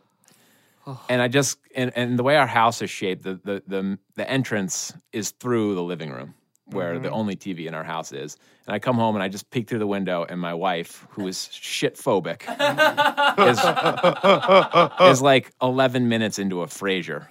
and 1.09 1.21
I 1.21 1.27
just, 1.27 1.57
and, 1.75 1.91
and 1.95 2.19
the 2.19 2.23
way 2.23 2.35
our 2.37 2.45
house 2.47 2.81
is 2.81 2.89
shaped, 2.89 3.23
the, 3.23 3.39
the, 3.43 3.63
the, 3.67 3.99
the 4.15 4.29
entrance 4.29 4.93
is 5.11 5.31
through 5.31 5.73
the 5.75 5.83
living 5.83 6.11
room 6.11 6.33
where 6.67 6.99
the 6.99 7.07
mm-hmm. 7.07 7.15
only 7.15 7.35
TV 7.35 7.67
in 7.67 7.73
our 7.73 7.83
house 7.83 8.11
is. 8.11 8.37
And 8.65 8.73
I 8.73 8.79
come 8.79 8.95
home 8.95 9.15
and 9.15 9.23
I 9.23 9.27
just 9.27 9.49
peek 9.51 9.67
through 9.67 9.79
the 9.79 9.87
window 9.87 10.25
and 10.27 10.39
my 10.39 10.53
wife, 10.53 11.05
who 11.09 11.27
is 11.27 11.49
shit 11.51 11.95
phobic, 11.95 12.41
is, 15.09 15.11
is 15.11 15.21
like 15.21 15.51
11 15.61 16.09
minutes 16.09 16.39
into 16.39 16.61
a 16.61 16.67
Frasier. 16.67 17.27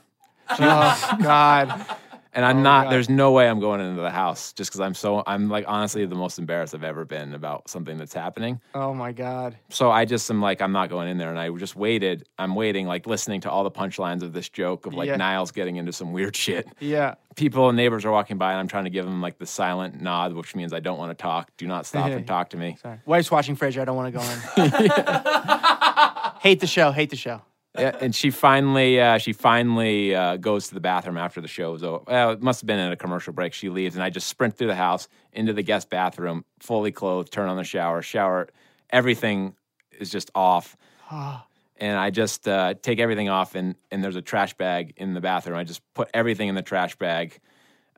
oh 0.51 1.17
god! 1.23 1.87
And 2.35 2.45
I'm 2.45 2.59
oh 2.59 2.63
not, 2.63 2.85
God. 2.85 2.93
there's 2.93 3.09
no 3.09 3.31
way 3.31 3.49
I'm 3.49 3.61
going 3.61 3.81
into 3.81 4.03
the 4.03 4.11
house 4.11 4.53
just 4.53 4.71
because 4.71 4.81
I'm 4.81 4.95
so, 4.95 5.23
I'm 5.27 5.49
like 5.49 5.65
honestly 5.69 6.05
the 6.05 6.17
most 6.17 6.39
embarrassed 6.39 6.75
I've 6.75 6.83
ever 6.83 7.05
been 7.05 7.33
about 7.33 7.69
something 7.71 7.97
that's 7.97 8.13
happening. 8.13 8.61
Oh 8.75 8.93
my 8.93 9.13
god! 9.13 9.57
So 9.71 9.91
I 9.91 10.05
just 10.05 10.29
am 10.31 10.41
like, 10.41 10.61
I'm 10.61 10.73
not 10.73 10.89
going 10.89 11.09
in 11.09 11.17
there. 11.17 11.31
And 11.31 11.39
I 11.39 11.49
just 11.51 11.77
waited. 11.77 12.27
I'm 12.39 12.55
waiting, 12.57 12.87
like 12.87 13.07
listening 13.07 13.41
to 13.43 13.51
all 13.51 13.63
the 13.63 13.71
punchlines 13.71 14.23
of 14.23 14.33
this 14.33 14.49
joke 14.49 14.87
of 14.87 14.95
like 14.95 15.07
Yeah. 15.07 15.17
Niles 15.17 15.53
getting 15.53 15.77
into 15.77 15.93
some 15.93 16.13
weird 16.13 16.35
shit. 16.35 16.67
Yeah. 16.81 17.15
People 17.37 17.69
and 17.69 17.77
neighbors 17.77 18.05
are 18.05 18.11
walking 18.11 18.37
by, 18.37 18.51
and 18.51 18.61
I'm 18.61 18.69
trying 18.69 18.85
to 18.85 18.91
give 18.91 19.05
them 19.05 19.21
like 19.21 19.39
the 19.39 19.47
silent 19.47 20.01
nod, 20.01 20.33
which 20.35 20.55
means 20.55 20.73
I 20.73 20.81
don't 20.81 20.99
want 20.99 21.17
to 21.17 21.21
talk. 21.21 21.51
Do 21.57 21.67
not 21.67 21.87
stop 21.87 22.11
and 22.11 22.27
talk 22.35 22.51
to 22.51 22.57
me. 22.57 22.77
Sorry. 22.83 22.99
Wife's 23.07 23.31
watching 23.31 23.57
Frasier. 23.57 23.83
I 23.83 23.85
don't 23.85 23.97
want 23.97 24.13
to 24.13 24.19
go 24.19 24.25
in. 24.25 24.71
hate 26.41 26.61
the 26.61 26.67
show. 26.67 26.91
Hate 26.91 27.11
the 27.11 27.17
show. 27.17 27.43
Yeah, 27.77 27.97
and 28.01 28.15
she 28.15 28.31
finally, 28.31 29.01
uh, 29.01 29.19
she 29.19 29.33
finally 29.33 30.15
uh, 30.15 30.37
goes 30.37 30.69
to 30.69 30.75
the 30.75 30.81
bathroom 30.81 31.17
after 31.17 31.41
the 31.41 31.49
show 31.49 31.75
is 31.75 31.83
over. 31.83 32.05
Well, 32.07 32.31
it 32.31 32.43
must 32.43 32.61
have 32.61 32.67
been 32.67 32.79
in 32.79 32.93
a 32.93 32.97
commercial 32.97 33.33
break. 33.33 33.53
She 33.53 33.69
leaves, 33.69 33.97
and 33.97 34.05
I 34.05 34.11
just 34.11 34.29
sprint 34.29 34.57
through 34.57 34.69
the 34.69 34.77
house 34.77 35.09
into 35.33 35.53
the 35.53 35.63
guest 35.63 35.91
bathroom, 35.91 36.45
fully 36.61 36.93
clothed, 36.93 37.33
turn 37.33 37.49
on 37.49 37.57
the 37.57 37.65
shower, 37.65 38.01
shower. 38.01 38.49
Everything 38.91 39.57
is 39.99 40.11
just 40.11 40.31
off. 40.37 40.77
and 41.11 41.99
I 41.99 42.11
just 42.11 42.47
uh, 42.47 42.75
take 42.81 43.01
everything 43.01 43.29
off, 43.29 43.57
and, 43.57 43.75
and 43.91 44.05
there's 44.05 44.17
a 44.17 44.23
trash 44.23 44.55
bag 44.55 44.95
in 44.97 45.15
the 45.15 45.21
bathroom. 45.21 45.59
I 45.59 45.65
just 45.65 45.83
put 45.95 46.09
everything 46.15 46.49
in 46.49 46.55
the 46.55 46.63
trash 46.63 46.95
bag, 46.97 47.41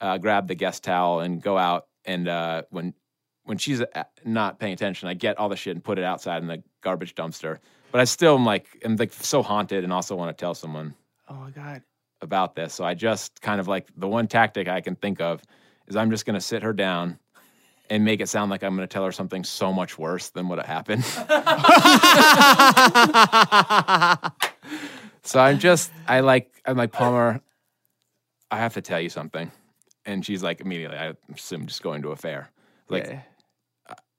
uh, 0.01 0.17
grab 0.17 0.49
the 0.49 0.55
guest 0.55 0.85
towel, 0.85 1.21
and 1.21 1.43
go 1.43 1.59
out. 1.59 1.87
And 2.07 2.29
uh, 2.29 2.63
when 2.71 2.95
when 3.45 3.59
she's 3.59 3.81
uh, 3.81 4.05
not 4.25 4.59
paying 4.59 4.73
attention, 4.73 5.09
I 5.09 5.15
get 5.15 5.39
all 5.39 5.49
the 5.49 5.57
shit 5.57 5.75
and 5.75 5.85
put 5.85 5.99
it 5.99 6.05
outside 6.05 6.43
in 6.43 6.49
the 6.49 6.63
garbage 6.83 7.15
dumpster. 7.15 7.59
But 7.97 8.03
I 8.03 8.05
still 8.05 8.35
am 8.35 8.45
like, 8.45 8.67
I'm 8.85 8.97
like 8.97 9.15
so 9.15 9.43
haunted, 9.43 9.83
and 9.83 9.91
also 9.91 10.15
want 10.17 10.37
to 10.37 10.39
tell 10.39 10.55
someone 10.55 10.95
Oh 11.31 11.35
my 11.37 11.49
god. 11.49 11.83
about 12.21 12.55
this. 12.55 12.75
So 12.75 12.85
I 12.85 12.93
just 12.93 13.41
kind 13.41 13.59
of 13.59 13.69
like 13.69 13.89
the 13.97 14.07
one 14.07 14.29
tactic 14.29 14.69
I 14.69 14.83
can 14.83 14.97
think 14.97 15.23
of 15.23 15.41
is 15.87 15.97
I'm 15.97 16.11
just 16.11 16.27
going 16.27 16.35
to 16.35 16.41
sit 16.43 16.63
her 16.63 16.75
down 16.75 17.19
and 17.89 18.05
make 18.05 18.21
it 18.21 18.29
sound 18.29 18.51
like 18.51 18.63
I'm 18.63 18.77
going 18.77 18.87
to 18.87 18.93
tell 18.93 19.07
her 19.07 19.13
something 19.13 19.45
so 19.45 19.73
much 19.73 19.97
worse 19.97 20.29
than 20.29 20.47
what 20.47 20.59
happened. 20.67 21.05
so 25.23 25.41
I'm 25.41 25.59
just, 25.59 25.91
I 26.07 26.21
like, 26.21 26.53
I'm 26.67 26.77
like, 26.77 26.93
Palmer, 26.93 27.41
I 28.51 28.59
have 28.59 28.75
to 28.75 28.83
tell 28.83 29.01
you 29.01 29.09
something. 29.09 29.51
And 30.05 30.23
she's 30.23 30.43
like, 30.43 30.61
immediately, 30.61 30.99
I 30.99 31.15
assume 31.35 31.65
just 31.65 31.83
going 31.83 32.03
to 32.03 32.11
a 32.11 32.17
fair. 32.17 32.51
Like, 32.91 33.07
Yeah. 33.07 33.23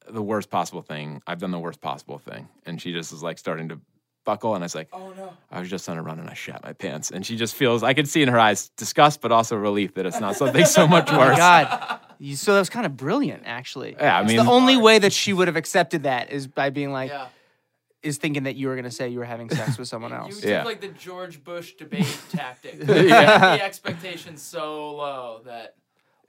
The 0.09 0.21
worst 0.21 0.49
possible 0.49 0.81
thing. 0.81 1.21
I've 1.27 1.39
done 1.39 1.51
the 1.51 1.59
worst 1.59 1.81
possible 1.81 2.17
thing. 2.19 2.47
And 2.65 2.81
she 2.81 2.93
just 2.93 3.11
is 3.13 3.21
like 3.23 3.37
starting 3.37 3.69
to 3.69 3.79
buckle. 4.25 4.55
And 4.55 4.63
I 4.63 4.65
was 4.65 4.75
like, 4.75 4.89
Oh 4.93 5.11
no. 5.13 5.33
I 5.51 5.59
was 5.59 5.69
just 5.69 5.87
on 5.89 5.97
a 5.97 6.03
run 6.03 6.19
and 6.19 6.29
I 6.29 6.33
shat 6.33 6.63
my 6.63 6.73
pants. 6.73 7.11
And 7.11 7.25
she 7.25 7.37
just 7.37 7.55
feels, 7.55 7.83
I 7.83 7.93
could 7.93 8.07
see 8.07 8.21
in 8.21 8.29
her 8.29 8.39
eyes 8.39 8.69
disgust, 8.77 9.21
but 9.21 9.31
also 9.31 9.55
relief 9.55 9.93
that 9.95 10.05
it's 10.05 10.19
not 10.19 10.35
something 10.35 10.65
so 10.65 10.87
much 10.87 11.09
Oh 11.11 11.17
worse. 11.19 11.37
god. 11.37 11.99
You, 12.19 12.35
so 12.35 12.53
that 12.53 12.59
was 12.59 12.69
kind 12.69 12.85
of 12.85 12.97
brilliant, 12.97 13.43
actually. 13.45 13.95
Yeah, 13.99 14.17
I 14.17 14.21
It's 14.21 14.29
mean- 14.33 14.43
the 14.43 14.51
only 14.51 14.75
way 14.77 14.99
that 14.99 15.13
she 15.13 15.33
would 15.33 15.47
have 15.47 15.55
accepted 15.55 16.03
that 16.03 16.31
is 16.31 16.47
by 16.47 16.69
being 16.71 16.91
like, 16.91 17.11
Yeah. 17.11 17.27
is 18.01 18.17
thinking 18.17 18.43
that 18.43 18.55
you 18.55 18.67
were 18.67 18.75
going 18.75 18.85
to 18.85 18.91
say 18.91 19.09
you 19.09 19.19
were 19.19 19.25
having 19.25 19.49
sex 19.49 19.77
with 19.77 19.87
someone 19.87 20.11
You 20.11 20.17
else. 20.17 20.39
took 20.41 20.49
Yeah. 20.49 20.63
like 20.63 20.81
the 20.81 20.87
George 20.89 21.43
Bush 21.43 21.73
debate 21.73 22.07
tactic. 22.31 22.75
Yeah. 22.87 23.57
The 23.57 23.63
expectations 23.63 24.41
so 24.41 24.95
low 24.95 25.41
that 25.45 25.75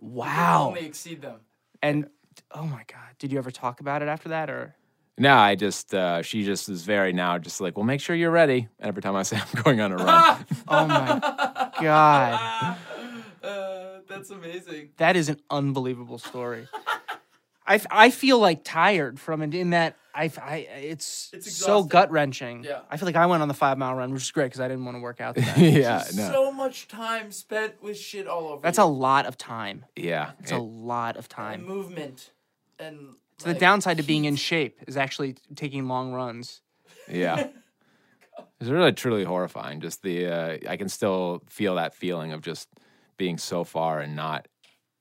you 0.00 0.08
can 0.08 0.16
Wow. 0.16 0.66
only 0.68 0.84
exceed 0.86 1.22
them. 1.22 1.40
And 1.82 2.08
oh 2.52 2.64
my 2.64 2.82
god, 2.86 3.16
did 3.18 3.32
you 3.32 3.38
ever 3.38 3.50
talk 3.50 3.80
about 3.80 4.02
it 4.02 4.08
after 4.08 4.28
that, 4.30 4.48
or 4.50 4.74
No, 5.18 5.34
I 5.36 5.54
just, 5.54 5.94
uh, 5.94 6.22
she 6.22 6.44
just 6.44 6.68
is 6.68 6.82
very 6.82 7.12
now 7.12 7.38
just 7.38 7.60
like, 7.60 7.76
well, 7.76 7.84
make 7.84 8.00
sure 8.00 8.14
you're 8.16 8.30
ready. 8.30 8.68
Every 8.80 9.02
time 9.02 9.16
I 9.16 9.22
say 9.22 9.36
I'm 9.54 9.62
going 9.62 9.80
on 9.80 9.92
a 9.92 9.96
run. 9.96 10.46
oh 10.68 10.86
my 10.86 11.72
god, 11.80 12.76
Uh, 13.42 14.00
that's 14.08 14.30
amazing. 14.30 14.90
that 14.96 15.16
is 15.16 15.28
an 15.28 15.40
unbelievable 15.50 16.18
story. 16.18 16.66
I, 17.66 17.76
f- 17.76 17.86
I 17.90 18.10
feel 18.10 18.38
like 18.38 18.64
tired 18.64 19.20
from 19.20 19.42
it 19.42 19.54
in 19.54 19.70
that 19.70 19.96
I, 20.18 20.24
f- 20.24 20.38
I- 20.38 20.56
it's, 20.82 21.30
It's 21.32 21.52
so 21.56 21.84
gut 21.84 22.10
wrenching. 22.10 22.64
Yeah. 22.64 22.80
I 22.90 22.96
feel 22.96 23.06
like 23.06 23.16
I 23.16 23.26
went 23.26 23.40
on 23.42 23.48
the 23.48 23.54
five 23.54 23.78
mile 23.78 23.94
run, 23.94 24.12
which 24.12 24.22
is 24.22 24.30
great 24.30 24.46
because 24.46 24.60
I 24.60 24.66
didn't 24.68 24.84
want 24.84 24.96
to 24.96 25.00
work 25.00 25.20
out. 25.20 25.36
Today. 25.36 25.80
yeah, 25.80 26.04
no. 26.16 26.30
So 26.32 26.52
much 26.52 26.88
time 26.88 27.30
spent 27.30 27.80
with 27.82 27.96
shit 27.96 28.26
all 28.26 28.48
over. 28.48 28.60
That's 28.62 28.78
you. 28.78 28.84
a 28.84 28.86
lot 28.86 29.26
of 29.26 29.38
time. 29.38 29.84
yeah. 29.94 30.32
It's 30.40 30.50
a 30.50 30.58
lot 30.58 31.16
of 31.16 31.24
and 31.24 31.30
time. 31.30 31.64
movement 31.66 32.32
and. 32.78 33.14
So 33.38 33.52
the 33.52 33.58
downside 33.58 33.98
to 33.98 34.02
being 34.02 34.24
in 34.24 34.34
shape 34.34 34.80
is 34.88 34.96
actually 34.96 35.36
taking 35.54 35.86
long 35.86 36.12
runs. 36.12 36.60
Yeah. 37.08 37.48
It's 38.60 38.70
really 38.70 38.92
truly 38.92 39.24
horrifying. 39.24 39.80
Just 39.80 40.02
the 40.02 40.26
uh, 40.26 40.58
I 40.68 40.76
can 40.76 40.88
still 40.88 41.42
feel 41.48 41.76
that 41.76 41.94
feeling 41.94 42.32
of 42.32 42.40
just 42.40 42.68
being 43.16 43.38
so 43.38 43.62
far 43.64 44.00
and 44.00 44.16
not. 44.16 44.48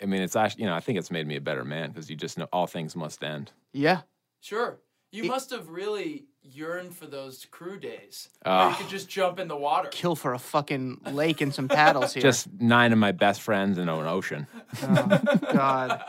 I 0.02 0.06
mean, 0.06 0.22
it's 0.22 0.36
actually 0.36 0.64
you 0.64 0.70
know 0.70 0.76
I 0.76 0.80
think 0.80 1.00
it's 1.00 1.10
made 1.10 1.26
me 1.26 1.36
a 1.38 1.42
better 1.42 1.66
man 1.66 1.90
because 1.90 2.10
you 2.10 2.16
just 2.16 2.38
know 2.38 2.48
all 2.54 2.68
things 2.68 2.96
must 2.96 3.24
end. 3.24 3.52
Yeah. 3.74 4.02
Sure. 4.42 4.80
You 5.12 5.24
It- 5.24 5.28
must 5.28 5.50
have 5.52 5.70
really 5.70 6.26
yearned 6.44 6.96
for 6.96 7.06
those 7.08 7.46
crew 7.46 7.80
days. 7.80 8.30
Ah. 8.46 8.60
where 8.64 8.70
you 8.72 8.76
could 8.78 8.90
just 8.90 9.10
jump 9.10 9.40
in 9.40 9.48
the 9.48 9.56
water. 9.56 9.90
Kill 9.92 10.16
for 10.16 10.34
a 10.34 10.40
fucking 10.40 11.02
lake 11.12 11.42
and 11.42 11.54
some 11.54 11.68
paddles 11.68 12.14
here. 12.14 12.22
Just 12.24 12.48
nine 12.60 12.92
of 12.94 13.00
my 13.00 13.12
best 13.12 13.42
friends 13.42 13.78
in 13.78 13.90
an 13.90 14.06
ocean. 14.08 14.48
oh, 14.84 15.38
God. 15.54 16.02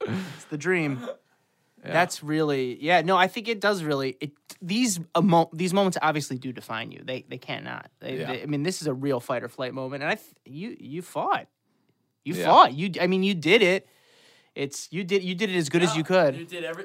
It's 0.00 0.44
the 0.50 0.58
dream. 0.58 1.06
That's 1.84 2.22
really 2.22 2.80
yeah. 2.82 3.02
No, 3.02 3.16
I 3.16 3.26
think 3.26 3.48
it 3.48 3.60
does 3.60 3.82
really. 3.82 4.16
It 4.20 4.30
these 4.60 5.00
emo- 5.18 5.50
these 5.52 5.74
moments 5.74 5.98
obviously 6.00 6.38
do 6.38 6.52
define 6.52 6.92
you. 6.92 7.02
They 7.04 7.24
they 7.28 7.38
cannot. 7.38 7.90
They, 7.98 8.18
Yeah. 8.20 8.26
they- 8.32 8.42
I 8.42 8.46
mean, 8.46 8.62
this 8.62 8.80
is 8.82 8.86
a 8.86 8.94
real 8.94 9.18
fight 9.18 9.42
or 9.42 9.48
flight 9.48 9.74
moment, 9.74 10.04
and 10.04 10.10
I 10.12 10.14
th- 10.14 10.34
you 10.44 10.76
you 10.78 11.02
fought. 11.02 11.48
You 12.24 12.34
Yeah. 12.34 12.44
fought. 12.46 12.72
You 12.74 12.90
I 13.00 13.08
mean, 13.08 13.24
you 13.24 13.34
did 13.34 13.62
it. 13.62 13.88
It's 14.54 14.86
you 14.92 15.02
did 15.02 15.24
you 15.24 15.34
did 15.34 15.50
it 15.50 15.56
as 15.56 15.68
good 15.68 15.82
as 15.82 15.96
you 15.96 16.04
could. 16.04 16.36
You 16.36 16.44
did 16.44 16.62
every. 16.62 16.84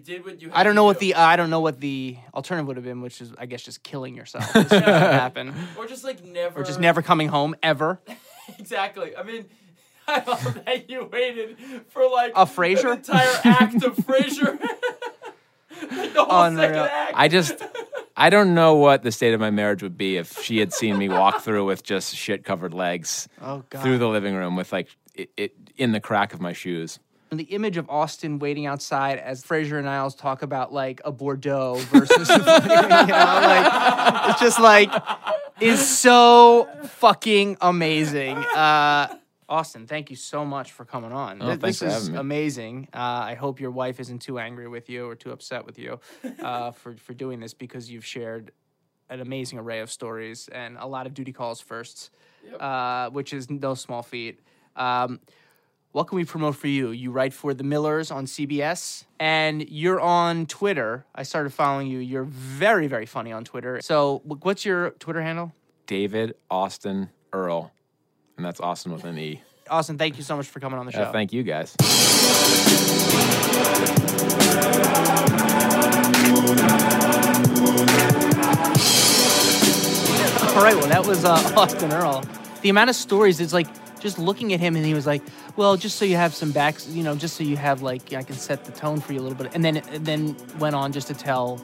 You 0.00 0.14
did 0.14 0.24
what 0.24 0.40
you. 0.40 0.48
Had 0.48 0.56
I 0.60 0.62
don't 0.62 0.72
to 0.72 0.74
know 0.76 0.84
what 0.84 0.98
do. 0.98 1.06
the 1.06 1.14
uh, 1.14 1.22
I 1.24 1.36
don't 1.36 1.50
know 1.50 1.60
what 1.60 1.78
the 1.80 2.16
alternative 2.34 2.66
would 2.68 2.76
have 2.76 2.84
been, 2.84 3.02
which 3.02 3.20
is 3.20 3.32
I 3.38 3.46
guess 3.46 3.62
just 3.62 3.82
killing 3.82 4.14
yourself. 4.16 4.44
It's 4.56 4.70
not 4.70 4.82
happen, 4.84 5.52
Or 5.76 5.86
just 5.86 6.04
like 6.04 6.24
never. 6.24 6.60
or 6.60 6.64
just 6.64 6.80
never 6.80 7.02
coming 7.02 7.28
home 7.28 7.54
ever. 7.62 8.00
Exactly. 8.58 9.14
I 9.16 9.22
mean, 9.22 9.44
I 10.08 10.24
love 10.26 10.64
that 10.66 10.90
you 10.90 11.04
waited 11.04 11.56
for 11.90 12.08
like 12.10 12.32
A 12.34 12.46
Frasier? 12.46 12.96
entire 12.96 13.40
act 13.44 13.84
of 13.84 13.94
Frasier. 13.96 14.58
like 14.60 16.12
the 16.14 16.24
whole 16.24 16.42
Unreal. 16.42 16.68
second 16.68 16.78
act. 16.92 17.12
I 17.14 17.28
just, 17.28 17.54
I 18.16 18.28
don't 18.28 18.54
know 18.54 18.74
what 18.74 19.04
the 19.04 19.12
state 19.12 19.34
of 19.34 19.40
my 19.40 19.50
marriage 19.50 19.84
would 19.84 19.96
be 19.96 20.16
if 20.16 20.42
she 20.42 20.58
had 20.58 20.72
seen 20.72 20.98
me 20.98 21.08
walk 21.08 21.42
through 21.42 21.64
with 21.64 21.84
just 21.84 22.16
shit 22.16 22.42
covered 22.44 22.74
legs 22.74 23.28
Oh 23.40 23.62
god. 23.70 23.82
through 23.84 23.98
the 23.98 24.08
living 24.08 24.34
room 24.34 24.56
with 24.56 24.72
like 24.72 24.88
it, 25.14 25.30
it 25.36 25.54
in 25.76 25.92
the 25.92 26.00
crack 26.00 26.34
of 26.34 26.40
my 26.40 26.52
shoes. 26.52 26.98
And 27.30 27.38
the 27.38 27.44
image 27.44 27.76
of 27.76 27.88
Austin 27.88 28.40
waiting 28.40 28.66
outside 28.66 29.18
as 29.18 29.44
Frasier 29.44 29.76
and 29.76 29.84
Niles 29.84 30.16
talk 30.16 30.42
about 30.42 30.72
like 30.72 31.00
a 31.04 31.12
Bordeaux 31.12 31.76
versus, 31.90 32.28
you 32.28 32.38
know, 32.38 32.44
like 32.44 34.30
it's 34.30 34.40
just 34.40 34.58
like 34.58 34.90
is 35.60 35.86
so 35.86 36.68
fucking 36.84 37.56
amazing. 37.60 38.36
Uh, 38.36 39.14
Austin, 39.48 39.86
thank 39.86 40.10
you 40.10 40.16
so 40.16 40.44
much 40.44 40.72
for 40.72 40.84
coming 40.84 41.12
on. 41.12 41.42
Oh, 41.42 41.56
this 41.56 41.82
is 41.82 42.08
amazing. 42.08 42.88
Uh, 42.94 42.98
I 42.98 43.34
hope 43.34 43.60
your 43.60 43.72
wife 43.72 43.98
isn't 44.00 44.20
too 44.20 44.38
angry 44.38 44.68
with 44.68 44.88
you 44.88 45.08
or 45.08 45.16
too 45.16 45.32
upset 45.32 45.66
with 45.66 45.78
you 45.78 46.00
uh, 46.40 46.70
for 46.72 46.96
for 46.96 47.14
doing 47.14 47.40
this 47.40 47.52
because 47.52 47.90
you've 47.90 48.06
shared 48.06 48.52
an 49.08 49.20
amazing 49.20 49.58
array 49.58 49.80
of 49.80 49.90
stories 49.90 50.48
and 50.52 50.76
a 50.78 50.86
lot 50.86 51.06
of 51.06 51.14
duty 51.14 51.32
calls 51.32 51.60
firsts, 51.60 52.10
uh, 52.60 53.10
which 53.10 53.32
is 53.32 53.50
no 53.50 53.74
small 53.74 54.02
feat. 54.02 54.40
Um, 54.76 55.18
what 55.92 56.04
can 56.04 56.16
we 56.16 56.24
promote 56.24 56.56
for 56.56 56.68
you? 56.68 56.90
You 56.90 57.10
write 57.10 57.32
for 57.32 57.52
The 57.52 57.64
Millers 57.64 58.10
on 58.10 58.26
CBS, 58.26 59.04
and 59.18 59.68
you're 59.68 60.00
on 60.00 60.46
Twitter. 60.46 61.04
I 61.14 61.24
started 61.24 61.52
following 61.52 61.88
you. 61.88 61.98
You're 61.98 62.24
very, 62.24 62.86
very 62.86 63.06
funny 63.06 63.32
on 63.32 63.44
Twitter. 63.44 63.80
So, 63.82 64.22
what's 64.24 64.64
your 64.64 64.90
Twitter 64.90 65.22
handle? 65.22 65.52
David 65.86 66.36
Austin 66.50 67.10
Earl, 67.32 67.72
and 68.36 68.46
that's 68.46 68.60
Austin 68.60 68.92
with 68.92 69.04
an 69.04 69.18
E. 69.18 69.42
Austin, 69.68 69.98
thank 69.98 70.16
you 70.16 70.22
so 70.22 70.36
much 70.36 70.46
for 70.46 70.60
coming 70.60 70.78
on 70.78 70.86
the 70.86 70.92
show. 70.92 71.02
Uh, 71.02 71.12
thank 71.12 71.32
you 71.32 71.42
guys. 71.42 71.74
All 80.56 80.66
right, 80.66 80.76
well, 80.76 80.88
that 80.88 81.04
was 81.06 81.24
uh, 81.24 81.30
Austin 81.56 81.92
Earl. 81.92 82.22
The 82.62 82.68
amount 82.68 82.90
of 82.90 82.96
stories 82.96 83.40
is 83.40 83.52
like 83.52 83.66
just 84.00 84.18
looking 84.18 84.52
at 84.52 84.60
him, 84.60 84.76
and 84.76 84.84
he 84.84 84.94
was 84.94 85.06
like, 85.06 85.22
"Well, 85.56 85.76
just 85.76 85.96
so 85.96 86.04
you 86.04 86.16
have 86.16 86.34
some 86.34 86.52
backs, 86.52 86.88
you 86.88 87.02
know, 87.02 87.14
just 87.14 87.36
so 87.36 87.44
you 87.44 87.56
have 87.56 87.82
like 87.82 88.12
I 88.12 88.22
can 88.22 88.36
set 88.36 88.64
the 88.64 88.72
tone 88.72 89.00
for 89.00 89.12
you 89.12 89.20
a 89.20 89.22
little 89.22 89.38
bit," 89.38 89.54
and 89.54 89.64
then 89.64 89.76
and 89.76 90.04
then 90.06 90.36
went 90.58 90.74
on 90.74 90.92
just 90.92 91.06
to 91.08 91.14
tell 91.14 91.60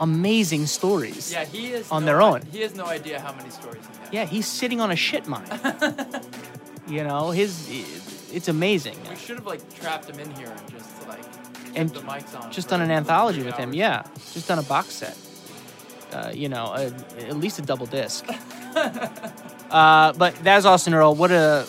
amazing 0.00 0.66
stories. 0.66 1.32
Yeah, 1.32 1.44
he 1.44 1.72
is 1.72 1.90
On 1.90 2.02
no 2.02 2.06
their 2.06 2.22
own. 2.22 2.42
He 2.52 2.60
has 2.60 2.74
no 2.74 2.86
idea 2.86 3.20
how 3.20 3.32
many 3.34 3.50
stories 3.50 3.82
he 3.84 3.98
has. 3.98 4.12
Yeah, 4.12 4.24
he's 4.24 4.46
sitting 4.46 4.80
on 4.80 4.90
a 4.90 4.96
shit 4.96 5.26
mine. 5.26 5.48
you 6.88 7.04
know, 7.04 7.30
his 7.30 7.68
it's 8.32 8.48
amazing. 8.48 8.96
We 9.08 9.16
should 9.16 9.36
have 9.36 9.46
like 9.46 9.62
trapped 9.74 10.08
him 10.08 10.18
in 10.18 10.30
here 10.36 10.48
and 10.50 10.70
just 10.70 11.08
like 11.08 11.24
And 11.74 11.90
the 11.90 12.00
mics 12.00 12.38
on. 12.38 12.52
Just 12.52 12.68
done 12.68 12.80
an 12.80 12.90
anthology 12.90 13.42
with 13.42 13.56
him. 13.56 13.72
Yeah, 13.72 14.02
just 14.32 14.48
done 14.48 14.58
a 14.58 14.62
box 14.62 14.94
set. 14.94 15.16
Uh, 16.12 16.32
you 16.34 16.48
know, 16.48 16.72
a, 16.74 16.86
at 17.28 17.36
least 17.36 17.58
a 17.58 17.62
double 17.62 17.86
disc. 17.86 18.24
uh, 19.70 20.12
but 20.14 20.34
that's 20.36 20.64
Austin 20.64 20.94
Earl. 20.94 21.14
What 21.14 21.30
a 21.30 21.66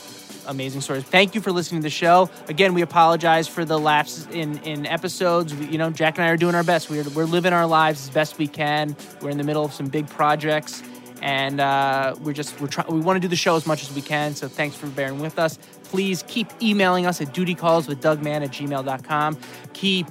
amazing 0.50 0.82
story. 0.82 1.02
Thank 1.02 1.36
you 1.36 1.41
for 1.41 1.52
listening 1.52 1.82
to 1.82 1.86
the 1.86 1.89
show. 1.89 2.30
Again, 2.47 2.74
we 2.74 2.82
apologize 2.82 3.47
for 3.47 3.64
the 3.66 3.80
lapses 3.80 4.28
in 4.28 4.58
in 4.60 4.86
episodes. 4.86 5.54
We, 5.54 5.68
you 5.68 5.78
know, 5.78 5.89
Jack 5.91 6.18
and 6.18 6.26
I 6.26 6.30
are 6.30 6.38
doing 6.38 6.56
our 6.56 6.64
best. 6.64 6.89
We're 6.89 7.08
we're 7.12 7.26
living 7.26 7.54
our 7.54 7.68
lives 7.68 8.08
as 8.08 8.10
best 8.14 8.38
we 8.38 8.47
can. 8.47 8.95
We're 9.22 9.30
in 9.30 9.38
the 9.38 9.43
middle 9.43 9.64
of 9.64 9.74
some 9.74 9.88
big 9.88 10.08
projects. 10.10 10.84
And 11.22 11.60
uh, 11.60 12.16
we're 12.22 12.34
just 12.34 12.60
we're 12.62 12.68
trying. 12.68 12.88
We 12.93 13.02
want 13.02 13.18
to 13.18 13.20
do 13.20 13.28
the 13.28 13.36
show 13.36 13.56
as 13.56 13.66
much 13.66 13.84
as 13.84 13.93
we 13.93 14.02
can. 14.02 14.36
So 14.36 14.47
thanks 14.47 14.76
for 14.76 14.88
bearing 14.88 15.20
with 15.20 15.38
us. 15.38 15.60
Please 15.84 16.24
keep 16.28 16.47
emailing 16.62 17.06
us 17.06 17.20
at 17.20 17.34
dutycalls 17.34 17.88
with 17.88 18.00
Dougman 18.00 18.43
at 18.43 18.52
gmail.com. 18.52 19.38
Keep 19.74 20.08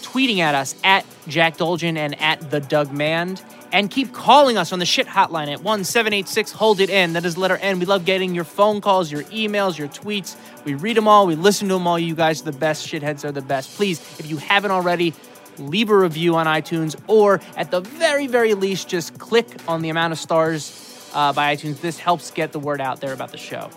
tweeting 0.00 0.38
at 0.38 0.54
us 0.54 0.74
at 0.84 1.04
Jack 1.26 1.58
Dolgen 1.58 1.98
and 1.98 2.18
at 2.20 2.50
the 2.50 2.60
Doug 2.60 2.92
Mand. 2.92 3.42
And 3.70 3.90
keep 3.90 4.14
calling 4.14 4.56
us 4.56 4.72
on 4.72 4.78
the 4.78 4.86
shit 4.86 5.06
hotline 5.06 5.48
at 5.52 5.62
1786 5.62 6.52
Hold 6.52 6.80
It 6.80 6.88
In. 6.88 7.12
That 7.12 7.24
is 7.24 7.36
letter 7.36 7.58
N. 7.58 7.78
We 7.78 7.86
love 7.86 8.04
getting 8.06 8.34
your 8.34 8.44
phone 8.44 8.80
calls, 8.80 9.12
your 9.12 9.24
emails, 9.24 9.76
your 9.76 9.88
tweets. 9.88 10.36
We 10.64 10.74
read 10.74 10.96
them 10.96 11.06
all. 11.06 11.26
We 11.26 11.34
listen 11.34 11.68
to 11.68 11.74
them 11.74 11.86
all. 11.86 11.98
You 11.98 12.14
guys 12.14 12.40
are 12.40 12.50
the 12.50 12.58
best. 12.58 12.86
Shitheads 12.86 13.24
are 13.24 13.32
the 13.32 13.42
best. 13.42 13.76
Please, 13.76 14.00
if 14.18 14.26
you 14.26 14.38
haven't 14.38 14.70
already, 14.70 15.12
leave 15.58 15.90
a 15.90 15.96
review 15.96 16.36
on 16.36 16.46
iTunes 16.46 16.98
or 17.06 17.40
at 17.56 17.70
the 17.70 17.80
very, 17.80 18.26
very 18.26 18.54
least, 18.54 18.88
just 18.88 19.18
click 19.18 19.46
on 19.66 19.82
the 19.82 19.90
amount 19.90 20.12
of 20.12 20.18
stars 20.18 21.10
uh, 21.14 21.32
by 21.32 21.54
iTunes. 21.54 21.80
This 21.80 21.98
helps 21.98 22.30
get 22.30 22.52
the 22.52 22.58
word 22.58 22.80
out 22.80 23.00
there 23.00 23.12
about 23.12 23.32
the 23.32 23.38
show. 23.38 23.70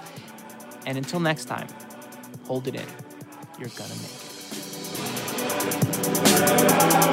And 0.86 0.98
until 0.98 1.20
next 1.20 1.46
time, 1.46 1.68
hold 2.44 2.68
it 2.68 2.76
in. 2.76 2.86
You're 3.60 3.70
gonna 3.70 3.94
make 3.96 4.06
it. 7.06 7.11